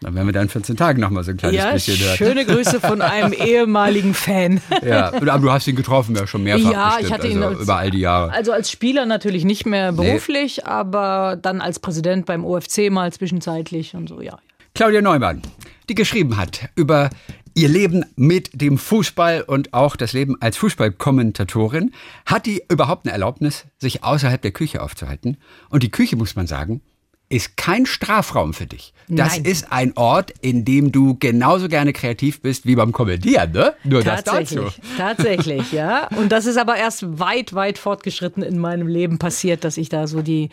Dann 0.02 0.16
werden 0.16 0.28
wir 0.28 0.32
dann 0.34 0.44
in 0.44 0.50
14 0.50 0.78
Tagen 0.78 1.02
nochmal 1.02 1.24
so 1.26 1.32
ein 1.32 1.38
kleines 1.38 1.58
Ja, 1.58 1.72
bisschen 1.74 1.98
hören. 1.98 2.16
schöne 2.18 2.46
Grüße 2.46 2.80
von 2.80 3.02
einem 3.02 3.34
ehemaligen 3.46 4.14
Fan. 4.14 4.62
Ja, 4.86 5.12
aber 5.14 5.40
du 5.40 5.52
hast 5.52 5.68
ihn 5.68 5.76
getroffen, 5.76 6.16
ja 6.16 6.26
schon 6.26 6.44
mehrfach 6.44 6.72
Ja, 6.72 6.86
bestimmt, 6.88 7.06
ich 7.08 7.14
hatte 7.14 7.28
ihn 7.28 7.38
also 7.44 7.50
als- 7.56 7.64
über 7.64 7.76
all 7.78 7.92
die 7.92 8.00
Jahre. 8.00 8.32
Also 8.32 8.54
als 8.54 8.72
Spieler 8.72 9.06
natürlich 9.06 9.44
nicht 9.44 9.66
mehr 9.66 9.92
beruflich, 9.92 10.66
aber 10.66 11.38
dann 11.42 11.60
als 11.60 11.80
Präsident 11.80 12.26
beim 12.26 12.46
OFC 12.46 12.90
mal 12.90 13.12
zwischenzeitlich 13.12 13.94
und 13.94 14.08
so, 14.08 14.22
ja. 14.22 14.38
Claudia 14.74 15.02
Neumann, 15.02 15.42
die 15.90 15.96
geschrieben 15.96 16.38
hat 16.38 16.70
über 16.76 17.10
ihr 17.56 17.68
Leben 17.68 18.06
mit 18.16 18.62
dem 18.62 18.78
Fußball 18.78 19.42
und 19.42 19.74
auch 19.74 19.98
das 19.98 20.14
Leben 20.14 20.38
als 20.40 20.56
Fußballkommentatorin. 20.58 21.92
Hat 22.26 22.46
die 22.46 22.62
überhaupt 22.70 23.06
eine 23.06 23.12
Erlaubnis, 23.14 23.66
sich 23.80 24.04
außerhalb 24.04 24.42
der 24.42 24.52
Küche 24.52 24.82
aufzuhalten? 24.82 25.38
Und 25.70 25.84
die 25.84 25.92
Küche, 25.92 26.16
muss 26.16 26.36
man 26.38 26.48
sagen, 26.48 26.82
ist 27.30 27.58
kein 27.58 27.86
Strafraum 27.86 28.54
für 28.54 28.66
dich. 28.66 28.94
Das 29.08 29.38
Nein. 29.38 29.46
ist 29.46 29.72
ein 29.72 29.94
Ort, 29.96 30.34
in 30.42 30.66
dem 30.66 30.92
du 30.92 31.16
genauso 31.20 31.68
gerne 31.68 31.94
kreativ 31.94 32.42
bist 32.42 32.66
wie 32.66 32.76
beim 32.76 32.92
Kommentieren, 32.92 33.52
ne? 33.52 33.74
Nur 33.84 34.04
das 34.04 34.24
dazu. 34.24 34.56
Tatsächlich, 34.56 34.82
tatsächlich, 34.98 35.72
ja. 35.72 36.08
Und 36.16 36.32
das 36.32 36.46
ist 36.46 36.58
aber 36.58 36.76
erst 36.76 37.20
weit, 37.20 37.54
weit 37.54 37.78
fortgeschritten 37.78 38.44
in 38.44 38.60
meinem 38.60 38.88
Leben 38.88 39.18
passiert, 39.20 39.64
dass 39.64 39.78
ich 39.78 39.90
da 39.90 40.08
so 40.08 40.22
die, 40.22 40.50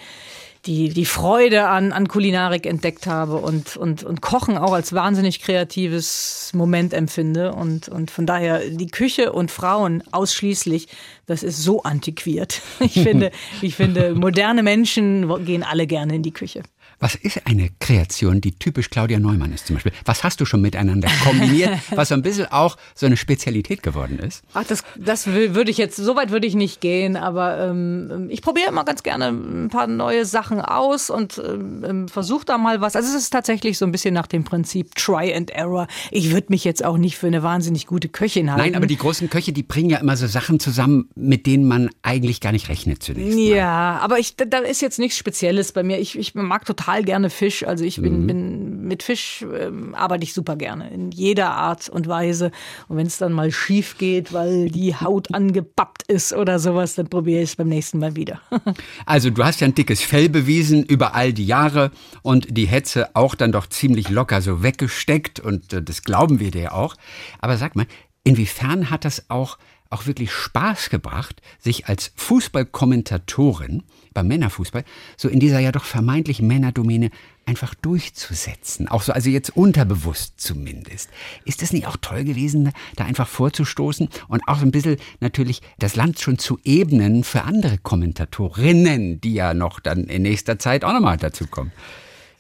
die, 0.67 0.89
die 0.89 1.05
Freude 1.05 1.69
an, 1.69 1.93
an 1.93 2.09
Kulinarik 2.09 2.67
entdeckt 2.67 3.07
habe 3.07 3.37
und, 3.37 3.77
und, 3.77 4.03
und 4.03 4.21
Kochen 4.21 4.59
auch 4.59 4.73
als 4.73 4.93
wahnsinnig 4.93 5.41
kreatives 5.41 6.51
Moment 6.55 6.93
empfinde. 6.93 7.53
Und, 7.53 7.89
und 7.89 8.11
von 8.11 8.27
daher 8.27 8.69
die 8.69 8.89
Küche 8.89 9.33
und 9.33 9.51
Frauen 9.51 10.03
ausschließlich, 10.13 10.89
das 11.27 11.43
ist 11.43 11.63
so 11.63 11.83
antiquiert. 11.83 12.63
Ich 12.87 13.03
finde, 13.03 13.31
ich 13.63 13.75
finde, 13.75 14.15
moderne 14.15 14.63
Menschen 14.63 15.45
gehen 15.45 15.63
alle 15.63 15.87
gerne 15.87 16.15
in 16.15 16.23
die 16.23 16.33
Küche. 16.33 16.63
Was 16.99 17.15
ist 17.15 17.47
eine 17.47 17.69
Kreation, 17.79 18.41
die 18.41 18.53
typisch 18.59 18.89
Claudia 18.89 19.19
Neumann 19.19 19.53
ist 19.53 19.67
zum 19.67 19.75
Beispiel? 19.77 19.93
Was 20.07 20.25
hast 20.25 20.41
du 20.41 20.47
schon 20.47 20.63
miteinander 20.63 21.09
kombiniert, 21.23 21.79
was 21.95 22.09
so 22.09 22.15
ein 22.15 22.23
bisschen 22.23 22.47
auch 22.47 22.77
so 22.95 23.05
eine 23.05 23.19
Spezialität 23.19 23.83
geworden 23.83 24.19
ist? 24.19 24.43
Ach, 24.55 24.65
das, 24.65 24.83
das 24.97 25.27
würde 25.27 25.71
ich 25.71 25.77
jetzt, 25.77 25.97
so 25.97 26.17
weit 26.17 26.31
würde 26.31 26.47
ich 26.47 26.55
nicht 26.55 26.81
gehen, 26.81 27.17
aber 27.17 27.59
ähm, 27.69 28.29
ich 28.31 28.41
probiere 28.41 28.69
immer 28.71 28.85
ganz 28.85 29.03
gerne 29.03 29.29
ein 29.29 29.69
paar 29.69 29.87
neue 29.89 30.25
Sachen 30.25 30.61
aus 30.63 31.11
und 31.11 31.39
ähm, 31.45 32.09
versuche 32.09 32.47
da 32.47 32.57
mal 32.57 32.81
was. 32.81 32.97
Also 32.97 33.11
es 33.11 33.15
ist 33.25 33.31
tatsächlich 33.31 33.77
so 33.77 33.85
ein 33.85 33.93
bisschen 33.93 34.15
nach 34.15 34.27
dem 34.27 34.45
Prinzip 34.45 34.95
Try 34.95 35.35
and 35.35 35.51
Error. 35.51 35.89
Ich 36.11 36.31
würde 36.33 36.47
mich 36.49 36.65
jetzt 36.65 36.83
auch 36.83 36.97
nicht 36.97 37.19
für 37.19 37.27
eine 37.27 37.43
wahnsinnig 37.43 37.87
gute 37.87 38.09
Köchin 38.09 38.51
halten. 38.51 38.63
Nein, 38.63 38.75
aber 38.75 38.87
die 38.87 38.97
großen 38.97 39.29
Köche, 39.29 39.53
die 39.53 39.63
bringen 39.63 39.91
ja 39.91 39.99
immer 39.99 40.17
so 40.17 40.27
Sachen 40.27 40.61
zusammen, 40.61 41.11
mit 41.15 41.45
denen 41.47 41.67
man 41.69 41.91
eigentlich 42.03 42.41
gar 42.41 42.53
nicht 42.53 42.71
rechnet 42.71 43.03
zunächst. 43.03 43.37
mal. 43.37 43.45
Ja, 43.45 43.99
aber 44.01 44.19
ich, 44.19 44.37
da- 44.37 44.47
da 44.47 44.59
ist 44.61 44.81
jetzt 44.81 44.99
nichts 44.99 45.19
Spezielles 45.19 45.73
bei 45.73 45.83
mir. 45.83 45.99
Ich, 45.99 46.19
ich 46.19 46.35
mag 46.35 46.65
total 46.65 46.86
gerne 47.05 47.31
Fisch. 47.31 47.67
Also 47.67 47.85
ich 47.85 48.01
bin, 48.01 48.23
Mhm. 48.23 48.27
bin 48.27 48.87
mit 48.87 49.03
Fisch 49.03 49.45
ähm, 49.59 49.95
arbeite 49.95 50.25
ich 50.25 50.33
super 50.33 50.57
gerne 50.57 50.91
in 50.91 51.11
jeder 51.11 51.51
Art 51.51 51.89
und 51.89 52.07
Weise. 52.09 52.53
Und 52.89 52.97
wenn 52.97 53.07
es 53.07 53.19
dann 53.19 53.33
mal 53.33 53.51
schief 53.51 53.99
geht, 53.99 54.33
weil 54.33 54.71
die 54.71 54.95
Haut 54.95 55.29
angepappt 55.35 56.05
ist 56.05 56.33
oder 56.33 56.59
sowas, 56.59 56.95
dann 56.95 57.09
probiere 57.09 57.43
ich 57.43 57.51
es 57.51 57.57
beim 57.57 57.69
nächsten 57.69 57.99
Mal 57.99 58.17
wieder. 58.17 58.41
Also 59.07 59.31
du 59.31 59.45
hast 59.45 59.61
ja 59.61 59.67
ein 59.67 59.75
dickes 59.75 60.03
Fell 60.03 60.29
bewiesen 60.29 60.83
über 60.85 61.15
all 61.15 61.33
die 61.33 61.47
Jahre 61.47 61.91
und 62.23 62.57
die 62.57 62.67
Hetze 62.67 63.15
auch 63.15 63.35
dann 63.35 63.53
doch 63.53 63.67
ziemlich 63.69 64.09
locker 64.09 64.41
so 64.43 64.63
weggesteckt 64.63 65.41
und 65.41 65.73
äh, 65.73 65.83
das 65.83 66.03
glauben 66.03 66.41
wir 66.41 66.51
dir 66.51 66.75
auch. 66.75 66.95
Aber 67.41 67.57
sag 67.57 67.77
mal, 67.77 67.87
inwiefern 68.25 68.91
hat 68.91 69.05
das 69.05 69.31
auch 69.31 69.59
auch 69.89 70.07
wirklich 70.07 70.33
Spaß 70.33 70.91
gebracht, 70.91 71.41
sich 71.61 71.87
als 71.87 72.11
Fußballkommentatorin 72.17 73.85
beim 74.17 74.29
Männerfußball 74.29 74.85
so 75.17 75.29
in 75.29 75.39
dieser 75.39 75.61
ja 75.61 75.71
doch 75.71 75.85
vermeintlich 75.85 76.43
Männerdomäne 76.43 77.11
einfach 77.45 77.75
durchzusetzen. 77.75 78.89
Auch 78.89 79.03
so, 79.03 79.13
also 79.13 79.31
jetzt 79.31 79.51
unterbewusst 79.57 80.41
zumindest. 80.41 81.11
Ist 81.45 81.63
das 81.63 81.73
nicht 81.73 81.87
auch 81.87 81.97
toll 82.01 82.25
gewesen, 82.25 82.73
da 82.97 83.05
einfach 83.05 83.29
vorzustoßen 83.29 84.09
und 84.29 84.43
auch 84.49 84.63
ein 84.63 84.73
bisschen 84.73 84.97
natürlich 85.21 85.63
das 85.79 85.95
Land 85.95 86.19
schon 86.19 86.39
zu 86.39 86.59
ebnen 86.65 87.23
für 87.23 87.43
andere 87.43 87.79
Kommentatorinnen, 87.79 89.21
die 89.21 89.35
ja 89.35 89.55
noch 89.55 89.79
dann 89.79 90.05
in 90.05 90.23
nächster 90.23 90.59
Zeit 90.59 90.85
auch 90.85 90.93
nochmal 90.93 91.19
dazukommen? 91.19 91.73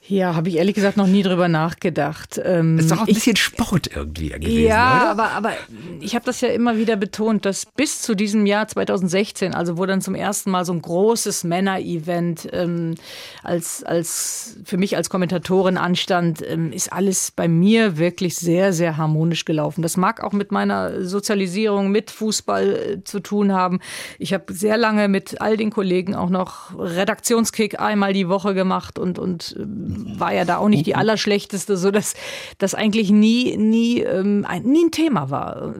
Ja, 0.08 0.36
habe 0.36 0.48
ich 0.48 0.56
ehrlich 0.56 0.74
gesagt 0.76 0.96
noch 0.96 1.08
nie 1.08 1.22
drüber 1.24 1.48
nachgedacht. 1.48 2.40
Ähm, 2.44 2.78
Ist 2.78 2.92
doch 2.92 2.98
auch 2.98 3.02
ein 3.02 3.08
ich- 3.08 3.16
bisschen 3.16 3.34
Sport 3.36 3.88
irgendwie 3.92 4.28
gewesen, 4.28 4.62
ja, 4.62 4.98
oder? 5.00 5.10
aber, 5.10 5.30
aber 5.32 5.52
ich 6.00 6.14
habe 6.14 6.24
das 6.24 6.40
ja 6.40 6.48
immer 6.48 6.78
wieder 6.78 6.94
betont, 6.94 7.44
dass 7.44 7.66
bis 7.66 8.02
zu 8.02 8.14
diesem 8.14 8.46
Jahr 8.46 8.68
2016, 8.68 9.52
also 9.54 9.78
wo 9.78 9.84
dann 9.86 10.00
zum 10.00 10.14
ersten 10.14 10.50
Mal 10.52 10.64
so 10.64 10.72
ein 10.72 10.80
großes 10.80 11.42
Männer-Event 11.42 12.48
ähm, 12.52 12.94
als, 13.42 13.82
als 13.82 14.56
für 14.64 14.76
mich 14.76 14.96
als 14.96 15.10
Kommentatorin 15.10 15.76
anstand, 15.76 16.40
ähm, 16.48 16.70
ist 16.72 16.92
alles 16.92 17.32
bei 17.32 17.48
mir 17.48 17.98
wirklich 17.98 18.36
sehr, 18.36 18.72
sehr 18.72 18.96
harmonisch 18.96 19.44
gelaufen. 19.44 19.82
Das 19.82 19.96
mag 19.96 20.22
auch 20.22 20.32
mit 20.32 20.52
meiner 20.52 21.04
Sozialisierung 21.04 21.90
mit 21.90 22.12
Fußball 22.12 22.68
äh, 23.00 23.04
zu 23.04 23.18
tun 23.18 23.52
haben. 23.52 23.80
Ich 24.20 24.32
habe 24.32 24.52
sehr 24.52 24.76
lange 24.76 25.08
mit 25.08 25.40
all 25.40 25.56
den 25.56 25.70
Kollegen 25.70 26.14
auch 26.14 26.30
noch 26.30 26.78
Redaktionskick 26.78 27.80
einmal 27.80 28.12
die 28.12 28.28
Woche 28.28 28.54
gemacht 28.54 29.00
und, 29.00 29.18
und 29.18 29.56
ähm, 29.58 29.95
war 29.96 30.32
ja 30.32 30.44
da 30.44 30.58
auch 30.58 30.68
nicht 30.68 30.86
die 30.86 30.94
allerschlechteste, 30.94 31.76
so 31.76 31.90
dass 31.90 32.14
das 32.58 32.74
eigentlich 32.74 33.10
nie, 33.10 33.56
nie, 33.56 34.00
ähm, 34.00 34.44
ein, 34.48 34.62
nie 34.62 34.84
ein 34.84 34.90
Thema 34.90 35.30
war. 35.30 35.74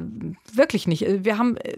Wirklich 0.52 0.87
nicht. 0.87 1.05
Wir 1.24 1.38
haben 1.38 1.57
äh, 1.57 1.76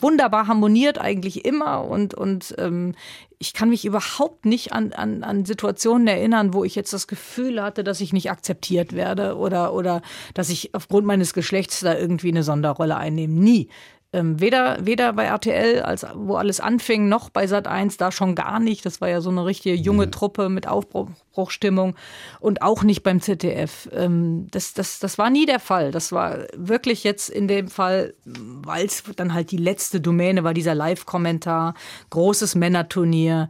wunderbar 0.00 0.46
harmoniert 0.46 0.98
eigentlich 0.98 1.44
immer 1.44 1.84
und, 1.84 2.14
und 2.14 2.54
ähm, 2.58 2.94
ich 3.38 3.54
kann 3.54 3.70
mich 3.70 3.86
überhaupt 3.86 4.44
nicht 4.44 4.72
an, 4.72 4.92
an, 4.92 5.24
an 5.24 5.46
Situationen 5.46 6.06
erinnern, 6.06 6.52
wo 6.52 6.62
ich 6.62 6.74
jetzt 6.74 6.92
das 6.92 7.06
Gefühl 7.06 7.62
hatte, 7.62 7.82
dass 7.82 8.02
ich 8.02 8.12
nicht 8.12 8.30
akzeptiert 8.30 8.92
werde 8.92 9.36
oder, 9.36 9.72
oder 9.72 10.02
dass 10.34 10.50
ich 10.50 10.74
aufgrund 10.74 11.06
meines 11.06 11.32
Geschlechts 11.32 11.80
da 11.80 11.96
irgendwie 11.96 12.28
eine 12.28 12.42
Sonderrolle 12.42 12.96
einnehme. 12.96 13.32
Nie. 13.32 13.68
Ähm, 14.12 14.40
weder, 14.40 14.84
weder 14.84 15.12
bei 15.12 15.26
RTL, 15.26 15.82
als 15.82 16.04
wo 16.14 16.34
alles 16.34 16.58
anfing, 16.58 17.08
noch 17.08 17.30
bei 17.30 17.46
Sat 17.46 17.68
1, 17.68 17.96
da 17.96 18.10
schon 18.10 18.34
gar 18.34 18.58
nicht. 18.58 18.84
Das 18.84 19.00
war 19.00 19.08
ja 19.08 19.20
so 19.20 19.30
eine 19.30 19.46
richtige 19.46 19.76
junge 19.76 20.10
Truppe 20.10 20.48
mit 20.48 20.66
Aufbruchstimmung 20.66 21.94
und 22.40 22.60
auch 22.60 22.82
nicht 22.82 23.04
beim 23.04 23.20
ZDF. 23.20 23.88
Ähm, 23.92 24.48
das, 24.50 24.74
das, 24.74 24.98
das 24.98 25.16
war 25.16 25.30
nie 25.30 25.46
der 25.46 25.60
Fall. 25.60 25.92
Das 25.92 26.10
war 26.10 26.38
wirklich 26.56 27.04
jetzt 27.04 27.28
in 27.30 27.46
dem 27.46 27.68
Fall, 27.68 28.14
weil 28.24 28.86
es 28.86 29.04
dann 29.14 29.32
halt 29.32 29.52
die 29.52 29.56
letzte 29.58 30.00
Domäne 30.00 30.42
war, 30.42 30.54
dieser 30.54 30.74
Live-Kommentar, 30.74 31.74
großes 32.10 32.56
Männerturnier, 32.56 33.48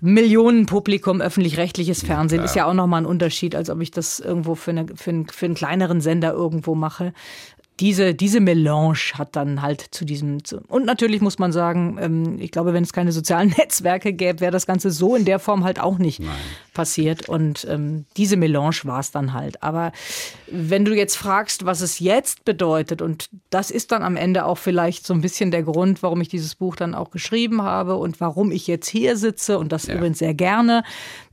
Millionenpublikum, 0.00 1.20
öffentlich-rechtliches 1.20 2.04
Fernsehen, 2.04 2.44
ist 2.44 2.54
ja 2.54 2.66
auch 2.66 2.74
nochmal 2.74 3.02
ein 3.02 3.06
Unterschied, 3.06 3.56
als 3.56 3.68
ob 3.68 3.80
ich 3.80 3.90
das 3.90 4.20
irgendwo 4.20 4.54
für, 4.54 4.70
eine, 4.70 4.86
für, 4.94 5.10
einen, 5.10 5.26
für 5.26 5.46
einen 5.46 5.56
kleineren 5.56 6.00
Sender 6.00 6.32
irgendwo 6.32 6.76
mache. 6.76 7.12
Diese, 7.80 8.14
diese 8.14 8.40
Melange 8.40 8.98
hat 9.14 9.36
dann 9.36 9.62
halt 9.62 9.80
zu 9.90 10.04
diesem. 10.04 10.38
Und 10.68 10.84
natürlich 10.84 11.20
muss 11.20 11.38
man 11.38 11.52
sagen, 11.52 11.98
ähm, 12.00 12.38
ich 12.40 12.50
glaube, 12.50 12.72
wenn 12.72 12.82
es 12.82 12.92
keine 12.92 13.12
sozialen 13.12 13.50
Netzwerke 13.58 14.12
gäbe, 14.12 14.40
wäre 14.40 14.52
das 14.52 14.66
Ganze 14.66 14.90
so 14.90 15.14
in 15.14 15.24
der 15.24 15.38
Form 15.38 15.64
halt 15.64 15.78
auch 15.80 15.98
nicht 15.98 16.20
Nein. 16.20 16.30
passiert. 16.74 17.28
Und 17.28 17.66
ähm, 17.70 18.06
diese 18.16 18.36
Melange 18.36 18.80
war 18.84 19.00
es 19.00 19.10
dann 19.10 19.32
halt. 19.32 19.62
Aber 19.62 19.92
wenn 20.50 20.84
du 20.84 20.94
jetzt 20.94 21.16
fragst, 21.16 21.64
was 21.64 21.80
es 21.80 22.00
jetzt 22.00 22.44
bedeutet, 22.44 23.00
und 23.00 23.28
das 23.50 23.70
ist 23.70 23.92
dann 23.92 24.02
am 24.02 24.16
Ende 24.16 24.44
auch 24.44 24.58
vielleicht 24.58 25.06
so 25.06 25.14
ein 25.14 25.20
bisschen 25.20 25.50
der 25.50 25.62
Grund, 25.62 26.02
warum 26.02 26.20
ich 26.20 26.28
dieses 26.28 26.56
Buch 26.56 26.74
dann 26.74 26.94
auch 26.94 27.10
geschrieben 27.10 27.62
habe 27.62 27.96
und 27.96 28.20
warum 28.20 28.50
ich 28.50 28.66
jetzt 28.66 28.88
hier 28.88 29.16
sitze 29.16 29.58
und 29.58 29.72
das 29.72 29.86
ja. 29.86 29.94
übrigens 29.94 30.18
sehr 30.18 30.34
gerne, 30.34 30.82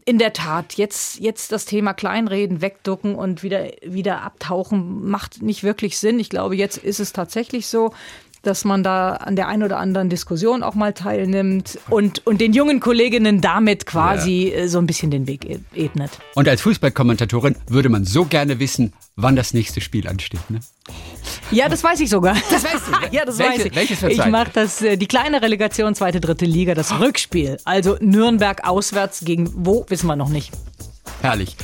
in 0.07 0.19
der 0.19 0.33
Tat, 0.33 0.75
jetzt, 0.75 1.19
jetzt 1.19 1.51
das 1.51 1.65
Thema 1.65 1.93
Kleinreden, 1.93 2.61
wegducken 2.61 3.15
und 3.15 3.41
wieder, 3.41 3.71
wieder 3.81 4.21
abtauchen, 4.21 5.09
macht 5.09 5.41
nicht 5.41 5.63
wirklich 5.63 5.97
Sinn. 5.97 6.19
Ich 6.19 6.29
glaube, 6.29 6.55
jetzt 6.55 6.77
ist 6.77 6.99
es 6.99 7.11
tatsächlich 7.11 7.65
so, 7.65 7.91
dass 8.45 8.65
man 8.65 8.83
da 8.83 9.13
an 9.13 9.35
der 9.35 9.47
einen 9.47 9.63
oder 9.63 9.77
anderen 9.77 10.09
Diskussion 10.09 10.63
auch 10.63 10.75
mal 10.75 10.93
teilnimmt 10.93 11.79
und, 11.89 12.25
und 12.25 12.41
den 12.41 12.53
jungen 12.53 12.79
Kolleginnen 12.79 13.41
damit 13.41 13.85
quasi 13.85 14.49
ja. 14.49 14.63
Äh, 14.63 14.67
so 14.67 14.77
ein 14.77 14.87
bisschen 14.87 15.11
den 15.11 15.27
Weg 15.27 15.45
e-, 15.45 15.59
ebnet. 15.73 16.11
Und 16.35 16.47
als 16.47 16.61
Fußballkommentatorin 16.61 17.55
würde 17.67 17.89
man 17.89 18.05
so 18.05 18.25
gerne 18.25 18.59
wissen, 18.59 18.93
wann 19.15 19.35
das 19.35 19.53
nächste 19.53 19.81
Spiel 19.81 20.07
ansteht. 20.07 20.49
Ne? 20.49 20.59
Ja, 21.51 21.69
das 21.69 21.83
weiß 21.83 21.99
ich 21.99 22.09
sogar. 22.09 22.35
Das 22.49 22.63
weißt 22.63 22.87
du? 22.87 22.91
ja, 23.15 23.25
das 23.25 23.37
Welche, 23.37 23.59
weiß 23.59 23.65
ich. 23.65 23.75
Welches 23.75 24.03
ich 24.03 24.25
mache 24.27 24.51
das 24.53 24.81
äh, 24.81 24.97
die 24.97 25.07
kleine 25.07 25.41
Relegation 25.41 25.95
zweite, 25.95 26.19
dritte 26.19 26.45
Liga, 26.45 26.73
das 26.73 26.99
Rückspiel. 26.99 27.57
Also 27.65 27.97
Nürnberg 27.99 28.67
auswärts 28.67 29.21
gegen 29.25 29.49
wo 29.53 29.85
wissen 29.89 30.07
wir 30.07 30.15
noch 30.15 30.29
nicht. 30.29 30.51
Herrlich. 31.21 31.55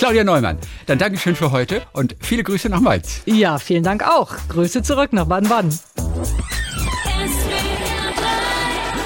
Claudia 0.00 0.24
Neumann, 0.24 0.56
dann 0.86 0.98
Dankeschön 0.98 1.36
für 1.36 1.50
heute 1.50 1.82
und 1.92 2.16
viele 2.20 2.42
Grüße 2.42 2.70
nach 2.70 2.80
Mainz. 2.80 3.20
Ja, 3.26 3.58
vielen 3.58 3.82
Dank 3.82 4.02
auch. 4.02 4.34
Grüße 4.48 4.82
zurück 4.82 5.12
nach 5.12 5.26
Baden-Baden. 5.26 5.78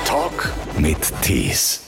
Talk 0.05 0.53
mit 0.78 0.99
Tees. 1.20 1.84